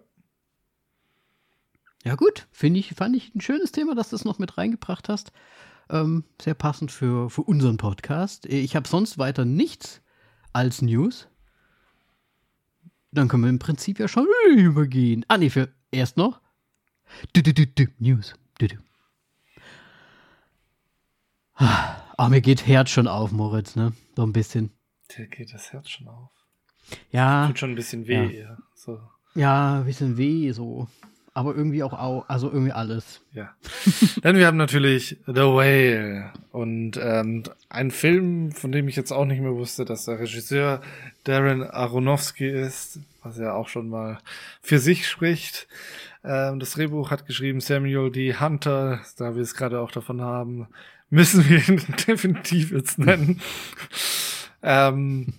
Ja, 2.05 2.16
gut, 2.16 2.48
finde 2.50 2.80
ich, 2.80 2.94
fand 2.94 3.16
ich 3.16 3.34
ein 3.34 3.40
schönes 3.40 3.72
Thema, 3.72 3.94
dass 3.94 4.11
du 4.11 4.16
es 4.16 4.24
noch 4.24 4.38
mit 4.38 4.59
reingebracht 4.59 5.09
hast. 5.09 5.32
Ähm, 5.88 6.24
sehr 6.40 6.55
passend 6.55 6.90
für, 6.90 7.30
für 7.30 7.42
unseren 7.42 7.76
Podcast. 7.76 8.46
Ich 8.46 8.74
habe 8.74 8.88
sonst 8.88 9.18
weiter 9.18 9.44
nichts 9.44 10.03
als 10.53 10.82
News. 10.82 11.28
Dann 13.12 13.28
können 13.28 13.44
wir 13.44 13.50
im 13.50 13.59
Prinzip 13.59 13.98
ja 13.98 14.09
schon 14.09 14.26
übergehen. 14.57 15.24
Ah, 15.28 15.38
nee, 15.38 15.50
für 15.50 15.72
erst 15.90 16.16
noch. 16.16 16.40
Du, 17.34 17.42
du, 17.42 17.53
du, 17.53 17.66
du, 17.66 17.86
News. 17.98 18.34
Du, 18.59 18.68
du. 18.68 18.76
Ah, 21.55 22.28
mir 22.28 22.40
geht 22.40 22.66
Herz 22.66 22.90
schon 22.90 23.07
auf, 23.07 23.30
Moritz, 23.30 23.76
ne? 23.76 23.92
So 24.16 24.22
ein 24.22 24.32
bisschen. 24.32 24.72
Dir 25.16 25.26
geht 25.26 25.53
das 25.53 25.72
Herz 25.72 25.90
schon 25.90 26.09
auf. 26.09 26.30
Ja. 27.11 27.46
Tut 27.46 27.59
schon 27.59 27.72
ein 27.72 27.76
bisschen 27.76 28.07
weh. 28.07 28.38
Ja. 28.38 28.50
Ja. 28.50 28.59
So. 28.74 29.00
Ja, 29.34 29.78
ein 29.80 29.84
bisschen 29.84 30.16
weh 30.16 30.50
so. 30.53 30.88
Aber 31.35 31.55
irgendwie 31.55 31.83
auch, 31.83 31.95
au 31.95 32.24
also 32.28 32.51
irgendwie 32.51 32.72
alles. 32.72 33.22
Ja. 33.33 33.55
Dann 34.22 34.37
wir 34.37 34.47
haben 34.47 34.59
natürlich 34.59 35.16
The 35.26 35.41
Whale 35.41 36.30
und 36.51 36.99
ähm, 37.03 37.45
ein 37.70 37.91
Film, 37.91 38.53
von 38.53 38.70
dem 38.70 38.87
ich 38.89 38.97
jetzt 38.97 39.12
auch 39.12 39.24
nicht 39.24 39.41
mehr 39.41 39.55
wusste, 39.55 39.87
dass 39.87 40.05
der 40.05 40.20
Regisseur 40.20 40.83
Darren 41.24 41.62
Aronofsky 41.62 42.49
ist, 42.49 43.01
was 43.22 43.39
ja 43.39 43.55
auch 43.55 43.68
schon 43.68 43.89
mal 43.89 44.18
für 44.61 44.78
sich 44.78 45.09
spricht. 45.09 45.68
Ähm, 46.24 46.61
das 46.61 46.72
Drehbuch 46.72 47.11
hat 47.11 47.26
geschrieben 47.26 47.61
Samuel 47.61 48.11
D. 48.11 48.35
Hunter, 48.35 49.01
da 49.16 49.35
wir 49.35 49.43
es 49.43 49.55
gerade 49.55 49.80
auch 49.80 49.91
davon 49.91 50.20
haben, 50.20 50.68
müssen 51.11 51.49
wir 51.49 51.66
ihn 51.68 51.83
definitiv 52.07 52.72
jetzt 52.72 52.99
nennen. 52.99 53.41
ähm, 54.62 55.33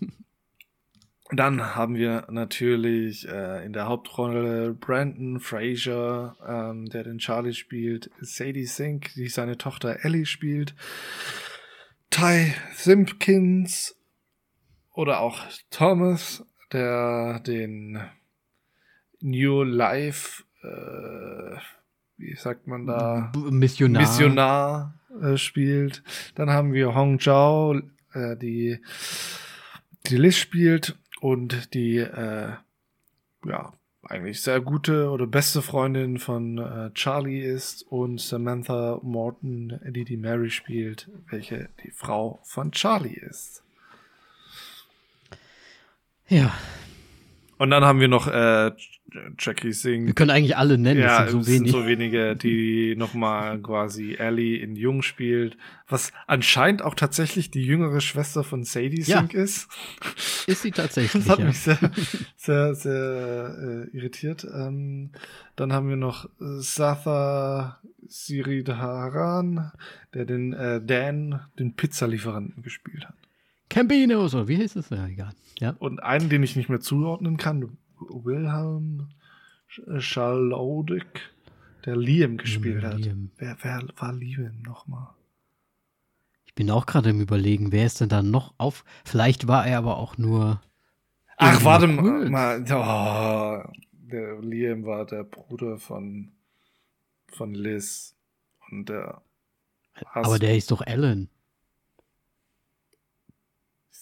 dann 1.38 1.75
haben 1.75 1.95
wir 1.95 2.27
natürlich 2.29 3.27
äh, 3.27 3.65
in 3.65 3.73
der 3.73 3.88
Hauptrolle 3.88 4.73
Brandon 4.73 5.39
Fraser, 5.39 6.36
ähm, 6.45 6.89
der 6.89 7.03
den 7.03 7.19
Charlie 7.19 7.53
spielt, 7.53 8.11
Sadie 8.19 8.65
Sink, 8.65 9.13
die 9.15 9.29
seine 9.29 9.57
Tochter 9.57 10.03
Ellie 10.03 10.25
spielt, 10.25 10.75
Ty 12.09 12.53
Simpkins 12.73 13.95
oder 14.93 15.21
auch 15.21 15.39
Thomas, 15.71 16.45
der 16.71 17.39
den 17.39 17.99
New 19.21 19.63
Life, 19.63 20.43
äh, 20.61 21.57
wie 22.17 22.36
sagt 22.36 22.67
man 22.67 22.86
da, 22.86 23.31
Missionar. 23.49 24.01
Missionar 24.01 24.99
äh, 25.21 25.38
spielt. 25.38 26.03
Dann 26.36 26.49
haben 26.49 26.73
wir 26.73 26.93
Hong 26.93 27.19
Zhao, 27.19 27.79
äh, 28.13 28.36
die 28.36 28.79
die 30.07 30.17
Liz 30.17 30.36
spielt 30.36 30.97
und 31.24 31.74
die 31.74 31.99
äh, 31.99 32.51
ja 33.45 33.74
eigentlich 34.01 34.41
sehr 34.41 34.59
gute 34.59 35.09
oder 35.09 35.26
beste 35.26 35.61
Freundin 35.61 36.19
von 36.19 36.57
äh, 36.57 36.91
Charlie 36.93 37.39
ist 37.39 37.84
und 37.84 38.19
Samantha 38.19 38.99
Morton, 39.01 39.80
die 39.86 40.03
die 40.03 40.17
Mary 40.17 40.49
spielt, 40.49 41.09
welche 41.30 41.69
die 41.82 41.91
Frau 41.91 42.39
von 42.43 42.74
Charlie 42.74 43.15
ist. 43.15 43.63
Ja, 46.28 46.53
Und 47.58 47.70
dann 47.70 47.84
haben 47.86 47.99
wir 47.99 48.08
noch 48.08 48.28
äh, 48.28 48.72
Jackie 49.38 49.74
Singh. 49.74 50.08
wir 50.08 50.14
können 50.16 50.32
eigentlich 50.32 50.58
alle 50.58 50.78
nennen, 50.78 50.99
Ja, 50.99 51.24
es 51.26 51.32
sind 51.32 51.41
es 51.41 51.45
so 51.45 51.51
sind 51.51 51.60
wenig. 51.62 51.72
so 51.72 51.86
wenige, 51.86 52.36
die 52.36 52.95
nochmal 52.97 53.60
quasi 53.62 54.16
Ellie 54.16 54.58
in 54.58 54.76
Jung 54.76 55.04
spielt, 55.04 55.56
was 55.88 56.12
anscheinend 56.26 56.82
auch 56.82 56.95
tatsächlich 56.95 57.51
die 57.51 57.64
jüngere 57.64 58.01
Schwester 58.01 58.43
von 58.43 58.64
Sadie 58.64 59.04
Ja. 59.04 59.20
Sink 59.20 59.34
ist. 59.36 59.68
Ist 60.47 60.64
sie 60.64 60.72
tatsächlich. 60.72 61.14
Das 61.26 61.30
hat 61.30 61.39
ja. 61.39 61.45
mich 61.45 61.60
sehr, 61.60 61.78
sehr, 62.36 62.76
sehr 62.76 63.88
äh, 63.93 63.95
irritiert. 63.97 64.45
Ähm, 64.51 65.12
dann 65.56 65.74
haben 65.74 65.89
wir 65.89 65.95
noch 65.97 66.28
Satha 66.39 67.80
Siridharan, 68.08 69.72
der 70.14 70.26
den 70.26 70.54
äh, 70.54 70.82
Dan, 70.84 71.41
den 71.60 71.76
Pizzalieferanten, 71.76 72.64
gespielt 72.64 73.06
hat. 73.06 73.16
Campino, 73.74 74.28
so, 74.28 74.47
wie 74.47 74.57
heißt 74.57 74.76
es? 74.76 74.89
Ja, 74.91 75.07
egal. 75.07 75.34
Ja. 75.59 75.76
Und 75.80 76.01
einen, 76.03 76.30
den 76.30 76.43
ich 76.43 76.55
nicht 76.55 76.69
mehr 76.69 76.80
zuordnen 76.80 77.38
kann, 77.38 77.78
Wilhelm 77.99 79.09
Sch- 79.67 79.99
Schalodek, 79.99 81.32
der 81.84 81.97
Liam 81.97 82.38
gespielt 82.38 82.84
hat. 82.84 82.99
Liam. 82.99 83.32
Wer, 83.38 83.57
wer 83.63 83.82
war 83.97 84.13
Liam 84.13 84.61
nochmal? 84.61 85.07
Ich 86.45 86.53
bin 86.53 86.69
auch 86.69 86.86
gerade 86.86 87.09
im 87.09 87.19
Überlegen, 87.19 87.71
wer 87.71 87.88
ist 87.88 87.99
denn 87.99 88.09
da 88.09 88.21
noch 88.21 88.53
auf? 88.59 88.86
Vielleicht 89.05 89.47
war 89.47 89.65
er 89.65 89.80
aber 89.80 89.97
auch 89.97 90.19
nur. 90.19 90.61
Ach, 91.38 91.63
warte 91.63 91.88
kurz. 91.97 92.30
mal. 92.30 92.61
Oh, 92.61 93.71
der 93.91 94.39
Liam 94.41 94.86
war 94.86 95.07
der 95.07 95.24
Bruder 95.24 95.80
von, 95.80 96.32
von 97.28 97.55
Liz. 97.55 98.15
Und 98.69 98.88
der. 98.89 99.24
Aber 100.13 100.38
der 100.38 100.55
ist 100.55 100.69
doch 100.69 100.82
Alan. 100.82 101.28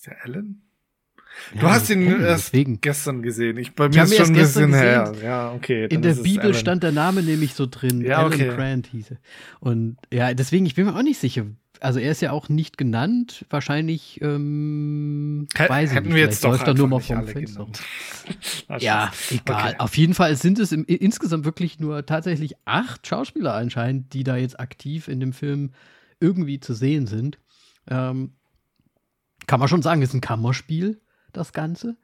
Ist 0.01 0.07
der 0.07 0.25
Alan? 0.25 0.63
Ja, 1.53 1.61
du 1.61 1.69
hast 1.69 1.89
ihn 1.91 2.07
Alan, 2.07 2.21
erst 2.21 2.47
deswegen. 2.47 2.81
gestern 2.81 3.21
gesehen. 3.21 3.57
Ich, 3.57 3.75
bei 3.75 3.85
Ich 3.85 3.91
mir 3.93 3.99
hab 4.01 4.07
ist 4.07 4.17
schon 4.17 4.25
ein 4.29 4.33
bisschen 4.33 4.73
her. 4.73 5.09
gesehen. 5.11 5.23
Ja, 5.23 5.51
okay. 5.51 5.85
In 5.91 6.01
der 6.01 6.15
Bibel 6.15 6.45
Alan. 6.45 6.53
stand 6.55 6.81
der 6.81 6.91
Name 6.91 7.21
nämlich 7.21 7.53
so 7.53 7.67
drin. 7.67 8.01
Ja, 8.01 8.17
Alan 8.17 8.33
okay. 8.33 8.47
Grant 8.49 8.87
hieß 8.87 9.11
er. 9.11 9.17
Und 9.59 9.97
ja, 10.11 10.33
deswegen, 10.33 10.65
ich 10.65 10.73
bin 10.73 10.87
mir 10.87 10.95
auch 10.95 11.03
nicht 11.03 11.19
sicher. 11.19 11.45
Also 11.81 11.99
er 11.99 12.11
ist 12.13 12.21
ja 12.21 12.31
auch 12.31 12.49
nicht 12.49 12.79
genannt. 12.79 13.45
Wahrscheinlich, 13.51 14.19
ähm, 14.23 15.47
weiß 15.55 15.91
ich 15.91 15.95
Hätten 15.95 16.07
nicht. 16.07 16.15
wir 16.15 16.23
jetzt 16.23 16.41
Vielleicht 16.41 16.67
doch 16.67 16.73
nur 16.73 16.87
mal 16.87 16.99
vom 16.99 17.23
Ja, 18.79 19.11
egal. 19.29 19.67
Okay. 19.69 19.75
Auf 19.77 19.95
jeden 19.97 20.15
Fall 20.15 20.35
sind 20.35 20.57
es 20.57 20.71
im, 20.71 20.83
insgesamt 20.85 21.45
wirklich 21.45 21.79
nur 21.79 22.07
tatsächlich 22.07 22.55
acht 22.65 23.05
Schauspieler 23.05 23.53
anscheinend, 23.53 24.13
die 24.13 24.23
da 24.23 24.35
jetzt 24.35 24.59
aktiv 24.59 25.07
in 25.07 25.19
dem 25.19 25.31
Film 25.33 25.73
irgendwie 26.19 26.59
zu 26.59 26.73
sehen 26.73 27.05
sind. 27.05 27.37
Ähm, 27.87 28.31
kann 29.47 29.59
man 29.59 29.69
schon 29.69 29.81
sagen, 29.81 30.01
ist 30.01 30.13
ein 30.13 30.21
Kammerspiel, 30.21 31.01
das 31.33 31.53
Ganze. 31.53 31.97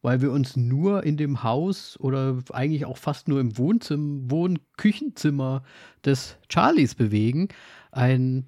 Weil 0.00 0.20
wir 0.20 0.30
uns 0.30 0.56
nur 0.56 1.04
in 1.04 1.16
dem 1.16 1.42
Haus 1.42 1.98
oder 1.98 2.38
eigentlich 2.52 2.84
auch 2.84 2.98
fast 2.98 3.26
nur 3.26 3.40
im 3.40 3.58
Wohnzimmer, 3.58 4.30
Wohnküchenzimmer 4.30 5.64
des 6.04 6.36
Charlies 6.48 6.94
bewegen. 6.94 7.48
Ein, 7.90 8.46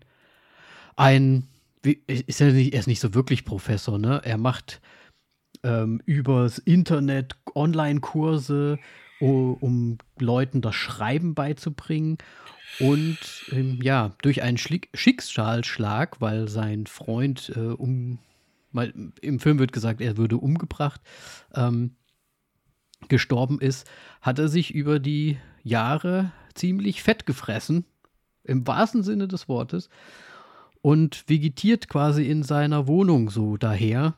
ein, 0.94 1.48
ist 1.82 2.40
er, 2.40 2.52
nicht, 2.52 2.72
er 2.72 2.80
ist 2.80 2.86
nicht 2.86 3.00
so 3.00 3.14
wirklich 3.14 3.44
Professor, 3.44 3.98
ne? 3.98 4.20
Er 4.24 4.38
macht 4.38 4.80
ähm, 5.62 6.00
übers 6.06 6.58
Internet 6.58 7.36
Online-Kurse, 7.54 8.78
um 9.20 9.98
Leuten 10.18 10.62
das 10.62 10.74
Schreiben 10.74 11.34
beizubringen. 11.34 12.16
Und 12.78 13.18
ähm, 13.52 13.78
ja, 13.82 14.12
durch 14.22 14.42
einen 14.42 14.58
Schlick 14.58 14.88
Schicksalsschlag, 14.94 16.20
weil 16.20 16.48
sein 16.48 16.86
Freund 16.86 17.52
äh, 17.54 17.60
um, 17.60 18.18
weil 18.72 18.92
im 19.20 19.40
Film 19.40 19.58
wird 19.58 19.72
gesagt, 19.72 20.00
er 20.00 20.16
würde 20.16 20.36
umgebracht, 20.36 21.00
ähm, 21.54 21.96
gestorben 23.08 23.60
ist, 23.60 23.90
hat 24.20 24.38
er 24.38 24.48
sich 24.48 24.74
über 24.74 24.98
die 24.98 25.38
Jahre 25.62 26.32
ziemlich 26.54 27.02
fett 27.02 27.26
gefressen, 27.26 27.84
im 28.44 28.66
wahrsten 28.66 29.02
Sinne 29.02 29.28
des 29.28 29.48
Wortes, 29.48 29.88
und 30.82 31.24
vegetiert 31.28 31.88
quasi 31.88 32.26
in 32.26 32.42
seiner 32.42 32.86
Wohnung 32.86 33.30
so 33.30 33.56
daher. 33.56 34.14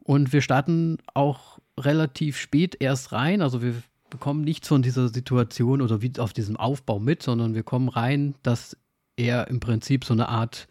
Und 0.00 0.32
wir 0.32 0.40
starten 0.40 0.98
auch 1.14 1.58
relativ 1.78 2.38
spät 2.38 2.76
erst 2.80 3.12
rein. 3.12 3.42
Also 3.42 3.60
wir 3.60 3.74
bekommen 4.10 4.42
nichts 4.42 4.68
von 4.68 4.82
dieser 4.82 5.08
Situation 5.08 5.82
oder 5.82 6.02
wie 6.02 6.12
auf 6.18 6.32
diesem 6.32 6.56
Aufbau 6.56 6.98
mit, 6.98 7.22
sondern 7.22 7.54
wir 7.54 7.62
kommen 7.62 7.88
rein, 7.88 8.34
dass 8.42 8.76
er 9.16 9.48
im 9.48 9.60
Prinzip 9.60 10.04
so 10.04 10.14
eine 10.14 10.28
Art 10.28 10.68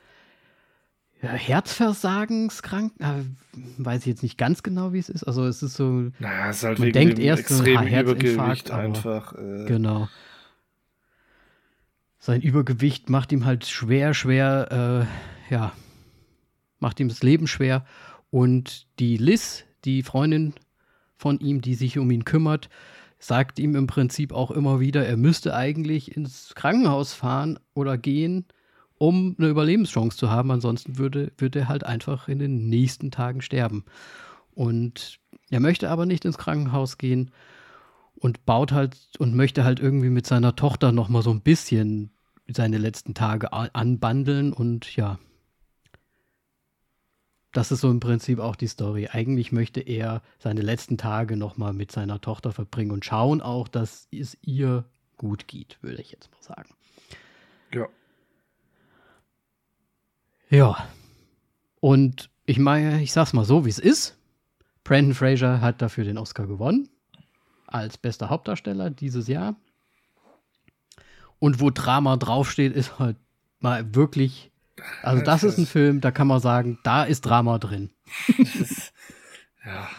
ja, 1.22 1.30
Herzversagenskrank, 1.32 2.94
äh, 3.00 3.24
weiß 3.78 4.02
ich 4.02 4.08
jetzt 4.08 4.24
nicht 4.24 4.38
ganz 4.38 4.64
genau, 4.64 4.94
wie 4.94 5.00
es 5.00 5.10
ist. 5.10 5.24
Also 5.24 5.46
es 5.46 5.64
ist 5.64 5.76
so, 5.76 6.12
Naja, 6.20 6.50
es 6.50 6.58
ist 6.58 6.64
halt 6.64 6.80
Man 6.80 6.92
denkt 6.92 7.20
erst 7.20 7.48
so, 7.48 7.64
ha, 7.66 7.82
Herzinfarkt, 7.82 8.72
einfach. 8.72 9.34
Äh, 9.34 9.66
Genau. 9.66 10.08
Sein 12.20 12.42
Übergewicht 12.42 13.10
macht 13.10 13.32
ihm 13.32 13.46
halt 13.46 13.66
schwer, 13.66 14.14
schwer, 14.14 15.08
äh, 15.50 15.54
ja, 15.54 15.74
macht 16.80 17.00
ihm 17.00 17.08
das 17.08 17.24
Leben 17.24 17.48
schwer. 17.48 17.86
Und 18.32 18.88
die 19.00 19.18
Liz, 19.18 19.64
die 19.86 20.04
Freundin 20.04 20.54
von 21.18 21.40
ihm, 21.40 21.62
die 21.62 21.76
sich 21.76 21.98
um 21.98 22.10
ihn 22.12 22.26
kümmert, 22.26 22.70
sagt 23.28 23.60
ihm 23.60 23.76
im 23.76 23.88
Prinzip 23.88 24.34
auch 24.34 24.52
immer 24.52 24.80
wieder, 24.80 25.06
er 25.06 25.18
müsste 25.18 25.56
eigentlich 25.56 26.16
ins 26.16 26.54
Krankenhaus 26.56 27.14
fahren 27.14 27.60
oder 27.74 27.98
gehen, 27.98 28.46
um 28.98 29.36
eine 29.38 29.50
Überlebenschance 29.50 30.18
zu 30.18 30.30
haben. 30.30 30.52
Ansonsten 30.52 30.98
würde, 30.98 31.32
würde 31.38 31.60
er 31.60 31.68
halt 31.68 31.86
einfach 31.86 32.28
in 32.28 32.40
den 32.40 32.70
nächsten 32.70 33.12
Tagen 33.12 33.42
sterben. 33.42 33.86
Und 34.54 35.20
er 35.50 35.60
möchte 35.60 35.90
aber 35.90 36.06
nicht 36.06 36.26
ins 36.26 36.38
Krankenhaus 36.38 36.98
gehen 36.98 37.32
und 38.16 38.46
baut 38.46 38.72
halt 38.72 38.98
und 39.20 39.36
möchte 39.36 39.64
halt 39.64 39.80
irgendwie 39.80 40.10
mit 40.10 40.26
seiner 40.26 40.56
Tochter 40.56 40.92
noch 40.92 41.10
mal 41.10 41.22
so 41.22 41.32
ein 41.32 41.42
bisschen 41.42 42.12
seine 42.48 42.78
letzten 42.78 43.14
Tage 43.14 43.52
anbandeln 43.54 44.54
und 44.54 44.96
ja. 44.96 45.20
Das 47.56 47.72
ist 47.72 47.80
so 47.80 47.90
im 47.90 48.02
Prinzip 48.02 48.40
auch 48.40 48.58
die 48.58 48.68
Story. 48.68 49.08
Eigentlich 49.10 49.54
möchte 49.54 49.80
er 49.80 50.22
seine 50.40 50.62
letzten 50.62 50.98
Tage 50.98 51.38
noch 51.38 51.56
mal 51.56 51.72
mit 51.72 51.90
seiner 51.90 52.20
Tochter 52.20 52.52
verbringen 52.52 52.92
und 52.92 53.06
schauen 53.06 53.42
auch, 53.42 53.70
dass 53.70 54.10
es 54.12 54.38
ihr 54.42 54.84
gut 55.16 55.48
geht, 55.48 55.78
würde 55.82 56.02
ich 56.02 56.12
jetzt 56.12 56.30
mal 56.34 56.42
sagen. 56.42 56.76
ja. 57.72 57.88
Ja. 60.50 60.86
Und 61.80 62.30
ich 62.46 62.60
meine, 62.60 63.02
ich 63.02 63.14
sag's 63.14 63.32
mal 63.32 63.46
so, 63.46 63.64
wie 63.64 63.70
es 63.70 63.80
ist. 63.80 64.18
Brandon 64.84 65.14
Fraser 65.14 65.62
hat 65.62 65.82
dafür 65.82 66.04
den 66.04 66.18
Oscar 66.18 66.48
gewonnen. 66.48 66.90
Als 67.68 67.98
bester 67.98 68.30
Hauptdarsteller 68.30 68.90
dieses 68.90 69.30
Jahr. 69.30 69.56
Und 71.40 71.62
wo 71.62 71.70
Drama 71.70 72.18
draufsteht, 72.18 72.74
ist 72.76 73.00
halt 73.00 73.16
mal 73.62 73.96
wirklich. 73.96 74.52
Also, 75.02 75.24
das 75.24 75.44
ist 75.44 75.58
ein 75.58 75.66
Film, 75.66 76.02
da 76.02 76.12
kann 76.12 76.28
man 76.28 76.40
sagen, 76.40 76.80
da 76.84 77.04
ist 77.04 77.22
Drama 77.22 77.58
drin. 77.60 77.90
Ja. 79.66 79.90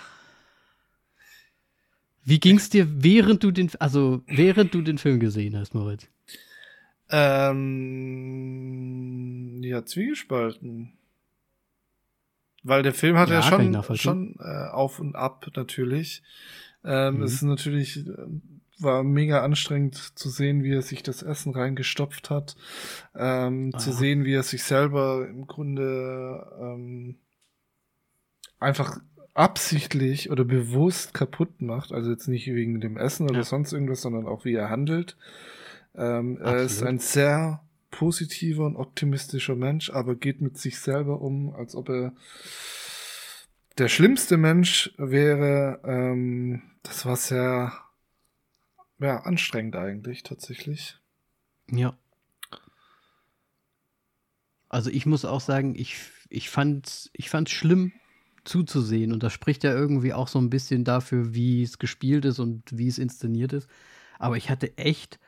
Wie 2.25 2.39
ging's 2.39 2.71
dir, 2.71 2.87
während 3.03 3.43
du 3.43 3.51
den, 3.51 3.69
also 3.81 4.23
während 4.29 4.73
du 4.75 4.81
den 4.83 4.97
Film 4.99 5.19
gesehen 5.19 5.57
hast, 5.59 5.75
Moritz? 5.75 6.09
Ähm, 8.37 9.63
ja, 9.63 9.85
zwiegespalten. 9.85 10.93
Weil 12.63 12.83
der 12.83 12.95
Film 12.95 13.17
hat 13.17 13.29
ja, 13.29 13.37
Ja, 13.37 13.43
schon, 13.43 13.97
schon 13.97 14.37
äh, 14.41 14.69
auf 14.71 14.99
und 14.99 15.15
ab 15.17 15.47
natürlich. 15.55 16.23
Ähm, 16.85 17.17
Mhm. 17.17 17.23
Es 17.23 17.35
ist 17.35 17.43
natürlich, 17.43 18.05
war 18.79 19.03
mega 19.03 19.43
anstrengend 19.43 19.97
zu 20.19 20.29
sehen, 20.29 20.63
wie 20.63 20.73
er 20.75 20.83
sich 20.83 21.03
das 21.03 21.23
Essen 21.23 21.53
reingestopft 21.53 22.31
hat. 22.31 22.57
Ähm, 23.15 23.71
Ah, 23.75 23.79
zu 23.79 23.93
sehen, 23.93 24.25
wie 24.25 24.35
er 24.35 24.43
sich 24.43 24.63
selber 24.65 25.27
im 25.29 25.47
Grunde 25.47 26.47
ähm, 26.61 27.17
einfach 28.59 28.99
absichtlich 29.35 30.31
oder 30.31 30.45
bewusst 30.45 31.13
kaputt 31.15 31.61
macht. 31.61 31.93
Also 31.93 32.11
jetzt 32.11 32.27
nicht 32.29 32.47
wegen 32.47 32.81
dem 32.81 32.97
Essen 32.97 33.25
oder 33.29 33.39
Ja. 33.41 33.45
sonst 33.45 33.73
irgendwas, 33.73 34.01
sondern 34.01 34.27
auch 34.27 34.45
wie 34.45 34.55
er 34.55 34.71
handelt. 34.71 35.17
Ähm, 35.95 36.39
er 36.41 36.59
ist 36.63 36.83
ein 36.83 36.99
sehr 36.99 37.63
positiver 37.91 38.67
und 38.67 38.77
optimistischer 38.77 39.55
Mensch, 39.57 39.91
aber 39.91 40.15
geht 40.15 40.41
mit 40.43 40.59
sich 40.59 40.79
selber 40.81 41.21
um, 41.21 41.55
als 41.55 41.75
ob 41.75 41.89
er 41.89 42.13
der 43.79 43.89
schlimmste 43.89 44.37
Mensch 44.37 44.93
wäre. 44.97 45.81
Ähm, 45.85 46.63
das 46.83 47.05
war 47.07 47.17
sehr 47.17 47.73
ja, 48.99 49.21
anstrengend 49.21 49.77
eigentlich 49.77 50.23
tatsächlich. 50.23 50.99
Ja. 51.71 51.97
Also 54.69 54.91
ich 54.91 55.07
muss 55.07 55.25
auch 55.25 55.41
sagen, 55.41 55.75
ich, 55.77 55.97
ich 56.29 56.51
fand 56.51 57.11
ich 57.13 57.31
fand's 57.31 57.53
schlimm 57.53 57.93
zuzusehen 58.45 59.13
und 59.13 59.23
das 59.23 59.33
spricht 59.33 59.65
ja 59.65 59.73
irgendwie 59.73 60.13
auch 60.13 60.29
so 60.29 60.39
ein 60.39 60.51
bisschen 60.51 60.85
dafür, 60.85 61.35
wie 61.35 61.63
es 61.63 61.79
gespielt 61.79 62.25
ist 62.25 62.39
und 62.39 62.63
wie 62.77 62.89
es 62.89 62.99
inszeniert 62.99 63.53
ist. 63.53 63.69
Aber 64.19 64.37
ich 64.37 64.51
hatte 64.51 64.77
echt 64.79 65.19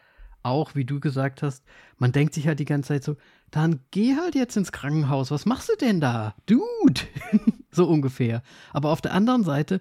auch, 0.42 0.74
wie 0.74 0.84
du 0.84 1.00
gesagt 1.00 1.42
hast, 1.42 1.64
man 1.98 2.12
denkt 2.12 2.34
sich 2.34 2.46
halt 2.46 2.60
die 2.60 2.64
ganze 2.64 2.88
Zeit 2.88 3.04
so, 3.04 3.16
dann 3.50 3.80
geh 3.90 4.16
halt 4.16 4.34
jetzt 4.34 4.56
ins 4.56 4.72
Krankenhaus, 4.72 5.30
was 5.30 5.46
machst 5.46 5.68
du 5.68 5.76
denn 5.76 6.00
da? 6.00 6.34
Dude! 6.46 7.00
so 7.70 7.86
ungefähr. 7.86 8.42
Aber 8.72 8.90
auf 8.90 9.00
der 9.00 9.14
anderen 9.14 9.44
Seite 9.44 9.80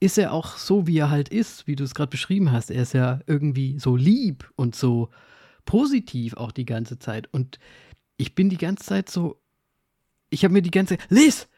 ist 0.00 0.18
er 0.18 0.32
auch 0.32 0.56
so, 0.56 0.86
wie 0.86 0.98
er 0.98 1.10
halt 1.10 1.28
ist, 1.28 1.66
wie 1.66 1.76
du 1.76 1.84
es 1.84 1.94
gerade 1.94 2.10
beschrieben 2.10 2.52
hast. 2.52 2.70
Er 2.70 2.82
ist 2.82 2.92
ja 2.92 3.20
irgendwie 3.26 3.78
so 3.78 3.96
lieb 3.96 4.50
und 4.56 4.74
so 4.74 5.10
positiv 5.64 6.34
auch 6.34 6.52
die 6.52 6.66
ganze 6.66 6.98
Zeit. 6.98 7.32
Und 7.32 7.58
ich 8.16 8.34
bin 8.34 8.50
die 8.50 8.58
ganze 8.58 8.84
Zeit 8.84 9.10
so, 9.10 9.40
ich 10.30 10.44
habe 10.44 10.52
mir 10.52 10.62
die 10.62 10.70
ganze 10.70 10.96
Zeit, 10.96 11.06
Liz, 11.10 11.48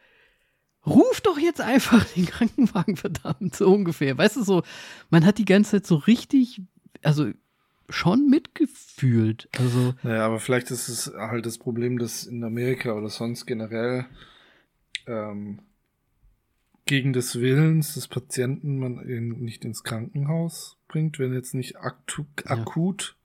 ruf 0.85 1.21
doch 1.21 1.37
jetzt 1.37 1.61
einfach 1.61 2.03
den 2.15 2.25
Krankenwagen, 2.25 2.95
verdammt, 2.95 3.55
so 3.55 3.71
ungefähr. 3.71 4.17
Weißt 4.17 4.37
du, 4.37 4.43
so, 4.43 4.63
man 5.09 5.25
hat 5.25 5.37
die 5.37 5.45
ganze 5.45 5.71
Zeit 5.71 5.87
so 5.87 5.95
richtig, 5.95 6.61
also 7.03 7.31
schon 7.89 8.29
mitgefühlt. 8.29 9.49
Also, 9.57 9.95
Naja, 10.03 10.25
aber 10.25 10.39
vielleicht 10.39 10.71
ist 10.71 10.89
es 10.89 11.11
halt 11.13 11.45
das 11.45 11.57
Problem, 11.57 11.97
dass 11.97 12.25
in 12.25 12.43
Amerika 12.43 12.93
oder 12.93 13.09
sonst 13.09 13.45
generell 13.45 14.05
ähm, 15.07 15.59
gegen 16.89 17.13
des 17.13 17.39
Willens 17.39 17.93
des 17.93 18.07
Patienten 18.07 18.79
man 18.79 19.07
ihn 19.07 19.29
nicht 19.43 19.63
ins 19.63 19.83
Krankenhaus 19.83 20.77
bringt, 20.87 21.19
wenn 21.19 21.33
jetzt 21.33 21.53
nicht 21.53 21.77
aktu 21.77 22.23
Ja. 22.45 22.51
akut 22.57 23.15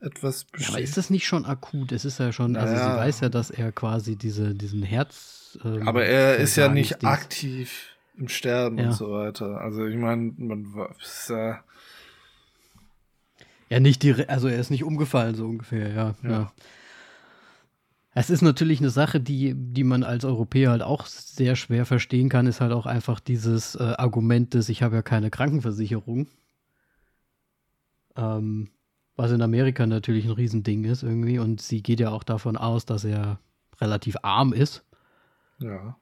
etwas 0.00 0.42
ja, 0.42 0.48
besteht. 0.52 0.68
aber 0.70 0.80
ist 0.80 0.96
das 0.96 1.10
nicht 1.10 1.26
schon 1.26 1.44
akut? 1.44 1.92
Es 1.92 2.04
ist 2.06 2.18
ja 2.18 2.32
schon, 2.32 2.56
also 2.56 2.72
Naja. 2.74 2.92
sie 2.92 2.96
weiß 2.98 3.20
ja, 3.20 3.28
dass 3.28 3.50
er 3.50 3.72
quasi 3.72 4.16
diese, 4.16 4.54
diesen 4.54 4.82
Herz. 4.82 5.58
ähm, 5.62 5.86
Aber 5.86 6.04
er 6.06 6.36
ist 6.38 6.56
ja 6.56 6.68
nicht 6.68 6.94
Versagens- 6.96 7.04
aktiv 7.12 7.96
im 8.16 8.28
Sterben 8.28 8.78
Ja. 8.78 8.86
und 8.86 8.92
so 8.94 9.12
weiter. 9.12 9.60
Also 9.60 9.86
ich 9.86 9.96
meine, 9.96 10.32
man 10.38 10.66
ist, 11.00 11.28
äh, 11.30 11.54
Ja, 13.68 13.80
nicht 13.80 14.02
direkt, 14.02 14.28
also 14.30 14.48
er 14.48 14.58
ist 14.58 14.70
nicht 14.70 14.84
umgefallen, 14.84 15.34
so 15.34 15.46
ungefähr, 15.46 15.90
ja. 15.92 16.14
ja. 16.22 16.52
Es 18.14 18.28
ist 18.28 18.42
natürlich 18.42 18.80
eine 18.80 18.90
Sache, 18.90 19.20
die, 19.20 19.54
die 19.54 19.84
man 19.84 20.02
als 20.04 20.24
Europäer 20.24 20.70
halt 20.70 20.82
auch 20.82 21.06
sehr 21.06 21.56
schwer 21.56 21.86
verstehen 21.86 22.28
kann, 22.28 22.46
ist 22.46 22.60
halt 22.60 22.72
auch 22.72 22.86
einfach 22.86 23.20
dieses 23.20 23.74
äh, 23.74 23.94
Argument 23.96 24.52
des, 24.52 24.68
ich 24.68 24.82
habe 24.82 24.96
ja 24.96 25.02
keine 25.02 25.30
Krankenversicherung. 25.30 26.26
Ähm, 28.16 28.70
was 29.16 29.30
in 29.30 29.40
Amerika 29.42 29.86
natürlich 29.86 30.26
ein 30.26 30.32
Riesending 30.32 30.84
ist 30.84 31.02
irgendwie. 31.02 31.38
Und 31.38 31.62
sie 31.62 31.82
geht 31.82 32.00
ja 32.00 32.10
auch 32.10 32.22
davon 32.22 32.56
aus, 32.56 32.84
dass 32.84 33.04
er 33.04 33.38
relativ 33.80 34.16
arm 34.22 34.52
ist. 34.52 34.84
ja. 35.58 35.96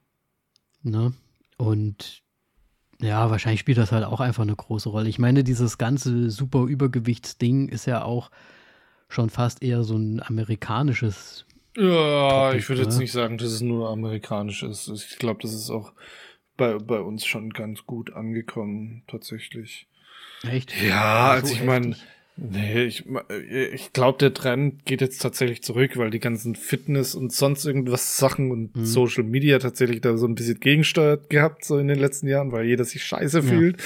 Ne? 0.82 1.12
Und 1.58 2.22
ja, 3.00 3.30
wahrscheinlich 3.30 3.60
spielt 3.60 3.78
das 3.78 3.92
halt 3.92 4.04
auch 4.04 4.20
einfach 4.20 4.42
eine 4.42 4.56
große 4.56 4.88
Rolle. 4.88 5.08
Ich 5.08 5.18
meine, 5.18 5.44
dieses 5.44 5.78
ganze 5.78 6.30
super 6.30 6.64
Übergewichtsding 6.64 7.68
ist 7.68 7.86
ja 7.86 8.02
auch 8.02 8.30
schon 9.08 9.30
fast 9.30 9.62
eher 9.62 9.84
so 9.84 9.96
ein 9.96 10.22
amerikanisches. 10.22 11.46
Ja, 11.80 12.52
ich 12.52 12.68
würde 12.68 12.82
jetzt 12.82 12.94
ne? 12.96 13.00
nicht 13.00 13.12
sagen, 13.12 13.38
dass 13.38 13.48
es 13.48 13.62
nur 13.62 13.88
amerikanisch 13.88 14.62
ist. 14.62 14.88
Ich 14.88 15.18
glaube, 15.18 15.40
das 15.40 15.54
ist 15.54 15.70
auch 15.70 15.92
bei, 16.58 16.74
bei 16.74 17.00
uns 17.00 17.24
schon 17.24 17.50
ganz 17.50 17.86
gut 17.86 18.12
angekommen, 18.12 19.02
tatsächlich. 19.06 19.86
Echt? 20.42 20.74
Ja, 20.82 21.28
So 21.28 21.32
also 21.32 21.54
ich 21.54 21.64
meine? 21.64 21.96
Nee, 22.36 22.84
ich, 22.84 23.04
ich 23.72 23.92
glaube, 23.92 24.18
der 24.18 24.32
Trend 24.32 24.84
geht 24.86 25.00
jetzt 25.00 25.20
tatsächlich 25.20 25.62
zurück, 25.62 25.96
weil 25.96 26.10
die 26.10 26.20
ganzen 26.20 26.54
Fitness 26.54 27.14
und 27.14 27.32
sonst 27.32 27.64
irgendwas 27.66 28.16
Sachen 28.16 28.50
und 28.50 28.74
Mhm. 28.76 28.84
Social 28.84 29.24
Media 29.24 29.58
tatsächlich 29.58 30.00
da 30.00 30.16
so 30.16 30.26
ein 30.26 30.34
bisschen 30.34 30.58
gegensteuert 30.60 31.28
gehabt, 31.30 31.64
so 31.64 31.78
in 31.78 31.88
den 31.88 31.98
letzten 31.98 32.28
Jahren, 32.28 32.52
weil 32.52 32.64
jeder 32.66 32.84
sich 32.84 33.04
scheiße 33.04 33.38
Ja. 33.38 33.42
fühlt, 33.42 33.82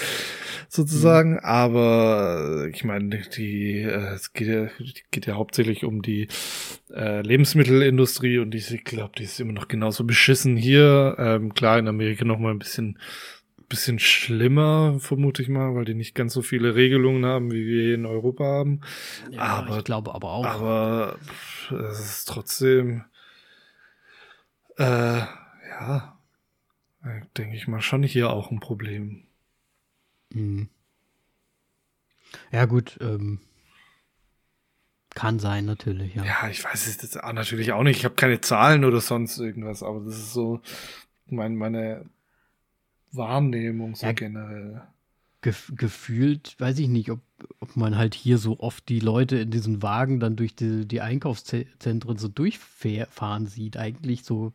sozusagen. 0.69 1.39
Aber 1.41 2.65
äh, 2.67 2.71
ich 2.71 2.85
meine, 2.85 3.23
die, 3.37 3.81
äh, 3.81 4.15
es 4.15 4.33
geht 4.33 4.49
ja, 4.49 4.69
geht 5.11 5.27
ja 5.27 5.35
hauptsächlich 5.35 5.85
um 5.85 6.03
die 6.03 6.29
äh, 6.95 7.23
Lebensmittelindustrie 7.23 8.39
und 8.39 8.55
ich 8.55 8.85
glaube, 8.85 9.13
die 9.19 9.25
ist 9.25 9.41
immer 9.41 9.53
noch 9.53 9.69
genauso 9.69 10.05
beschissen 10.05 10.57
hier. 10.57 11.17
Ähm, 11.19 11.55
klar, 11.55 11.79
in 11.79 11.89
Amerika 11.89 12.25
noch 12.25 12.39
mal 12.39 12.51
ein 12.53 12.59
bisschen 12.59 12.99
bisschen 13.75 13.99
schlimmer, 13.99 14.99
vermute 15.01 15.43
ich 15.43 15.49
mal, 15.49 15.75
weil 15.75 15.85
die 15.85 15.95
nicht 15.95 16.15
ganz 16.15 16.33
so 16.33 16.43
viele 16.43 16.75
Regelungen 16.75 17.25
haben, 17.27 17.51
wie 17.53 17.67
wir 17.67 17.83
hier 17.83 17.95
in 17.97 18.07
Europa 18.07 18.45
haben. 18.45 18.81
Ja, 19.31 19.41
aber- 19.43 19.79
ich 19.79 19.85
glaube 19.85 20.15
aber 20.15 20.31
auch. 20.33 20.45
Aber 20.47 21.19
es 21.71 21.99
ist 22.01 22.25
trotzdem, 22.29 23.05
äh, 24.79 25.19
ja, 25.81 26.19
denke 27.37 27.57
ich 27.57 27.67
mal, 27.69 27.81
schon 27.81 28.03
hier 28.03 28.31
auch 28.31 28.51
ein 28.51 28.61
Problem. 28.61 29.25
Mhm. 30.33 30.69
Ja, 32.51 32.65
gut. 32.65 32.97
Ähm, 33.01 33.41
kann 35.15 35.39
sein, 35.39 35.65
natürlich, 35.65 36.15
ja. 36.17 36.25
Ja, 36.25 36.49
ich 36.49 36.65
weiß 36.65 36.87
es 36.87 37.01
jetzt 37.01 37.15
natürlich 37.15 37.73
auch 37.73 37.83
nicht. 37.85 37.99
Ich 37.99 38.05
habe 38.05 38.17
keine 38.17 38.41
Zahlen 38.41 38.85
oder 38.85 39.01
sonst 39.01 39.39
irgendwas, 39.39 39.83
aber 39.83 40.01
das 40.01 40.17
ist 40.17 40.33
so 40.33 40.61
mein, 41.27 41.55
meine 41.57 42.05
Wahrnehmung 43.17 43.95
so 43.95 44.07
Ja. 44.07 44.13
generell. 44.13 44.83
Gef 45.43 45.73
gefühlt, 45.77 46.57
weiß 46.59 46.79
ich 46.79 46.89
nicht, 46.89 47.11
ob, 47.11 47.21
ob 47.61 47.77
man 47.77 47.99
halt 47.99 48.15
hier 48.15 48.39
so 48.39 48.61
oft 48.61 48.89
die 48.89 49.01
Leute 49.01 49.37
in 49.37 49.51
diesen 49.51 49.83
Wagen 49.83 50.19
dann 50.19 50.37
durch 50.37 50.57
die, 50.57 50.87
die 50.89 51.03
Einkaufszentren 51.03 52.17
so 52.17 52.29
durchfahren 52.29 53.47
sieht. 53.47 53.77
Eigentlich 53.77 54.25
so 54.25 54.53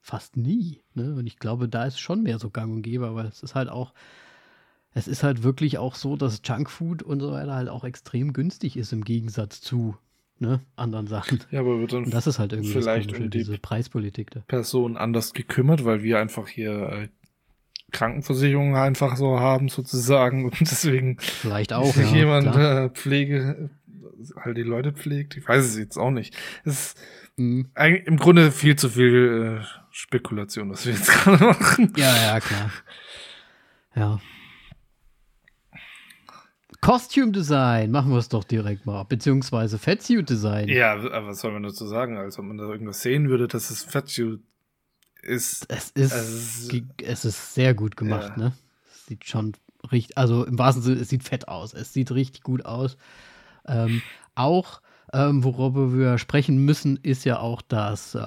fast 0.00 0.36
nie. 0.36 0.80
Ne? 0.94 1.14
Und 1.14 1.26
ich 1.26 1.38
glaube, 1.38 1.68
da 1.68 1.84
ist 1.86 1.98
schon 1.98 2.22
mehr 2.22 2.38
so 2.38 2.50
gang 2.50 2.72
und 2.72 2.82
gäbe, 2.82 3.06
aber 3.08 3.24
es 3.24 3.42
ist 3.42 3.54
halt 3.56 3.68
auch, 3.68 3.92
es 4.94 5.08
ist 5.08 5.22
halt 5.24 5.42
wirklich 5.42 5.78
auch 5.78 5.94
so, 5.96 6.16
dass 6.16 6.40
Junkfood 6.44 7.02
und 7.02 7.18
so 7.20 7.32
weiter 7.32 7.54
halt 7.54 7.68
auch 7.68 7.82
extrem 7.84 8.32
günstig 8.32 8.76
ist 8.76 8.92
im 8.92 9.02
Gegensatz 9.04 9.60
zu 9.60 9.96
ne, 10.38 10.60
anderen 10.76 11.06
Sachen. 11.08 11.40
Ja, 11.50 11.60
aber 11.60 11.80
wird 11.80 11.92
dann 11.94 12.04
Und 12.04 12.14
das 12.14 12.26
ist 12.28 12.38
halt 12.38 12.52
irgendwie 12.52 12.72
Vielleicht 12.72 13.08
Komische, 13.08 13.24
um 13.24 13.30
die- 13.30 13.38
diese 13.38 13.58
Preispolitik 13.58 14.30
da. 14.30 14.40
Person 14.46 14.96
anders 14.96 15.32
gekümmert, 15.32 15.84
weil 15.84 16.02
wir 16.04 16.20
einfach 16.20 16.46
hier 16.46 17.08
äh, 17.92 17.96
Krankenversicherungen 17.96 18.74
einfach 18.74 19.16
so 19.16 19.38
haben 19.40 19.68
sozusagen 19.68 20.44
und 20.46 20.60
deswegen 20.60 21.18
Vielleicht 21.20 21.72
auch, 21.72 21.92
sich 21.94 22.10
ja, 22.10 22.16
jemand 22.18 22.50
klar. 22.52 22.84
äh, 22.84 22.88
Pflege 22.90 23.70
halt 24.36 24.56
die 24.56 24.62
Leute 24.62 24.92
pflegt. 24.92 25.36
Ich 25.36 25.48
weiß 25.48 25.64
es 25.64 25.76
jetzt 25.76 25.96
auch 25.98 26.10
nicht. 26.10 26.36
Es 26.64 26.94
ist 26.94 26.98
Mhm. 27.36 27.70
im 27.76 28.16
Grunde 28.18 28.52
viel 28.52 28.76
zu 28.76 28.90
viel 28.90 29.60
äh, 29.62 29.64
Spekulation, 29.90 30.70
was 30.70 30.84
wir 30.84 30.92
jetzt 30.92 31.08
gerade 31.24 31.44
machen. 31.44 31.92
Ja, 31.96 32.14
ja, 32.14 32.40
klar. 32.40 32.70
Ja. 33.94 34.20
Costume 36.80 37.30
Design, 37.32 37.90
machen 37.90 38.10
wir 38.10 38.18
es 38.18 38.28
doch 38.28 38.44
direkt 38.44 38.86
mal. 38.86 39.04
Beziehungsweise 39.04 39.78
Fatsuit 39.78 40.28
Design. 40.28 40.68
Ja, 40.68 40.92
aber 40.92 41.28
was 41.28 41.40
soll 41.40 41.52
man 41.52 41.62
dazu 41.62 41.86
sagen? 41.86 42.16
Als 42.16 42.38
ob 42.38 42.44
man 42.44 42.58
da 42.58 42.64
irgendwas 42.64 43.00
sehen 43.02 43.28
würde, 43.28 43.46
dass 43.48 43.70
es 43.70 43.84
Fatsuit 43.84 44.40
ist. 45.22 45.66
Es 45.68 45.90
ist, 45.90 46.12
Also 46.12 46.78
es 47.02 47.24
ist- 47.24 47.54
sehr 47.54 47.74
gut 47.74 47.96
gemacht, 47.96 48.32
Ja. 48.36 48.42
ne? 48.44 48.52
Es 48.92 49.06
sieht 49.06 49.26
schon 49.26 49.52
richtig, 49.90 50.18
also 50.18 50.44
im 50.44 50.58
wahrsten 50.58 50.82
Sinne, 50.82 51.00
es 51.00 51.08
sieht 51.08 51.24
fett 51.24 51.48
aus. 51.48 51.74
Es 51.74 51.92
sieht 51.92 52.10
richtig 52.12 52.42
gut 52.42 52.64
aus. 52.64 52.96
Ähm, 53.66 54.02
auch, 54.34 54.80
ähm, 55.12 55.44
worüber 55.44 55.92
wir 55.92 56.18
sprechen 56.18 56.64
müssen, 56.64 56.96
ist 57.02 57.24
ja 57.24 57.38
auch 57.38 57.62
das 57.62 58.14
äh, 58.14 58.24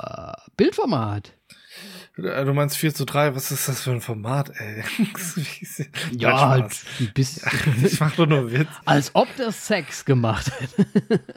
Bildformat. 0.58 1.34
Du 2.16 2.54
meinst 2.54 2.78
4 2.78 2.94
zu 2.94 3.04
3, 3.06 3.36
was 3.36 3.52
ist 3.52 3.68
das 3.68 3.82
für 3.82 3.92
ein 3.92 4.00
Format, 4.00 4.50
ey? 4.58 4.84
ja, 6.12 6.48
halt 6.48 6.74
ein 7.02 7.12
bisschen. 7.14 7.44
ich 7.86 8.00
mach 8.00 8.16
doch 8.16 8.26
nur 8.28 8.50
Witz. 8.52 8.70
Als 8.86 9.12
ob 9.14 9.28
der 9.36 9.52
Sex 9.52 10.06
gemacht 10.06 10.52
hätte. 10.60 11.22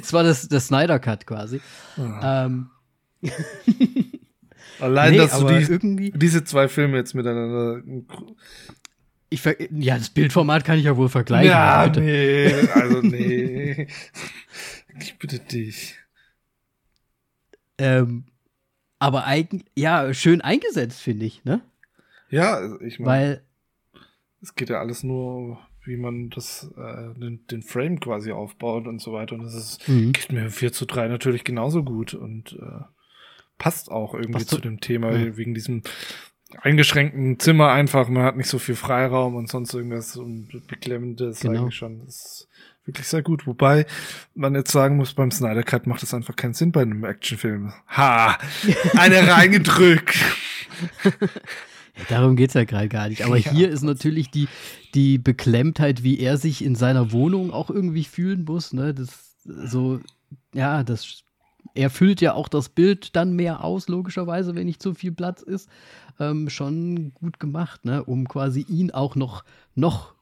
Es 0.00 0.14
war 0.14 0.22
das, 0.22 0.48
der 0.48 0.60
Snyder 0.60 0.98
Cut 0.98 1.26
quasi. 1.26 1.60
Oh. 1.98 2.02
Ähm. 2.22 2.70
Allein, 4.80 5.12
nee, 5.12 5.18
dass 5.18 5.38
du 5.38 5.78
die, 5.78 6.12
diese 6.12 6.44
zwei 6.44 6.68
Filme 6.68 6.96
jetzt 6.96 7.14
miteinander. 7.14 7.82
Ich 9.30 9.44
ja, 9.70 9.98
das 9.98 10.10
Bildformat 10.10 10.64
kann 10.64 10.78
ich 10.78 10.84
ja 10.84 10.96
wohl 10.96 11.08
vergleichen. 11.08 11.50
Ja, 11.50 11.86
bitte. 11.86 12.00
nee, 12.00 12.68
also 12.72 13.00
nee. 13.00 13.88
ich 15.00 15.18
bitte 15.18 15.38
dich. 15.40 15.96
Ähm, 17.78 18.24
aber 18.98 19.24
eigentlich, 19.24 19.64
ja, 19.76 20.14
schön 20.14 20.40
eingesetzt, 20.40 21.00
finde 21.00 21.26
ich, 21.26 21.44
ne? 21.44 21.62
Ja, 22.30 22.54
also 22.54 22.80
ich 22.80 22.98
meine. 22.98 23.10
Weil. 23.10 23.44
Es 24.40 24.54
geht 24.54 24.68
ja 24.68 24.78
alles 24.78 25.02
nur, 25.02 25.58
wie 25.84 25.96
man 25.96 26.28
das, 26.30 26.70
äh, 26.76 27.18
den, 27.18 27.46
den, 27.46 27.62
Frame 27.62 27.98
quasi 27.98 28.30
aufbaut 28.30 28.86
und 28.86 29.00
so 29.00 29.12
weiter. 29.12 29.36
Und 29.36 29.44
das 29.44 29.54
ist, 29.54 29.88
mhm. 29.88 30.12
geht 30.12 30.32
mir 30.32 30.50
4 30.50 30.72
zu 30.72 30.84
3 30.84 31.08
natürlich 31.08 31.44
genauso 31.44 31.82
gut 31.82 32.12
und 32.12 32.52
äh, 32.52 32.84
passt 33.58 33.90
auch 33.90 34.14
irgendwie 34.14 34.44
zu 34.44 34.58
dem 34.58 34.80
Thema, 34.80 35.12
ja. 35.12 35.36
wegen 35.36 35.54
diesem 35.54 35.82
eingeschränkten 36.60 37.38
Zimmer 37.38 37.72
einfach. 37.72 38.08
Man 38.08 38.24
hat 38.24 38.36
nicht 38.36 38.48
so 38.48 38.58
viel 38.58 38.76
Freiraum 38.76 39.34
und 39.34 39.48
sonst 39.48 39.74
irgendwas 39.74 40.16
und 40.16 40.48
beklemmendes 40.68 41.40
genau. 41.40 41.62
eigentlich 41.62 41.76
schon. 41.76 42.04
Das 42.04 42.14
ist 42.14 42.48
wirklich 42.84 43.08
sehr 43.08 43.22
gut. 43.22 43.46
Wobei 43.46 43.86
man 44.34 44.54
jetzt 44.54 44.72
sagen 44.72 44.96
muss, 44.96 45.14
beim 45.14 45.30
Snyder 45.30 45.62
Cut 45.62 45.86
macht 45.86 46.02
das 46.02 46.14
einfach 46.14 46.36
keinen 46.36 46.54
Sinn 46.54 46.72
bei 46.72 46.82
einem 46.82 47.04
Actionfilm. 47.04 47.72
Ha! 47.88 48.38
Eine 48.96 49.28
reingedrückt! 49.28 50.16
Ja, 51.96 52.04
darum 52.08 52.36
geht's 52.36 52.54
ja 52.54 52.64
gerade 52.64 52.88
gar 52.88 53.08
nicht. 53.08 53.24
Aber 53.24 53.36
ja, 53.38 53.50
hier 53.50 53.70
ist 53.70 53.82
natürlich 53.82 54.30
die, 54.30 54.48
die 54.94 55.18
Beklemmtheit, 55.18 56.02
wie 56.02 56.18
er 56.18 56.36
sich 56.36 56.64
in 56.64 56.74
seiner 56.74 57.12
Wohnung 57.12 57.52
auch 57.52 57.70
irgendwie 57.70 58.04
fühlen 58.04 58.44
muss. 58.44 58.72
Ne? 58.72 58.94
Das 58.94 59.36
so, 59.44 60.00
ja, 60.54 60.82
das 60.82 61.22
er 61.72 61.90
füllt 61.90 62.20
ja 62.20 62.34
auch 62.34 62.48
das 62.48 62.68
Bild 62.68 63.16
dann 63.16 63.34
mehr 63.34 63.64
aus, 63.64 63.88
logischerweise, 63.88 64.54
wenn 64.54 64.66
nicht 64.66 64.82
zu 64.82 64.94
viel 64.94 65.12
Platz 65.12 65.42
ist. 65.42 65.68
Ähm, 66.20 66.48
schon 66.50 67.12
gut 67.14 67.40
gemacht, 67.40 67.84
ne? 67.84 68.04
um 68.04 68.28
quasi 68.28 68.64
ihn 68.68 68.90
auch 68.90 69.16
noch, 69.16 69.44
noch 69.74 70.14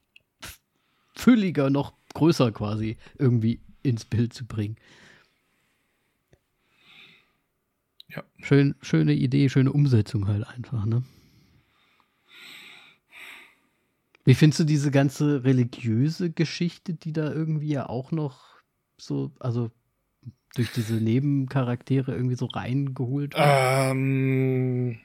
fülliger, 1.13 1.69
noch 1.69 1.93
größer 2.13 2.51
quasi 2.51 2.97
irgendwie 3.17 3.59
ins 3.83 4.05
Bild 4.05 4.33
zu 4.33 4.45
bringen. 4.45 4.77
Ja. 8.07 8.23
Schön, 8.39 8.75
schöne 8.81 9.13
Idee, 9.13 9.49
schöne 9.49 9.71
Umsetzung 9.71 10.27
halt 10.27 10.47
einfach, 10.47 10.85
ne? 10.85 11.03
Wie 14.25 14.35
findest 14.35 14.61
du 14.61 14.63
diese 14.63 14.89
ganze 14.89 15.43
religiöse 15.43 16.31
Geschichte, 16.31 16.93
die 16.93 17.11
da 17.11 17.33
irgendwie 17.33 17.69
ja 17.69 17.89
auch 17.89 18.11
noch 18.11 18.45
so, 18.97 19.31
also 19.39 19.69
durch 20.55 20.71
diese 20.71 20.95
Nebencharaktere 20.95 22.13
irgendwie 22.13 22.35
so 22.35 22.45
reingeholt? 22.45 23.33
Ähm, 23.35 24.99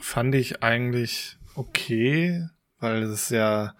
fand 0.00 0.34
ich 0.34 0.62
eigentlich 0.62 1.38
okay, 1.54 2.48
weil 2.80 3.02
es 3.04 3.30
ja 3.30 3.74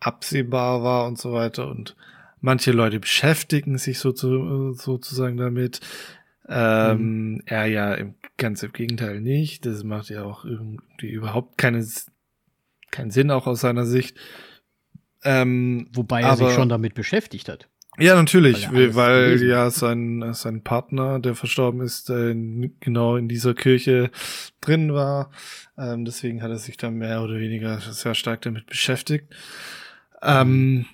absehbar 0.00 0.82
war 0.82 1.06
und 1.06 1.18
so 1.18 1.32
weiter. 1.32 1.68
Und 1.68 1.96
manche 2.40 2.72
Leute 2.72 3.00
beschäftigen 3.00 3.78
sich 3.78 3.98
so 3.98 4.12
zu, 4.12 4.72
sozusagen 4.74 5.36
damit. 5.36 5.80
Ähm, 6.48 7.32
mhm. 7.32 7.42
Er 7.46 7.66
ja 7.66 7.94
im, 7.94 8.14
ganz 8.36 8.62
im 8.62 8.72
Gegenteil 8.72 9.20
nicht. 9.20 9.66
Das 9.66 9.82
macht 9.82 10.10
ja 10.10 10.22
auch 10.22 10.44
irgendwie 10.44 11.10
überhaupt 11.10 11.58
keine, 11.58 11.84
keinen 12.90 13.10
Sinn, 13.10 13.30
auch 13.30 13.46
aus 13.46 13.60
seiner 13.60 13.84
Sicht. 13.84 14.16
Ähm, 15.24 15.88
Wobei 15.92 16.22
er 16.22 16.30
aber, 16.30 16.46
sich 16.46 16.54
schon 16.54 16.68
damit 16.68 16.94
beschäftigt 16.94 17.48
hat. 17.48 17.68
Ja, 17.98 18.14
natürlich, 18.14 18.70
weil, 18.72 18.94
weil 18.94 19.42
ja 19.42 19.70
sein, 19.70 20.34
sein 20.34 20.62
Partner, 20.62 21.18
der 21.18 21.34
verstorben 21.34 21.80
ist, 21.80 22.10
äh, 22.10 22.34
genau 22.80 23.16
in 23.16 23.28
dieser 23.28 23.54
Kirche 23.54 24.10
drin 24.60 24.92
war. 24.92 25.30
Ähm, 25.78 26.04
deswegen 26.04 26.42
hat 26.42 26.50
er 26.50 26.58
sich 26.58 26.76
da 26.76 26.90
mehr 26.90 27.22
oder 27.22 27.38
weniger 27.38 27.80
sehr 27.80 28.14
stark 28.14 28.42
damit 28.42 28.66
beschäftigt. 28.66 29.34
Ähm, 30.22 30.86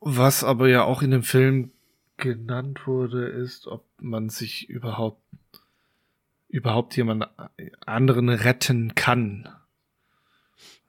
was 0.00 0.44
aber 0.44 0.68
ja 0.68 0.84
auch 0.84 1.02
in 1.02 1.10
dem 1.10 1.22
Film 1.22 1.72
genannt 2.16 2.86
wurde, 2.86 3.26
ist, 3.26 3.66
ob 3.66 3.84
man 4.00 4.28
sich 4.28 4.68
überhaupt 4.68 5.20
überhaupt 6.48 6.96
jemand 6.96 7.26
anderen 7.84 8.28
retten 8.28 8.94
kann. 8.94 9.48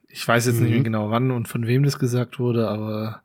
Ich 0.06 0.26
weiß 0.26 0.46
jetzt 0.46 0.56
mhm. 0.56 0.62
nicht 0.62 0.70
mehr 0.70 0.80
mhm. 0.80 0.84
genau 0.84 1.10
wann 1.10 1.32
und 1.32 1.48
von 1.48 1.66
wem 1.66 1.82
das 1.82 1.98
gesagt 1.98 2.38
wurde, 2.38 2.68
aber 2.68 3.22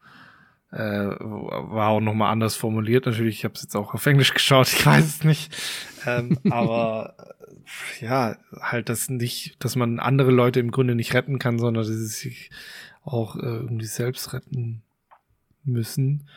äh, 0.71 0.79
war 1.19 1.89
auch 1.89 1.99
nochmal 1.99 2.31
anders 2.31 2.55
formuliert. 2.55 3.05
Natürlich, 3.05 3.39
ich 3.39 3.43
habe 3.43 3.55
es 3.55 3.63
jetzt 3.63 3.75
auch 3.75 3.93
auf 3.93 4.05
Englisch 4.05 4.33
geschaut, 4.33 4.67
ich 4.67 4.85
weiß 4.85 5.05
es 5.05 5.23
nicht. 5.23 5.55
Ähm, 6.05 6.37
aber 6.49 7.15
ja, 7.99 8.37
halt 8.59 8.89
das 8.89 9.09
nicht, 9.09 9.63
dass 9.63 9.75
man 9.75 9.99
andere 9.99 10.31
Leute 10.31 10.59
im 10.59 10.71
Grunde 10.71 10.95
nicht 10.95 11.13
retten 11.13 11.39
kann, 11.39 11.59
sondern 11.59 11.83
dass 11.83 11.87
sie 11.87 12.05
sich 12.05 12.49
auch 13.03 13.35
äh, 13.35 13.39
irgendwie 13.39 13.85
selbst 13.85 14.33
retten 14.33 14.83
müssen. 15.63 16.27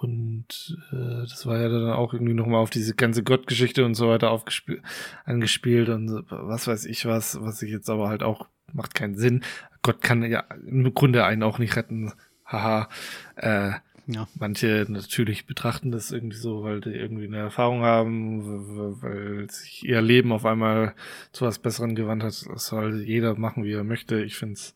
Und 0.00 0.78
äh, 0.92 1.26
das 1.28 1.44
war 1.44 1.58
ja 1.58 1.68
dann 1.68 1.90
auch 1.90 2.14
irgendwie 2.14 2.32
nochmal 2.32 2.62
auf 2.62 2.70
diese 2.70 2.94
ganze 2.94 3.22
Gottgeschichte 3.22 3.84
und 3.84 3.94
so 3.94 4.08
weiter 4.08 4.30
aufgespielt, 4.30 4.82
angespielt 5.24 5.90
und 5.90 6.24
was 6.30 6.66
weiß 6.66 6.86
ich 6.86 7.04
was, 7.04 7.38
was 7.42 7.60
ich 7.60 7.70
jetzt 7.70 7.90
aber 7.90 8.08
halt 8.08 8.22
auch 8.22 8.48
macht 8.72 8.94
keinen 8.94 9.16
Sinn. 9.16 9.42
Gott 9.82 10.00
kann 10.00 10.22
ja 10.22 10.40
im 10.66 10.94
Grunde 10.94 11.24
einen 11.24 11.42
auch 11.42 11.58
nicht 11.58 11.76
retten. 11.76 12.12
Haha. 12.50 12.88
Äh, 13.36 13.72
ja. 14.06 14.26
Manche 14.38 14.86
natürlich 14.88 15.46
betrachten 15.46 15.92
das 15.92 16.10
irgendwie 16.10 16.36
so, 16.36 16.64
weil 16.64 16.80
die 16.80 16.90
irgendwie 16.90 17.26
eine 17.26 17.38
Erfahrung 17.38 17.82
haben, 17.82 19.02
weil 19.02 19.48
sich 19.50 19.84
ihr 19.84 20.00
Leben 20.02 20.32
auf 20.32 20.44
einmal 20.44 20.94
zu 21.32 21.46
was 21.46 21.58
Besseren 21.60 21.94
gewandt 21.94 22.24
hat. 22.24 22.46
Das 22.48 22.66
soll 22.66 23.02
jeder 23.02 23.36
machen, 23.36 23.64
wie 23.64 23.72
er 23.72 23.84
möchte. 23.84 24.22
Ich 24.22 24.36
finde 24.36 24.54
es 24.54 24.74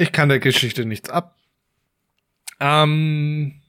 ich 0.00 0.12
kann 0.12 0.28
der 0.28 0.38
Geschichte 0.38 0.84
nichts 0.84 1.10
ab. 1.10 1.36
Ähm, 2.60 3.60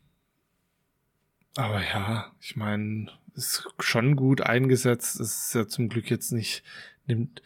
aber 1.55 1.81
ja, 1.81 2.31
ich 2.39 2.55
meine, 2.55 3.07
ist 3.33 3.67
schon 3.79 4.15
gut 4.15 4.41
eingesetzt. 4.41 5.19
Es 5.19 5.45
ist 5.45 5.55
ja 5.55 5.67
zum 5.67 5.89
Glück 5.89 6.09
jetzt 6.11 6.31
nicht, 6.31 6.63
nimmt 7.07 7.41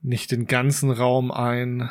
nicht 0.00 0.32
den 0.32 0.46
ganzen 0.46 0.90
Raum 0.90 1.30
ein. 1.30 1.90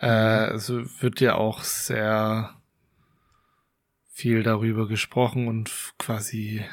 Äh, 0.00 0.50
es 0.52 0.68
wird 0.68 1.20
ja 1.20 1.34
auch 1.34 1.62
sehr 1.62 2.54
viel 4.08 4.42
darüber 4.42 4.88
gesprochen 4.88 5.48
und 5.48 5.70
quasi 5.98 6.64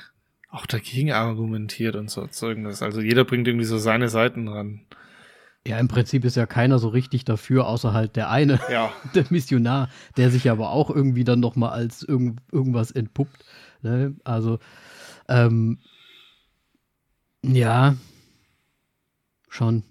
auch 0.50 0.66
dagegen 0.66 1.12
argumentiert 1.12 1.96
und 1.96 2.10
so 2.10 2.22
erzeugendes. 2.22 2.82
Also 2.82 3.02
jeder 3.02 3.26
bringt 3.26 3.48
irgendwie 3.48 3.66
so 3.66 3.78
seine 3.78 4.08
Seiten 4.08 4.48
ran. 4.48 4.86
Ja, 5.66 5.80
im 5.80 5.88
Prinzip 5.88 6.26
ist 6.26 6.36
ja 6.36 6.46
keiner 6.46 6.78
so 6.78 6.90
richtig 6.90 7.24
dafür, 7.24 7.68
außer 7.68 7.94
halt 7.94 8.18
der 8.18 8.30
eine, 8.30 8.60
ja. 8.70 8.92
der 9.16 9.26
Missionar, 9.30 9.90
der 10.18 10.30
sich 10.30 10.50
aber 10.50 10.72
auch 10.72 10.90
irgendwie 10.90 11.24
dann 11.24 11.40
nochmal 11.40 11.72
als 11.72 12.04
irgend, 12.04 12.42
irgendwas 12.52 12.92
entpuppt. 12.92 13.46
Ne? 13.82 14.16
Also, 14.26 14.60
ähm, 15.30 15.80
ja, 17.42 17.96
schon. 19.50 19.84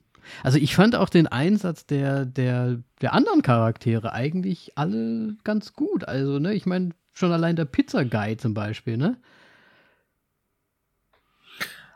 Also 0.43 0.59
ich 0.59 0.75
fand 0.75 0.97
auch 0.97 1.09
den 1.09 1.27
Einsatz 1.27 1.87
der, 1.87 2.25
der, 2.25 2.79
der 3.01 3.13
anderen 3.13 3.43
Charaktere 3.43 4.13
eigentlich 4.13 4.73
alle 4.77 5.37
ganz 5.45 5.73
gut. 5.73 6.05
Also, 6.07 6.39
ne, 6.39 6.55
ich 6.55 6.67
meine, 6.67 6.91
schon 7.13 7.33
allein 7.33 7.57
der 7.57 7.65
Pizza 7.65 8.05
Guy 8.05 8.37
zum 8.37 8.55
Beispiel, 8.55 8.97
ne? 8.97 9.17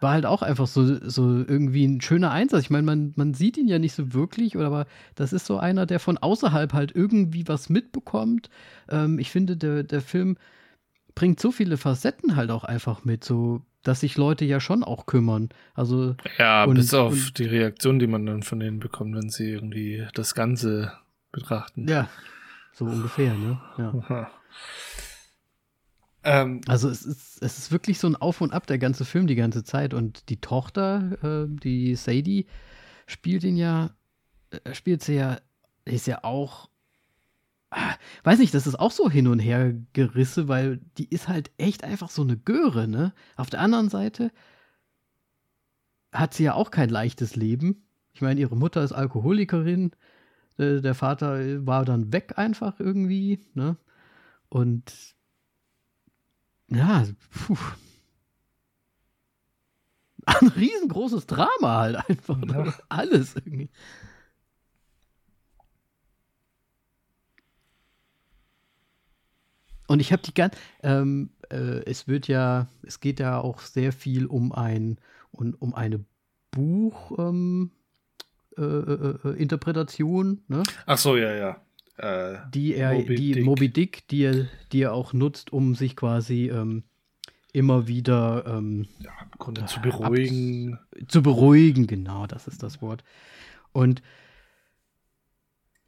war 0.00 0.12
halt 0.12 0.26
auch 0.26 0.42
einfach 0.42 0.66
so, 0.66 1.08
so 1.08 1.28
irgendwie 1.38 1.86
ein 1.86 2.00
schöner 2.00 2.30
Einsatz. 2.30 2.62
Ich 2.62 2.70
meine, 2.70 2.84
man, 2.84 3.12
man 3.16 3.34
sieht 3.34 3.56
ihn 3.56 3.68
ja 3.68 3.78
nicht 3.78 3.94
so 3.94 4.12
wirklich, 4.12 4.56
oder 4.56 4.66
aber 4.66 4.86
das 5.14 5.32
ist 5.32 5.46
so 5.46 5.58
einer, 5.58 5.86
der 5.86 6.00
von 6.00 6.18
außerhalb 6.18 6.72
halt 6.72 6.94
irgendwie 6.94 7.46
was 7.48 7.68
mitbekommt. 7.68 8.50
Ähm, 8.88 9.18
ich 9.18 9.30
finde, 9.30 9.56
der, 9.56 9.82
der 9.82 10.00
Film 10.00 10.36
bringt 11.14 11.40
so 11.40 11.50
viele 11.50 11.76
Facetten 11.76 12.36
halt 12.36 12.50
auch 12.50 12.64
einfach 12.64 13.04
mit, 13.04 13.24
so 13.24 13.62
dass 13.86 14.00
sich 14.00 14.16
Leute 14.16 14.44
ja 14.44 14.58
schon 14.58 14.82
auch 14.82 15.06
kümmern. 15.06 15.48
Also 15.74 16.16
ja, 16.38 16.64
und, 16.64 16.74
bis 16.74 16.92
auf 16.92 17.12
und, 17.12 17.38
die 17.38 17.44
Reaktion, 17.44 17.98
die 17.98 18.06
man 18.06 18.26
dann 18.26 18.42
von 18.42 18.58
denen 18.58 18.80
bekommt, 18.80 19.14
wenn 19.14 19.30
sie 19.30 19.50
irgendwie 19.50 20.06
das 20.14 20.34
Ganze 20.34 20.92
betrachten. 21.30 21.86
Ja, 21.88 22.08
so 22.72 22.86
ungefähr, 22.86 23.34
ne? 23.34 23.60
Ja. 23.78 24.30
Ähm, 26.24 26.60
also 26.66 26.88
es 26.88 27.02
ist, 27.02 27.40
es 27.40 27.58
ist 27.58 27.70
wirklich 27.70 28.00
so 28.00 28.08
ein 28.08 28.16
Auf 28.16 28.40
und 28.40 28.52
Ab, 28.52 28.66
der 28.66 28.78
ganze 28.78 29.04
Film 29.04 29.28
die 29.28 29.36
ganze 29.36 29.62
Zeit. 29.62 29.94
Und 29.94 30.28
die 30.28 30.40
Tochter, 30.40 31.18
äh, 31.22 31.46
die 31.48 31.94
Sadie, 31.94 32.46
spielt 33.06 33.44
ihn 33.44 33.56
ja, 33.56 33.90
äh, 34.50 34.74
spielt 34.74 35.04
sie 35.04 35.14
ja, 35.14 35.38
ist 35.84 36.08
ja 36.08 36.24
auch 36.24 36.68
weiß 38.24 38.38
nicht, 38.38 38.54
das 38.54 38.66
ist 38.66 38.78
auch 38.78 38.90
so 38.90 39.10
hin 39.10 39.28
und 39.28 39.38
her 39.38 39.74
gerisse, 39.92 40.48
weil 40.48 40.78
die 40.98 41.08
ist 41.08 41.28
halt 41.28 41.50
echt 41.58 41.84
einfach 41.84 42.10
so 42.10 42.22
eine 42.22 42.36
Göre, 42.36 42.88
ne? 42.88 43.12
Auf 43.36 43.50
der 43.50 43.60
anderen 43.60 43.88
Seite 43.88 44.32
hat 46.12 46.34
sie 46.34 46.44
ja 46.44 46.54
auch 46.54 46.70
kein 46.70 46.88
leichtes 46.88 47.36
Leben. 47.36 47.84
Ich 48.14 48.22
meine, 48.22 48.40
ihre 48.40 48.56
Mutter 48.56 48.82
ist 48.82 48.92
Alkoholikerin, 48.92 49.92
äh, 50.58 50.80
der 50.80 50.94
Vater 50.94 51.66
war 51.66 51.84
dann 51.84 52.12
weg 52.12 52.38
einfach 52.38 52.80
irgendwie, 52.80 53.40
ne? 53.54 53.76
Und 54.48 55.14
ja, 56.68 57.04
puh. 57.30 57.56
Ein 60.26 60.48
riesengroßes 60.48 61.26
Drama 61.26 61.80
halt 61.80 61.96
einfach. 62.08 62.38
Ja. 62.48 62.74
Alles 62.88 63.36
irgendwie. 63.36 63.70
Und 69.86 70.00
ich 70.00 70.12
habe 70.12 70.22
die 70.22 70.34
ganz, 70.34 70.56
ähm, 70.82 71.30
äh, 71.50 71.82
es 71.84 72.08
wird 72.08 72.28
ja, 72.28 72.66
es 72.82 73.00
geht 73.00 73.20
ja 73.20 73.38
auch 73.38 73.60
sehr 73.60 73.92
viel 73.92 74.26
um 74.26 74.52
ein, 74.52 74.98
um, 75.30 75.54
um 75.58 75.74
eine 75.74 76.04
Buch, 76.50 77.12
ähm, 77.18 77.70
äh, 78.56 78.62
äh, 78.62 79.18
äh 79.24 79.36
Interpretation, 79.36 80.42
ne? 80.48 80.62
Ach 80.86 80.98
so, 80.98 81.16
ja, 81.16 81.32
ja. 81.32 81.60
Äh, 81.98 82.38
die 82.52 82.74
er, 82.74 82.92
Moby 82.94 83.14
die 83.14 83.32
Dick. 83.32 83.44
Moby 83.44 83.68
Dick, 83.68 84.08
die 84.08 84.22
er, 84.24 84.46
die 84.72 84.82
er 84.82 84.92
auch 84.92 85.12
nutzt, 85.12 85.52
um 85.52 85.74
sich 85.74 85.96
quasi 85.96 86.50
ähm, 86.50 86.82
immer 87.52 87.86
wieder 87.86 88.44
ähm, 88.46 88.86
ja, 88.98 89.12
im 89.22 89.38
Grunde 89.38 89.64
zu 89.66 89.80
beruhigen. 89.80 90.74
Ab, 90.74 91.08
zu 91.08 91.22
beruhigen, 91.22 91.86
genau, 91.86 92.26
das 92.26 92.48
ist 92.48 92.62
das 92.62 92.82
Wort. 92.82 93.02
Und 93.72 94.02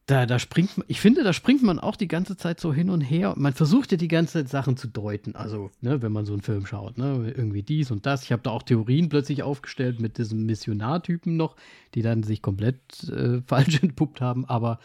da, 0.08 0.24
da 0.24 0.38
springt 0.38 0.78
man, 0.78 0.86
ich 0.88 1.02
finde, 1.02 1.22
da 1.22 1.34
springt 1.34 1.62
man 1.62 1.78
auch 1.78 1.94
die 1.94 2.08
ganze 2.08 2.38
Zeit 2.38 2.60
so 2.60 2.72
hin 2.72 2.88
und 2.88 3.02
her. 3.02 3.34
Man 3.36 3.52
versucht 3.52 3.92
ja 3.92 3.98
die 3.98 4.08
ganze 4.08 4.38
Zeit 4.38 4.48
Sachen 4.48 4.78
zu 4.78 4.88
deuten. 4.88 5.36
Also, 5.36 5.70
ne, 5.82 6.00
wenn 6.00 6.12
man 6.12 6.24
so 6.24 6.32
einen 6.32 6.40
Film 6.40 6.64
schaut, 6.64 6.96
ne, 6.96 7.30
irgendwie 7.36 7.62
dies 7.62 7.90
und 7.90 8.06
das. 8.06 8.22
Ich 8.22 8.32
habe 8.32 8.40
da 8.40 8.50
auch 8.50 8.62
Theorien 8.62 9.10
plötzlich 9.10 9.42
aufgestellt 9.42 10.00
mit 10.00 10.16
diesem 10.16 10.46
Missionartypen 10.46 11.36
noch, 11.36 11.56
die 11.94 12.00
dann 12.00 12.22
sich 12.22 12.40
komplett 12.40 12.80
äh, 13.10 13.42
falsch 13.46 13.82
entpuppt 13.82 14.22
haben. 14.22 14.46
Aber 14.46 14.78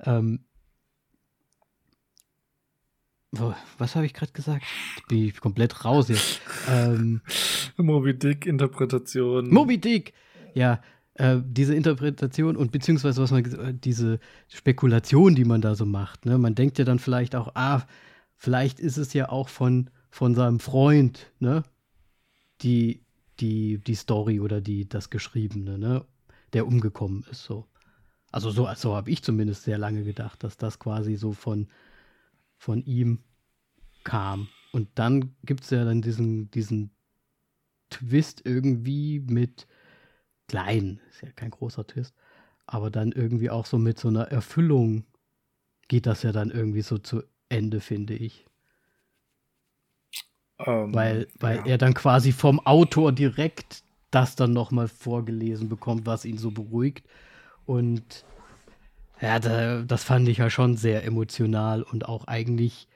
ähm, 0.00 0.40
was 3.76 3.96
habe 3.96 4.06
ich 4.06 4.14
gerade 4.14 4.32
gesagt? 4.32 4.64
Bin 5.08 5.26
ich 5.26 5.38
komplett 5.42 5.84
raus 5.84 6.08
jetzt. 6.08 6.40
ähm, 6.70 7.20
Moby 7.76 8.18
Dick 8.18 8.46
Interpretation. 8.46 9.50
Moby 9.50 9.76
Dick, 9.76 10.14
ja 10.54 10.80
äh, 11.14 11.38
diese 11.44 11.74
Interpretation 11.74 12.56
und 12.56 12.72
beziehungsweise 12.72 13.22
was 13.22 13.30
man 13.30 13.44
äh, 13.44 13.74
diese 13.74 14.18
Spekulation, 14.48 15.34
die 15.34 15.44
man 15.44 15.60
da 15.60 15.74
so 15.74 15.86
macht. 15.86 16.26
Ne? 16.26 16.38
Man 16.38 16.54
denkt 16.54 16.78
ja 16.78 16.84
dann 16.84 16.98
vielleicht 16.98 17.34
auch, 17.36 17.54
ah, 17.54 17.86
vielleicht 18.36 18.80
ist 18.80 18.96
es 18.96 19.12
ja 19.12 19.28
auch 19.28 19.48
von, 19.48 19.90
von 20.10 20.34
seinem 20.34 20.60
Freund, 20.60 21.32
ne? 21.38 21.62
Die, 22.62 23.02
die, 23.40 23.78
die 23.78 23.94
Story 23.94 24.40
oder 24.40 24.60
die, 24.60 24.88
das 24.88 25.10
Geschriebene, 25.10 25.78
ne? 25.78 26.04
Der 26.52 26.66
umgekommen 26.66 27.24
ist 27.30 27.44
so. 27.44 27.66
Also 28.30 28.50
so, 28.50 28.68
so 28.74 28.96
habe 28.96 29.10
ich 29.10 29.22
zumindest 29.22 29.62
sehr 29.62 29.78
lange 29.78 30.02
gedacht, 30.02 30.42
dass 30.42 30.56
das 30.56 30.78
quasi 30.78 31.14
so 31.16 31.32
von, 31.32 31.68
von 32.56 32.84
ihm 32.84 33.20
kam. 34.02 34.48
Und 34.72 34.88
dann 34.96 35.34
gibt 35.44 35.62
es 35.62 35.70
ja 35.70 35.84
dann 35.84 36.02
diesen, 36.02 36.50
diesen 36.50 36.90
Twist 37.90 38.42
irgendwie 38.44 39.20
mit, 39.20 39.68
klein, 40.48 41.00
ist 41.10 41.22
ja 41.22 41.30
kein 41.32 41.50
großer 41.50 41.86
Twist, 41.86 42.14
aber 42.66 42.90
dann 42.90 43.12
irgendwie 43.12 43.50
auch 43.50 43.66
so 43.66 43.78
mit 43.78 43.98
so 43.98 44.08
einer 44.08 44.28
Erfüllung 44.30 45.04
geht 45.88 46.06
das 46.06 46.22
ja 46.22 46.32
dann 46.32 46.50
irgendwie 46.50 46.82
so 46.82 46.98
zu 46.98 47.22
Ende, 47.48 47.80
finde 47.80 48.14
ich. 48.14 48.46
Um, 50.56 50.66
ähm, 50.66 50.94
weil 50.94 51.28
weil 51.40 51.56
ja. 51.58 51.66
er 51.66 51.78
dann 51.78 51.94
quasi 51.94 52.32
vom 52.32 52.64
Autor 52.64 53.12
direkt 53.12 53.82
das 54.10 54.36
dann 54.36 54.52
nochmal 54.52 54.88
vorgelesen 54.88 55.68
bekommt, 55.68 56.06
was 56.06 56.24
ihn 56.24 56.38
so 56.38 56.52
beruhigt. 56.52 57.06
Und 57.66 58.24
ja, 59.20 59.38
da, 59.40 59.82
das 59.82 60.04
fand 60.04 60.28
ich 60.28 60.38
ja 60.38 60.50
schon 60.50 60.76
sehr 60.76 61.04
emotional 61.04 61.82
und 61.82 62.08
auch 62.08 62.26
eigentlich 62.26 62.88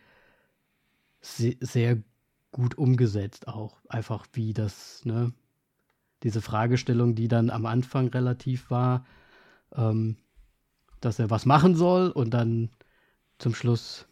sehr, 1.21 1.55
sehr 1.61 1.99
gut 2.53 2.79
umgesetzt 2.79 3.49
auch. 3.49 3.79
Einfach 3.89 4.27
wie 4.33 4.53
das, 4.53 5.05
ne, 5.05 5.33
diese 6.23 6.41
Fragestellung, 6.41 7.14
die 7.14 7.29
dann 7.29 7.51
am 7.51 7.66
Anfang 7.66 8.09
relativ 8.09 8.71
war, 8.71 9.07
ähm, 9.75 10.16
dass 11.01 11.19
er 11.19 11.31
was 11.31 11.47
machen 11.47 11.75
soll 11.77 12.11
und 12.11 12.31
dann 12.31 12.71
zum 13.39 13.55
Schluss 13.55 14.09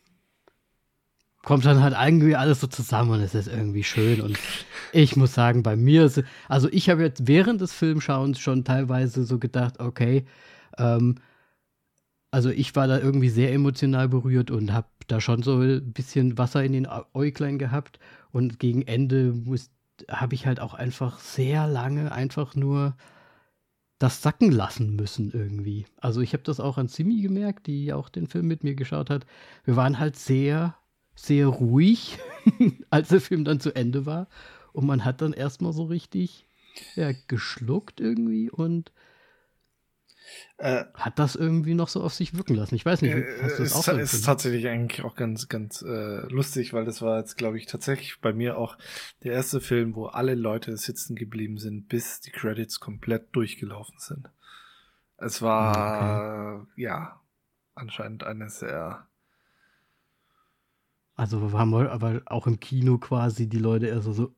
kommt 1.47 1.65
dann 1.65 1.81
halt 1.81 1.95
irgendwie 1.97 2.35
alles 2.35 2.61
so 2.61 2.67
zusammen 2.67 3.13
und 3.13 3.21
es 3.21 3.35
ist 3.35 3.47
irgendwie 3.47 3.85
schön. 3.85 4.21
Und 4.21 4.37
ich 4.93 5.17
muss 5.17 5.33
sagen, 5.33 5.63
bei 5.63 5.77
mir, 5.77 6.05
ist, 6.05 6.25
also 6.49 6.69
ich 6.73 6.91
habe 6.91 7.03
jetzt 7.03 7.29
während 7.29 7.61
des 7.61 7.73
Filmschauens 7.73 8.41
schon 8.41 8.65
teilweise 8.65 9.25
so 9.25 9.39
gedacht, 9.39 9.79
okay, 9.79 10.27
ähm, 10.77 11.15
also 12.33 12.51
ich 12.51 12.75
war 12.75 12.89
da 12.89 12.99
irgendwie 12.99 13.29
sehr 13.29 13.53
emotional 13.53 14.09
berührt 14.09 14.51
und 14.51 14.73
habe 14.73 14.89
da 15.07 15.21
schon 15.21 15.45
so 15.45 15.61
ein 15.61 15.93
bisschen 15.93 16.37
Wasser 16.37 16.65
in 16.65 16.73
den 16.73 16.89
Äuglein 17.15 17.59
gehabt. 17.59 18.01
Und 18.33 18.59
gegen 18.59 18.83
Ende 18.83 19.33
muss, 19.33 19.71
habe 20.11 20.35
ich 20.35 20.47
halt 20.47 20.61
auch 20.61 20.75
einfach 20.75 21.19
sehr 21.21 21.67
lange 21.67 22.13
einfach 22.13 22.55
nur 22.55 22.97
das 23.99 24.23
sacken 24.23 24.53
lassen 24.53 24.95
müssen 24.95 25.33
irgendwie. 25.33 25.87
Also 25.97 26.21
ich 26.21 26.33
habe 26.35 26.43
das 26.43 26.61
auch 26.61 26.77
an 26.77 26.89
Simi 26.89 27.23
gemerkt, 27.23 27.67
die 27.67 27.93
auch 27.93 28.09
den 28.09 28.27
Film 28.27 28.47
mit 28.47 28.63
mir 28.63 28.75
geschaut 28.75 29.09
hat. 29.09 29.27
Wir 29.65 29.77
waren 29.77 29.99
halt 29.99 30.17
sehr, 30.17 30.77
sehr 31.15 31.47
ruhig, 31.47 32.19
als 32.91 33.09
der 33.09 33.21
Film 33.21 33.45
dann 33.45 33.61
zu 33.61 33.75
Ende 33.75 34.05
war. 34.05 34.29
Und 34.73 34.87
man 34.87 35.05
hat 35.05 35.23
dann 35.23 35.33
erstmal 35.33 35.73
so 35.73 35.85
richtig 35.85 36.47
ja, 36.95 37.13
geschluckt 37.27 38.01
irgendwie 38.01 38.51
und 38.51 38.93
äh, 40.59 40.85
Hat 40.95 41.19
das 41.19 41.37
irgendwie 41.37 41.75
noch 41.75 41.89
so 41.89 42.03
auf 42.03 42.15
sich 42.15 42.37
wirken 42.37 42.55
lassen? 42.55 42.75
Ich 42.75 42.85
weiß 42.85 43.03
nicht, 43.03 43.15
hast 43.43 43.59
du 43.59 43.63
das 43.63 43.73
auch 43.75 43.99
ist, 43.99 44.15
ist 44.15 44.25
tatsächlich 44.25 44.69
eigentlich 44.69 45.05
auch 45.05 45.15
ganz, 45.15 45.49
ganz 45.49 45.83
äh, 45.83 46.27
lustig, 46.29 46.73
weil 46.73 46.85
das 46.85 47.03
war 47.03 47.19
jetzt, 47.19 47.37
glaube 47.37 47.59
ich, 47.59 47.67
tatsächlich 47.67 48.21
bei 48.21 48.33
mir 48.33 48.59
auch 48.59 48.79
der 49.23 49.33
erste 49.33 49.61
Film, 49.61 49.95
wo 49.95 50.07
alle 50.07 50.35
Leute 50.35 50.77
sitzen 50.77 51.17
geblieben 51.17 51.59
sind, 51.59 51.89
bis 51.89 52.21
die 52.21 52.31
Credits 52.31 52.81
komplett 52.81 53.35
durchgelaufen 53.35 53.99
sind. 53.99 54.31
Es 55.19 55.43
war, 55.43 56.63
okay. 56.63 56.83
ja, 56.83 57.21
anscheinend 57.75 58.25
eine 58.25 58.51
sehr 58.51 59.07
also 61.17 61.53
haben 61.53 61.71
wir 61.71 61.91
aber 61.91 62.21
auch 62.27 62.47
im 62.47 62.61
Kino 62.61 62.99
quasi 62.99 63.49
die 63.49 63.59
Leute 63.59 63.87
eher 63.87 64.03
so, 64.03 64.13
so 64.13 64.35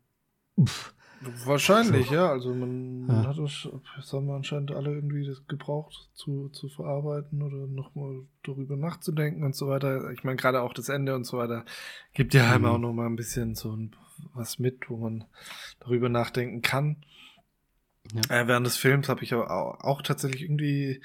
pff, 0.64 0.94
Wahrscheinlich, 1.20 2.08
so. 2.08 2.14
ja. 2.14 2.30
Also 2.30 2.54
man, 2.54 3.06
man 3.06 3.26
hat 3.26 3.38
das, 3.38 3.68
das 3.96 4.12
haben 4.12 4.26
wir 4.26 4.34
anscheinend 4.34 4.70
alle 4.70 4.94
irgendwie 4.94 5.26
das 5.26 5.46
gebraucht 5.46 6.10
zu, 6.14 6.48
zu 6.50 6.68
verarbeiten 6.68 7.42
oder 7.42 7.66
nochmal 7.66 8.22
darüber 8.44 8.76
nachzudenken 8.76 9.42
und 9.42 9.56
so 9.56 9.68
weiter. 9.68 10.10
Ich 10.12 10.22
meine, 10.24 10.36
gerade 10.36 10.62
auch 10.62 10.72
das 10.72 10.88
Ende 10.88 11.14
und 11.14 11.24
so 11.24 11.38
weiter 11.38 11.64
gibt 12.14 12.34
ja 12.34 12.58
mhm. 12.58 12.64
auch 12.66 12.78
nochmal 12.78 13.06
ein 13.06 13.16
bisschen 13.16 13.54
so 13.54 13.72
ein, 13.72 13.96
was 14.34 14.58
mit, 14.58 14.88
wo 14.90 14.96
man 14.96 15.24
darüber 15.80 16.08
nachdenken 16.08 16.62
kann. 16.62 16.98
Ja. 18.12 18.42
Äh, 18.42 18.46
während 18.46 18.66
des 18.66 18.76
Films 18.76 19.08
habe 19.08 19.22
ich 19.22 19.34
aber 19.34 19.50
auch, 19.50 19.80
auch, 19.80 20.02
tatsächlich 20.02 20.42
irgendwie 20.42 21.02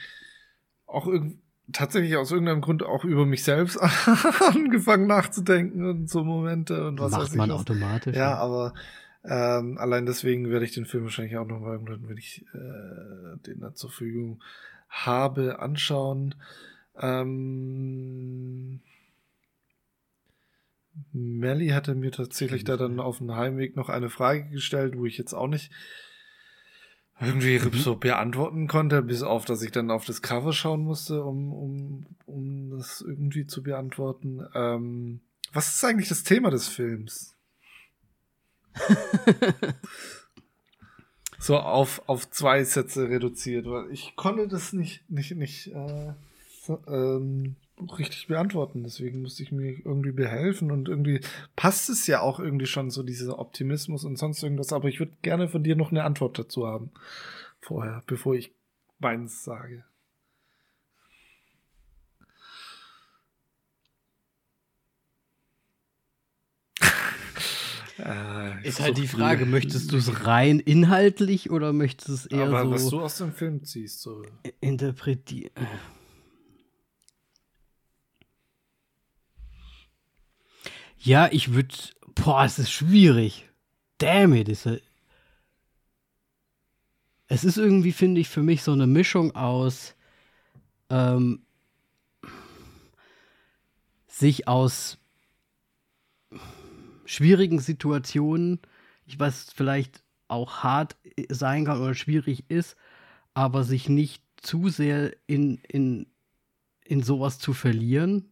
auch 0.86 1.08
irgendwie 1.08 1.40
tatsächlich 1.72 2.16
aus 2.18 2.32
irgendeinem 2.32 2.62
Grund 2.62 2.84
auch 2.84 3.04
über 3.04 3.26
mich 3.26 3.44
selbst 3.44 3.78
angefangen 4.42 5.08
nachzudenken 5.08 5.86
und 5.86 6.10
so 6.10 6.24
Momente 6.24 6.88
und 6.88 7.00
was 7.00 7.12
Macht 7.12 7.22
weiß 7.22 7.36
man 7.36 7.50
was. 7.50 7.62
automatisch. 7.62 8.16
Ja, 8.16 8.32
ja, 8.32 8.38
aber 8.38 8.74
ähm, 9.26 9.78
allein 9.78 10.06
deswegen 10.06 10.50
werde 10.50 10.66
ich 10.66 10.74
den 10.74 10.86
Film 10.86 11.04
wahrscheinlich 11.04 11.38
auch 11.38 11.48
nochmal 11.48 11.74
irgendwann, 11.74 12.10
wenn 12.10 12.18
ich 12.18 12.46
äh, 12.54 13.38
den 13.46 13.62
da 13.62 13.74
zur 13.74 13.90
Verfügung 13.90 14.44
habe, 14.90 15.60
anschauen. 15.60 16.36
Ähm, 17.00 18.82
Melly 21.12 21.70
hatte 21.70 21.96
mir 21.96 22.12
tatsächlich 22.12 22.64
da 22.64 22.78
dann 22.78 23.00
auf 23.00 23.18
dem 23.18 23.36
Heimweg 23.36 23.76
noch 23.76 23.90
eine 23.90 24.10
Frage 24.10 24.50
gestellt, 24.50 24.98
wo 24.98 25.06
ich 25.06 25.18
jetzt 25.18 25.34
auch 25.34 25.48
nicht 25.48 25.72
irgendwie 27.20 27.60
mhm. 27.60 27.74
so 27.74 27.96
beantworten 27.96 28.68
konnte, 28.68 29.02
bis 29.02 29.24
auf, 29.24 29.46
dass 29.46 29.62
ich 29.62 29.72
dann 29.72 29.92
auf 29.92 30.06
das 30.06 30.22
Cover 30.22 30.54
schauen 30.54 30.82
musste, 30.82 31.24
um, 31.24 31.54
um, 31.54 32.06
um 32.26 32.72
das 32.72 33.02
irgendwie 33.02 33.46
zu 33.46 33.64
beantworten. 33.64 34.46
Ähm, 34.54 35.22
was 35.52 35.76
ist 35.76 35.86
eigentlich 35.86 36.10
das 36.10 36.24
Thema 36.24 36.50
des 36.50 36.68
Films? 36.68 37.36
so 41.40 41.58
auf, 41.58 42.02
auf 42.08 42.30
zwei 42.30 42.64
Sätze 42.64 43.10
reduziert, 43.10 43.66
weil 43.66 43.92
ich 43.92 44.16
konnte 44.16 44.48
das 44.48 44.74
nicht, 44.74 45.10
nicht, 45.10 45.36
nicht 45.36 45.68
äh, 45.68 46.14
ähm, 46.88 47.56
richtig 47.98 48.28
beantworten. 48.28 48.84
Deswegen 48.84 49.22
musste 49.22 49.44
ich 49.44 49.52
mir 49.52 49.80
irgendwie 49.86 50.12
behelfen 50.12 50.72
und 50.72 50.90
irgendwie 50.90 51.22
passt 51.56 51.90
es 51.90 52.08
ja 52.08 52.22
auch 52.22 52.40
irgendwie 52.40 52.66
schon 52.66 52.90
so 52.90 53.04
dieser 53.04 53.40
Optimismus 53.40 54.06
und 54.06 54.18
sonst 54.18 54.44
irgendwas. 54.44 54.74
Aber 54.74 54.88
ich 54.88 55.00
würde 55.00 55.14
gerne 55.22 55.48
von 55.48 55.64
dir 55.64 55.76
noch 55.76 55.92
eine 55.92 56.04
Antwort 56.04 56.40
dazu 56.40 56.68
haben 56.68 56.92
vorher, 57.60 58.04
bevor 58.08 58.36
ich 58.36 58.54
meins 59.00 59.44
sage. 59.44 59.84
Äh, 68.00 68.68
ist 68.68 68.80
halt 68.80 68.98
die 68.98 69.08
Frage, 69.08 69.46
möchtest 69.46 69.92
du 69.92 69.98
es 69.98 70.26
rein 70.26 70.60
inhaltlich 70.60 71.52
oder 71.52 71.74
möchtest 71.74 72.10
du 72.10 72.14
es 72.14 72.26
eher 72.26 72.48
Aber 72.48 72.64
so 72.64 72.72
was 72.72 72.90
du 72.90 73.02
aus 73.02 73.18
dem 73.18 73.34
Film 73.34 73.64
ziehst, 73.64 74.02
so 74.02 74.24
interpretieren? 74.62 75.52
Ja, 80.98 81.30
ich 81.32 81.54
würde, 81.54 81.76
boah, 82.16 82.46
es 82.46 82.58
ist 82.60 82.72
schwierig. 82.72 83.50
Damn 83.98 84.34
it, 84.34 84.50
ist 84.50 84.68
es 87.28 87.44
ist 87.44 87.58
irgendwie, 87.58 87.92
finde 87.92 88.22
ich, 88.22 88.30
für 88.30 88.44
mich 88.44 88.64
so 88.64 88.72
eine 88.72 88.88
Mischung 88.88 89.36
aus 89.36 89.96
ähm, 90.90 91.42
sich 94.08 94.48
aus 94.48 95.00
schwierigen 97.06 97.60
Situationen, 97.60 98.60
ich 99.06 99.20
weiß, 99.20 99.52
vielleicht 99.56 100.04
auch 100.28 100.64
hart 100.64 100.96
sein 101.30 101.66
kann 101.66 101.82
oder 101.82 101.94
schwierig 101.94 102.50
ist, 102.50 102.76
aber 103.34 103.64
sich 103.64 103.90
nicht 103.90 104.24
zu 104.38 104.70
sehr 104.70 105.16
in, 105.28 105.58
in, 105.68 106.08
in 106.86 107.04
sowas 107.04 107.40
zu 107.40 107.54
verlieren. 107.54 108.30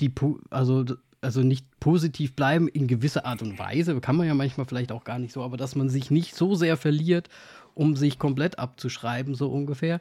Die, 0.00 0.12
also, 0.50 0.84
also 1.20 1.42
nicht 1.42 1.66
positiv 1.80 2.34
bleiben 2.34 2.68
in 2.68 2.86
gewisser 2.86 3.24
Art 3.24 3.42
und 3.42 3.58
Weise, 3.58 4.00
kann 4.00 4.16
man 4.16 4.26
ja 4.26 4.34
manchmal 4.34 4.66
vielleicht 4.66 4.92
auch 4.92 5.04
gar 5.04 5.18
nicht 5.18 5.32
so, 5.32 5.42
aber 5.42 5.56
dass 5.56 5.76
man 5.76 5.88
sich 5.88 6.10
nicht 6.10 6.34
so 6.34 6.54
sehr 6.54 6.76
verliert, 6.76 7.28
um 7.74 7.96
sich 7.96 8.18
komplett 8.18 8.58
abzuschreiben, 8.58 9.34
so 9.34 9.50
ungefähr. 9.50 10.00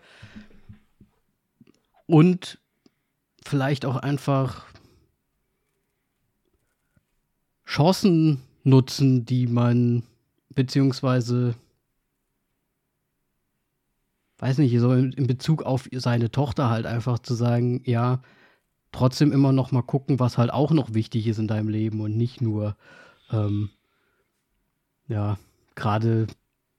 Und 2.08 2.60
vielleicht 3.46 3.86
auch 3.86 3.96
einfach 3.96 4.66
Chancen 7.72 8.42
nutzen, 8.66 9.24
die 9.26 9.48
man 9.48 10.04
beziehungsweise 10.50 11.56
weiß 14.40 14.58
nicht, 14.58 14.78
so 14.78 14.92
in 14.92 15.28
Bezug 15.28 15.64
auf 15.64 15.88
seine 15.94 16.32
Tochter 16.32 16.70
halt 16.70 16.86
einfach 16.86 17.20
zu 17.20 17.34
sagen, 17.34 17.82
ja, 17.86 18.22
trotzdem 18.92 19.32
immer 19.32 19.54
noch 19.54 19.72
mal 19.72 19.84
gucken, 19.84 20.20
was 20.20 20.38
halt 20.38 20.52
auch 20.52 20.72
noch 20.72 20.94
wichtig 20.94 21.28
ist 21.28 21.38
in 21.38 21.48
deinem 21.48 21.70
Leben 21.70 22.02
und 22.02 22.18
nicht 22.18 22.42
nur, 22.42 22.76
ähm, 23.32 23.70
ja, 25.08 25.38
gerade 25.76 26.28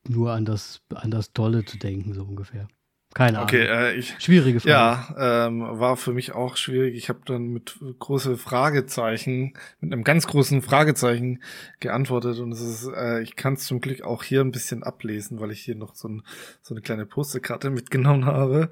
nur 0.07 0.33
an 0.33 0.45
das, 0.45 0.83
an 0.95 1.11
das 1.11 1.33
Tolle 1.33 1.65
zu 1.65 1.79
denken, 1.79 2.13
so 2.13 2.23
ungefähr. 2.23 2.69
Keine 3.15 3.39
Ahnung. 3.39 3.49
Okay, 3.49 3.67
äh, 3.67 3.95
ich, 3.95 4.15
schwierige 4.19 4.61
Frage. 4.61 4.71
Ja, 4.71 5.47
ähm, 5.47 5.61
war 5.61 5.97
für 5.97 6.13
mich 6.13 6.33
auch 6.33 6.57
schwierig. 6.57 6.95
Ich 6.97 7.11
habe 7.11 7.21
dann 7.27 7.49
mit 7.49 7.79
große 7.99 8.39
Fragezeichen, 8.39 9.53
mit 9.81 9.93
einem 9.93 10.03
ganz 10.03 10.27
großen 10.27 10.63
Fragezeichen 10.63 11.43
geantwortet 11.81 12.39
und 12.39 12.53
es 12.53 12.63
ist, 12.63 12.89
äh, 12.89 13.21
ich 13.21 13.37
kann 13.37 13.55
es 13.55 13.65
zum 13.65 13.83
Glück 13.83 14.03
auch 14.03 14.23
hier 14.23 14.41
ein 14.41 14.51
bisschen 14.51 14.83
ablesen, 14.83 15.41
weil 15.41 15.51
ich 15.51 15.61
hier 15.61 15.75
noch 15.75 15.95
so, 15.95 16.09
ein, 16.09 16.23
so 16.63 16.75
eine 16.75 16.81
kleine 16.81 17.05
Postekarte 17.05 17.69
mitgenommen 17.69 18.25
habe. 18.25 18.71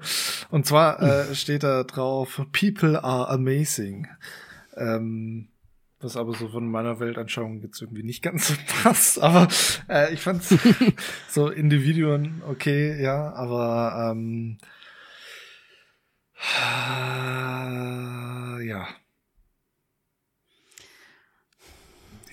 Und 0.49 0.65
zwar 0.65 1.01
äh, 1.01 1.35
steht 1.35 1.61
da 1.61 1.83
drauf: 1.83 2.41
People 2.51 3.03
are 3.03 3.29
amazing. 3.29 4.07
Ähm, 4.75 5.50
was 6.03 6.17
aber 6.17 6.33
so 6.33 6.49
von 6.49 6.69
meiner 6.69 6.99
Weltanschauung 6.99 7.61
jetzt 7.61 7.81
irgendwie 7.81 8.03
nicht 8.03 8.21
ganz 8.21 8.47
so 8.47 8.53
passt. 8.83 9.21
Aber 9.21 9.47
äh, 9.89 10.13
ich 10.13 10.21
fand 10.21 10.43
so 11.27 11.49
Individuen 11.49 12.41
okay, 12.47 13.01
ja, 13.01 13.33
aber 13.33 14.11
ähm, 14.11 14.57
äh, 16.57 18.67
ja. 18.67 18.87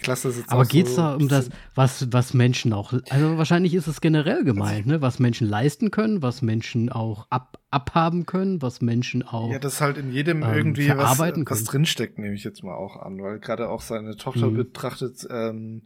Ich 0.00 0.06
lasse 0.06 0.28
das 0.28 0.38
jetzt 0.38 0.50
Aber 0.50 0.64
geht 0.64 0.86
es 0.86 0.94
so 0.94 1.02
da 1.02 1.14
um 1.16 1.28
das, 1.28 1.50
was, 1.74 2.12
was 2.12 2.32
Menschen 2.32 2.72
auch, 2.72 2.92
also 3.10 3.36
wahrscheinlich 3.36 3.74
ist 3.74 3.86
es 3.88 4.00
generell 4.00 4.44
gemeint, 4.44 4.86
ne? 4.86 5.02
was 5.02 5.18
Menschen 5.18 5.48
leisten 5.48 5.90
können, 5.90 6.22
was 6.22 6.40
Menschen 6.40 6.90
auch 6.90 7.26
ab, 7.30 7.60
abhaben 7.70 8.24
können, 8.24 8.62
was 8.62 8.80
Menschen 8.80 9.22
auch. 9.22 9.50
Ja, 9.50 9.58
das 9.58 9.80
halt 9.80 9.98
in 9.98 10.12
jedem 10.12 10.42
ähm, 10.42 10.54
irgendwie 10.54 10.88
was, 10.88 11.18
was 11.18 11.64
drinsteckt, 11.64 12.18
nehme 12.18 12.34
ich 12.34 12.44
jetzt 12.44 12.62
mal 12.62 12.74
auch 12.74 12.96
an, 12.96 13.20
weil 13.20 13.40
gerade 13.40 13.68
auch 13.68 13.80
seine 13.80 14.16
Tochter 14.16 14.50
mhm. 14.50 14.56
betrachtet, 14.56 15.26
ähm, 15.30 15.82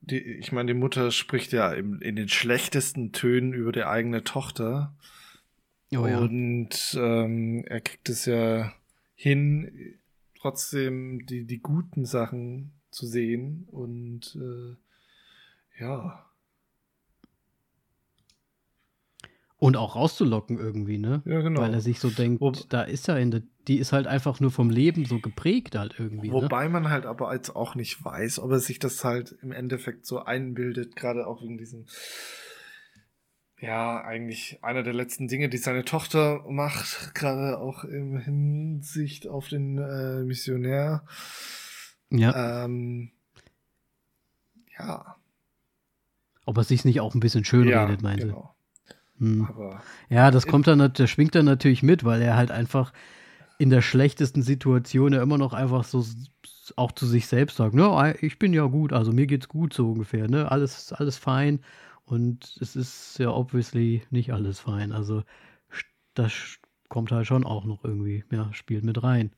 die, 0.00 0.20
ich 0.20 0.52
meine, 0.52 0.72
die 0.72 0.78
Mutter 0.78 1.10
spricht 1.10 1.52
ja 1.52 1.72
im, 1.72 2.00
in 2.00 2.16
den 2.16 2.28
schlechtesten 2.28 3.12
Tönen 3.12 3.52
über 3.52 3.72
die 3.72 3.84
eigene 3.84 4.22
Tochter. 4.22 4.94
Oh, 5.92 6.06
ja. 6.06 6.18
Und 6.18 6.96
ähm, 7.00 7.64
er 7.66 7.80
kriegt 7.80 8.08
es 8.08 8.26
ja 8.26 8.72
hin, 9.14 9.96
trotzdem 10.46 11.26
die, 11.26 11.44
die 11.44 11.58
guten 11.58 12.04
Sachen 12.04 12.72
zu 12.90 13.04
sehen 13.04 13.66
und 13.72 14.38
äh, 14.40 15.82
ja. 15.82 16.24
Und 19.58 19.76
auch 19.76 19.96
rauszulocken 19.96 20.58
irgendwie, 20.58 20.98
ne? 20.98 21.22
Ja, 21.24 21.40
genau. 21.40 21.62
Weil 21.62 21.74
er 21.74 21.80
sich 21.80 21.98
so 21.98 22.10
denkt, 22.10 22.40
Wo, 22.40 22.52
da 22.52 22.82
ist 22.82 23.08
ja 23.08 23.16
in 23.16 23.32
der, 23.32 23.42
die 23.66 23.78
ist 23.78 23.92
halt 23.92 24.06
einfach 24.06 24.38
nur 24.38 24.52
vom 24.52 24.70
Leben 24.70 25.04
so 25.04 25.18
geprägt 25.18 25.74
halt 25.74 25.96
irgendwie. 25.98 26.28
Ne? 26.28 26.34
Wobei 26.34 26.64
ne? 26.64 26.70
man 26.70 26.90
halt 26.90 27.06
aber 27.06 27.34
jetzt 27.34 27.56
auch 27.56 27.74
nicht 27.74 28.04
weiß, 28.04 28.38
ob 28.38 28.52
er 28.52 28.60
sich 28.60 28.78
das 28.78 29.02
halt 29.02 29.34
im 29.42 29.50
Endeffekt 29.50 30.06
so 30.06 30.20
einbildet, 30.20 30.94
gerade 30.94 31.26
auch 31.26 31.42
wegen 31.42 31.58
diesem, 31.58 31.86
ja, 33.58 34.02
eigentlich 34.02 34.58
einer 34.62 34.82
der 34.82 34.92
letzten 34.92 35.28
Dinge, 35.28 35.48
die 35.48 35.56
seine 35.56 35.84
Tochter 35.84 36.44
macht, 36.48 37.14
gerade 37.14 37.58
auch 37.58 37.84
in 37.84 38.18
Hinsicht 38.18 39.26
auf 39.26 39.48
den 39.48 39.78
äh, 39.78 40.22
Missionär. 40.22 41.04
Ja. 42.10 42.64
Ähm, 42.64 43.12
ja. 44.78 45.16
Ob 46.44 46.58
er 46.58 46.64
sich 46.64 46.84
nicht 46.84 47.00
auch 47.00 47.14
ein 47.14 47.20
bisschen 47.20 47.44
schön 47.44 47.66
ja, 47.66 47.84
redet, 47.84 48.02
meinte. 48.02 48.26
Genau. 48.26 48.52
Hm. 49.18 49.48
ja, 50.10 50.30
das 50.30 50.46
kommt 50.46 50.66
dann, 50.66 50.92
das 50.92 51.08
schwingt 51.08 51.34
dann 51.34 51.46
natürlich 51.46 51.82
mit, 51.82 52.04
weil 52.04 52.20
er 52.20 52.36
halt 52.36 52.50
einfach 52.50 52.92
in 53.58 53.70
der 53.70 53.80
schlechtesten 53.80 54.42
Situation 54.42 55.14
ja 55.14 55.22
immer 55.22 55.38
noch 55.38 55.54
einfach 55.54 55.84
so 55.84 56.04
auch 56.76 56.92
zu 56.92 57.06
sich 57.06 57.26
selbst 57.26 57.56
sagt, 57.56 57.74
ne, 57.74 58.14
ich 58.20 58.38
bin 58.38 58.52
ja 58.52 58.64
gut, 58.64 58.92
also 58.92 59.12
mir 59.12 59.26
geht's 59.26 59.48
gut 59.48 59.72
so 59.72 59.92
ungefähr, 59.92 60.28
ne, 60.28 60.50
alles, 60.50 60.92
alles 60.92 61.16
fein 61.16 61.60
und 62.06 62.56
es 62.60 62.76
ist 62.76 63.18
ja 63.18 63.30
obviously 63.30 64.02
nicht 64.10 64.32
alles 64.32 64.60
fein, 64.60 64.92
also 64.92 65.22
das 66.14 66.58
kommt 66.88 67.12
halt 67.12 67.26
schon 67.26 67.44
auch 67.44 67.64
noch 67.64 67.84
irgendwie, 67.84 68.24
ja, 68.32 68.52
spielt 68.54 68.84
mit 68.84 69.02
rein. 69.02 69.32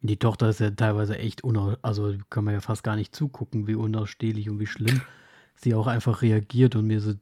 Die 0.00 0.18
Tochter 0.18 0.50
ist 0.50 0.60
ja 0.60 0.70
teilweise 0.70 1.18
echt 1.18 1.42
unaus, 1.42 1.78
also 1.82 2.14
kann 2.30 2.44
man 2.44 2.54
ja 2.54 2.60
fast 2.60 2.84
gar 2.84 2.94
nicht 2.94 3.14
zugucken, 3.14 3.66
wie 3.66 3.74
unausstehlich 3.74 4.48
und 4.50 4.60
wie 4.60 4.66
schlimm 4.66 5.00
sie 5.56 5.74
auch 5.74 5.86
einfach 5.88 6.22
reagiert 6.22 6.76
und 6.76 6.86
mir 6.86 7.00
so, 7.00 7.14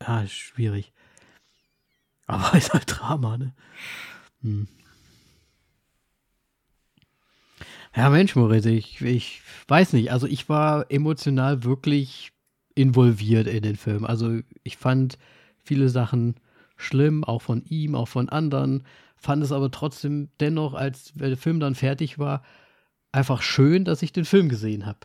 ja, 0.00 0.26
schwierig. 0.26 0.92
Aber 2.26 2.52
ist 2.56 2.72
halt 2.72 2.84
Drama, 2.86 3.38
ne? 3.38 3.54
Hm. 4.42 4.68
Ja, 7.96 8.10
Mensch, 8.10 8.34
Moritz, 8.34 8.66
ich, 8.66 9.00
ich 9.02 9.42
weiß 9.68 9.92
nicht. 9.92 10.10
Also 10.10 10.26
ich 10.26 10.48
war 10.48 10.90
emotional 10.90 11.62
wirklich 11.64 12.32
involviert 12.74 13.46
in 13.46 13.62
den 13.62 13.76
Film. 13.76 14.04
Also 14.04 14.40
ich 14.64 14.76
fand 14.76 15.16
viele 15.62 15.88
Sachen 15.88 16.34
schlimm, 16.76 17.22
auch 17.22 17.42
von 17.42 17.64
ihm, 17.66 17.94
auch 17.94 18.08
von 18.08 18.28
anderen 18.28 18.84
fand 19.16 19.42
es 19.42 19.52
aber 19.52 19.70
trotzdem 19.70 20.28
dennoch, 20.40 20.74
als 20.74 21.12
der 21.14 21.36
Film 21.36 21.60
dann 21.60 21.74
fertig 21.74 22.18
war, 22.18 22.42
einfach 23.12 23.42
schön, 23.42 23.84
dass 23.84 24.02
ich 24.02 24.12
den 24.12 24.24
Film 24.26 24.48
gesehen 24.48 24.84
habe. 24.86 24.98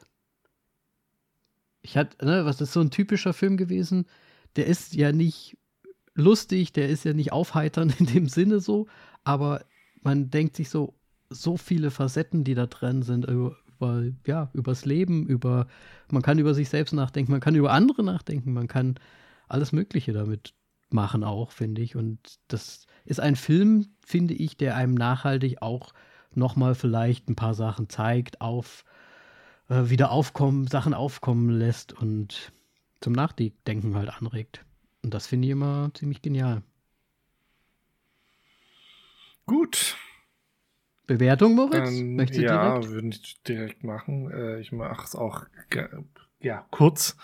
Ich 1.82 1.96
hatte, 1.96 2.26
ne, 2.26 2.44
was 2.44 2.60
ist 2.60 2.74
so 2.74 2.82
ein 2.82 2.92
typischer 2.92 3.34
Film 3.34 3.56
gewesen? 3.56 4.08
Der 4.58 4.66
ist 4.66 4.94
ja 4.94 5.12
nicht 5.14 5.58
lustig, 6.16 6.74
der 6.74 6.90
ist 6.90 7.06
ja 7.06 7.14
nicht 7.14 7.32
aufheiternd 7.32 7.98
in 8.00 8.08
dem 8.08 8.28
Sinne 8.28 8.60
so, 8.60 8.88
aber 9.24 9.64
man 10.02 10.30
denkt 10.32 10.58
sich 10.58 10.70
so, 10.70 10.99
so 11.30 11.58
viele 11.58 11.92
Facetten, 11.92 12.44
die 12.44 12.56
da 12.56 12.66
drin 12.66 13.04
sind, 13.04 13.26
über, 13.26 13.56
über, 13.68 14.04
ja, 14.26 14.50
übers 14.54 14.86
Leben, 14.86 15.26
über, 15.28 15.68
man 16.10 16.22
kann 16.22 16.40
über 16.40 16.54
sich 16.54 16.70
selbst 16.70 16.94
nachdenken, 16.94 17.32
man 17.32 17.42
kann 17.42 17.56
über 17.56 17.72
andere 17.72 18.04
nachdenken, 18.04 18.54
man 18.54 18.68
kann 18.68 18.96
alles 19.48 19.72
Mögliche 19.72 20.14
damit 20.14 20.54
machen 20.90 21.24
auch, 21.24 21.52
finde 21.52 21.82
ich. 21.82 21.96
Und 21.96 22.40
das 22.48 22.86
ist 23.06 23.20
ein 23.20 23.36
Film, 23.36 23.88
finde 24.06 24.34
ich, 24.34 24.58
der 24.58 24.76
einem 24.76 24.96
nachhaltig 24.96 25.62
auch 25.62 25.94
nochmal 26.34 26.76
vielleicht 26.76 27.30
ein 27.30 27.36
paar 27.36 27.54
Sachen 27.54 27.90
zeigt, 27.90 28.42
auf 28.42 28.86
äh, 29.70 29.90
wieder 29.90 30.12
aufkommen, 30.12 30.68
Sachen 30.68 30.94
aufkommen 30.94 31.50
lässt 31.50 31.94
und 31.94 32.52
zum 33.02 33.14
Nachdenken 33.14 33.96
halt 33.96 34.10
anregt. 34.10 34.66
Und 35.04 35.14
das 35.14 35.28
finde 35.28 35.48
ich 35.48 35.52
immer 35.52 35.92
ziemlich 35.94 36.22
genial. 36.22 36.62
Gut. 39.46 39.96
Bewertung, 41.10 41.56
Moritz? 41.56 41.90
Ähm, 41.90 42.16
Möchtest 42.16 42.42
ja, 42.42 42.84
würde 42.88 43.08
ich 43.08 43.42
direkt 43.42 43.84
machen. 43.84 44.32
Äh, 44.32 44.60
ich 44.60 44.72
mache 44.72 45.04
es 45.04 45.16
auch 45.16 45.46
ja, 46.40 46.68
kurz 46.70 47.18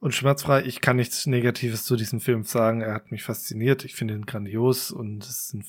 und 0.00 0.14
schmerzfrei. 0.14 0.64
Ich 0.64 0.80
kann 0.80 0.96
nichts 0.96 1.26
Negatives 1.26 1.84
zu 1.84 1.96
diesem 1.96 2.20
Film 2.20 2.44
sagen. 2.44 2.80
Er 2.80 2.94
hat 2.94 3.12
mich 3.12 3.22
fasziniert. 3.22 3.84
Ich 3.84 3.94
finde 3.94 4.14
ihn 4.14 4.24
grandios 4.24 4.90
und 4.90 5.24
es 5.24 5.52
ein 5.52 5.64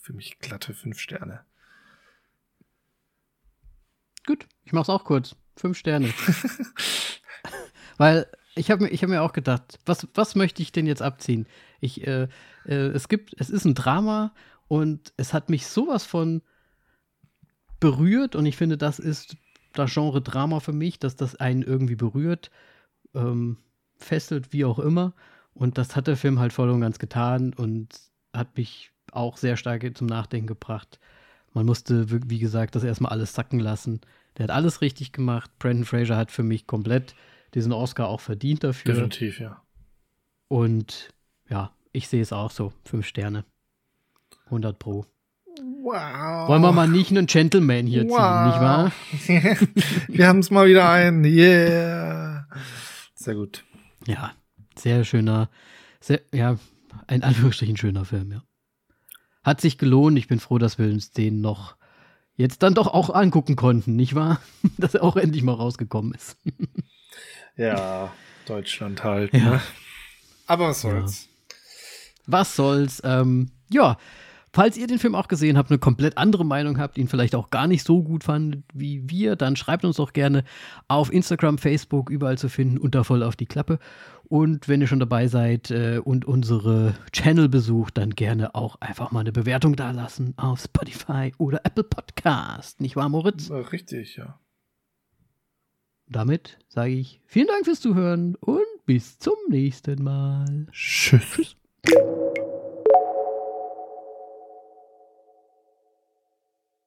für 0.00 0.12
mich 0.12 0.38
glatte 0.38 0.74
fünf 0.74 0.98
Sterne. 0.98 1.44
Gut, 4.26 4.46
ich 4.64 4.72
mach's 4.72 4.88
auch 4.88 5.04
kurz. 5.04 5.34
Fünf 5.56 5.76
Sterne. 5.76 6.12
Weil 7.98 8.26
ich 8.54 8.70
habe 8.70 8.84
mir, 8.84 8.90
hab 8.90 9.08
mir 9.08 9.22
auch 9.22 9.32
gedacht, 9.32 9.80
was, 9.86 10.06
was 10.14 10.36
möchte 10.36 10.62
ich 10.62 10.70
denn 10.70 10.86
jetzt 10.86 11.02
abziehen? 11.02 11.46
Ich, 11.80 12.06
äh, 12.06 12.28
äh, 12.64 12.74
es 12.74 13.08
gibt, 13.08 13.34
es 13.38 13.50
ist 13.50 13.64
ein 13.64 13.74
Drama 13.74 14.32
und 14.68 15.12
es 15.16 15.32
hat 15.34 15.50
mich 15.50 15.66
sowas 15.66 16.04
von 16.04 16.42
berührt 17.82 18.36
und 18.36 18.46
ich 18.46 18.56
finde, 18.56 18.78
das 18.78 19.00
ist 19.00 19.36
das 19.72 19.92
Genre 19.92 20.22
Drama 20.22 20.60
für 20.60 20.72
mich, 20.72 21.00
dass 21.00 21.16
das 21.16 21.34
einen 21.34 21.62
irgendwie 21.62 21.96
berührt, 21.96 22.52
ähm, 23.12 23.56
fesselt, 23.96 24.52
wie 24.52 24.64
auch 24.64 24.78
immer. 24.78 25.14
Und 25.52 25.78
das 25.78 25.96
hat 25.96 26.06
der 26.06 26.16
Film 26.16 26.38
halt 26.38 26.52
voll 26.52 26.70
und 26.70 26.80
ganz 26.80 27.00
getan 27.00 27.52
und 27.52 27.88
hat 28.32 28.56
mich 28.56 28.92
auch 29.10 29.36
sehr 29.36 29.56
stark 29.56 29.84
zum 29.98 30.06
Nachdenken 30.06 30.46
gebracht. 30.46 31.00
Man 31.54 31.66
musste, 31.66 32.06
wie 32.30 32.38
gesagt, 32.38 32.76
das 32.76 32.84
erstmal 32.84 33.10
alles 33.10 33.34
sacken 33.34 33.58
lassen. 33.58 34.00
Der 34.38 34.44
hat 34.44 34.50
alles 34.50 34.80
richtig 34.80 35.12
gemacht. 35.12 35.50
Brandon 35.58 35.84
Fraser 35.84 36.16
hat 36.16 36.30
für 36.30 36.44
mich 36.44 36.68
komplett 36.68 37.16
diesen 37.52 37.72
Oscar 37.72 38.08
auch 38.08 38.20
verdient 38.20 38.62
dafür. 38.62 38.94
Definitiv, 38.94 39.40
ja. 39.40 39.60
Und 40.46 41.12
ja, 41.50 41.74
ich 41.90 42.06
sehe 42.06 42.22
es 42.22 42.32
auch 42.32 42.52
so. 42.52 42.72
Fünf 42.84 43.06
Sterne. 43.06 43.44
100 44.46 44.78
Pro. 44.78 45.04
Wow. 45.82 46.48
Wollen 46.48 46.62
wir 46.62 46.72
mal 46.72 46.88
nicht 46.88 47.10
einen 47.10 47.26
Gentleman 47.26 47.86
hier 47.86 48.08
wow. 48.08 48.16
ziehen, 48.18 48.46
nicht 48.46 48.60
wahr? 48.60 49.68
wir 50.08 50.28
haben 50.28 50.38
es 50.38 50.50
mal 50.50 50.66
wieder 50.66 50.88
ein. 50.88 51.24
Yeah. 51.24 52.46
Sehr 53.14 53.34
gut. 53.34 53.64
Ja, 54.06 54.32
sehr 54.76 55.04
schöner, 55.04 55.48
sehr, 56.00 56.20
ja, 56.32 56.56
ein 57.06 57.22
Anführungsstrichen 57.22 57.76
schöner 57.76 58.04
Film, 58.04 58.32
ja. 58.32 58.42
Hat 59.44 59.60
sich 59.60 59.76
gelohnt. 59.76 60.18
Ich 60.18 60.28
bin 60.28 60.40
froh, 60.40 60.58
dass 60.58 60.78
wir 60.78 60.86
uns 60.86 61.10
den 61.10 61.40
noch 61.40 61.76
jetzt 62.36 62.62
dann 62.62 62.74
doch 62.74 62.86
auch 62.86 63.10
angucken 63.10 63.56
konnten, 63.56 63.96
nicht 63.96 64.14
wahr? 64.14 64.40
dass 64.78 64.94
er 64.94 65.02
auch 65.02 65.16
endlich 65.16 65.42
mal 65.42 65.54
rausgekommen 65.54 66.14
ist. 66.14 66.36
ja, 67.56 68.12
Deutschland 68.46 69.04
halt. 69.04 69.32
Ja. 69.34 69.38
Ne? 69.38 69.60
Aber 70.46 70.68
was 70.68 70.80
soll's. 70.80 71.24
Ja. 71.24 71.56
Was 72.26 72.56
soll's? 72.56 73.02
Ähm, 73.04 73.50
ja, 73.68 73.98
Falls 74.54 74.76
ihr 74.76 74.86
den 74.86 74.98
Film 74.98 75.14
auch 75.14 75.28
gesehen 75.28 75.56
habt, 75.56 75.70
eine 75.70 75.78
komplett 75.78 76.18
andere 76.18 76.44
Meinung 76.44 76.78
habt, 76.78 76.98
ihn 76.98 77.08
vielleicht 77.08 77.34
auch 77.34 77.48
gar 77.48 77.66
nicht 77.66 77.84
so 77.84 78.02
gut 78.02 78.24
fandet 78.24 78.64
wie 78.74 79.08
wir, 79.08 79.34
dann 79.34 79.56
schreibt 79.56 79.84
uns 79.84 79.96
doch 79.96 80.12
gerne 80.12 80.44
auf 80.88 81.10
Instagram, 81.10 81.56
Facebook, 81.56 82.10
überall 82.10 82.36
zu 82.36 82.50
finden, 82.50 82.76
unter 82.76 83.02
voll 83.04 83.22
auf 83.22 83.34
die 83.34 83.46
Klappe. 83.46 83.78
Und 84.24 84.68
wenn 84.68 84.80
ihr 84.80 84.86
schon 84.86 85.00
dabei 85.00 85.26
seid 85.28 85.70
äh, 85.70 86.00
und 86.02 86.26
unsere 86.26 86.94
Channel 87.12 87.48
besucht, 87.48 87.96
dann 87.96 88.10
gerne 88.10 88.54
auch 88.54 88.76
einfach 88.80 89.10
mal 89.10 89.20
eine 89.20 89.32
Bewertung 89.32 89.74
da 89.74 89.90
lassen 89.90 90.34
auf 90.36 90.60
Spotify 90.60 91.32
oder 91.38 91.60
Apple 91.64 91.84
Podcast. 91.84 92.80
Nicht 92.80 92.96
wahr, 92.96 93.08
Moritz? 93.08 93.50
Richtig, 93.50 94.16
ja. 94.16 94.38
Damit 96.08 96.58
sage 96.68 96.92
ich 96.92 97.22
vielen 97.24 97.46
Dank 97.46 97.64
fürs 97.64 97.80
Zuhören 97.80 98.34
und 98.36 98.60
bis 98.84 99.18
zum 99.18 99.36
nächsten 99.48 100.02
Mal. 100.02 100.66
Tschüss. 100.72 101.56
Tschüss. 101.86 102.21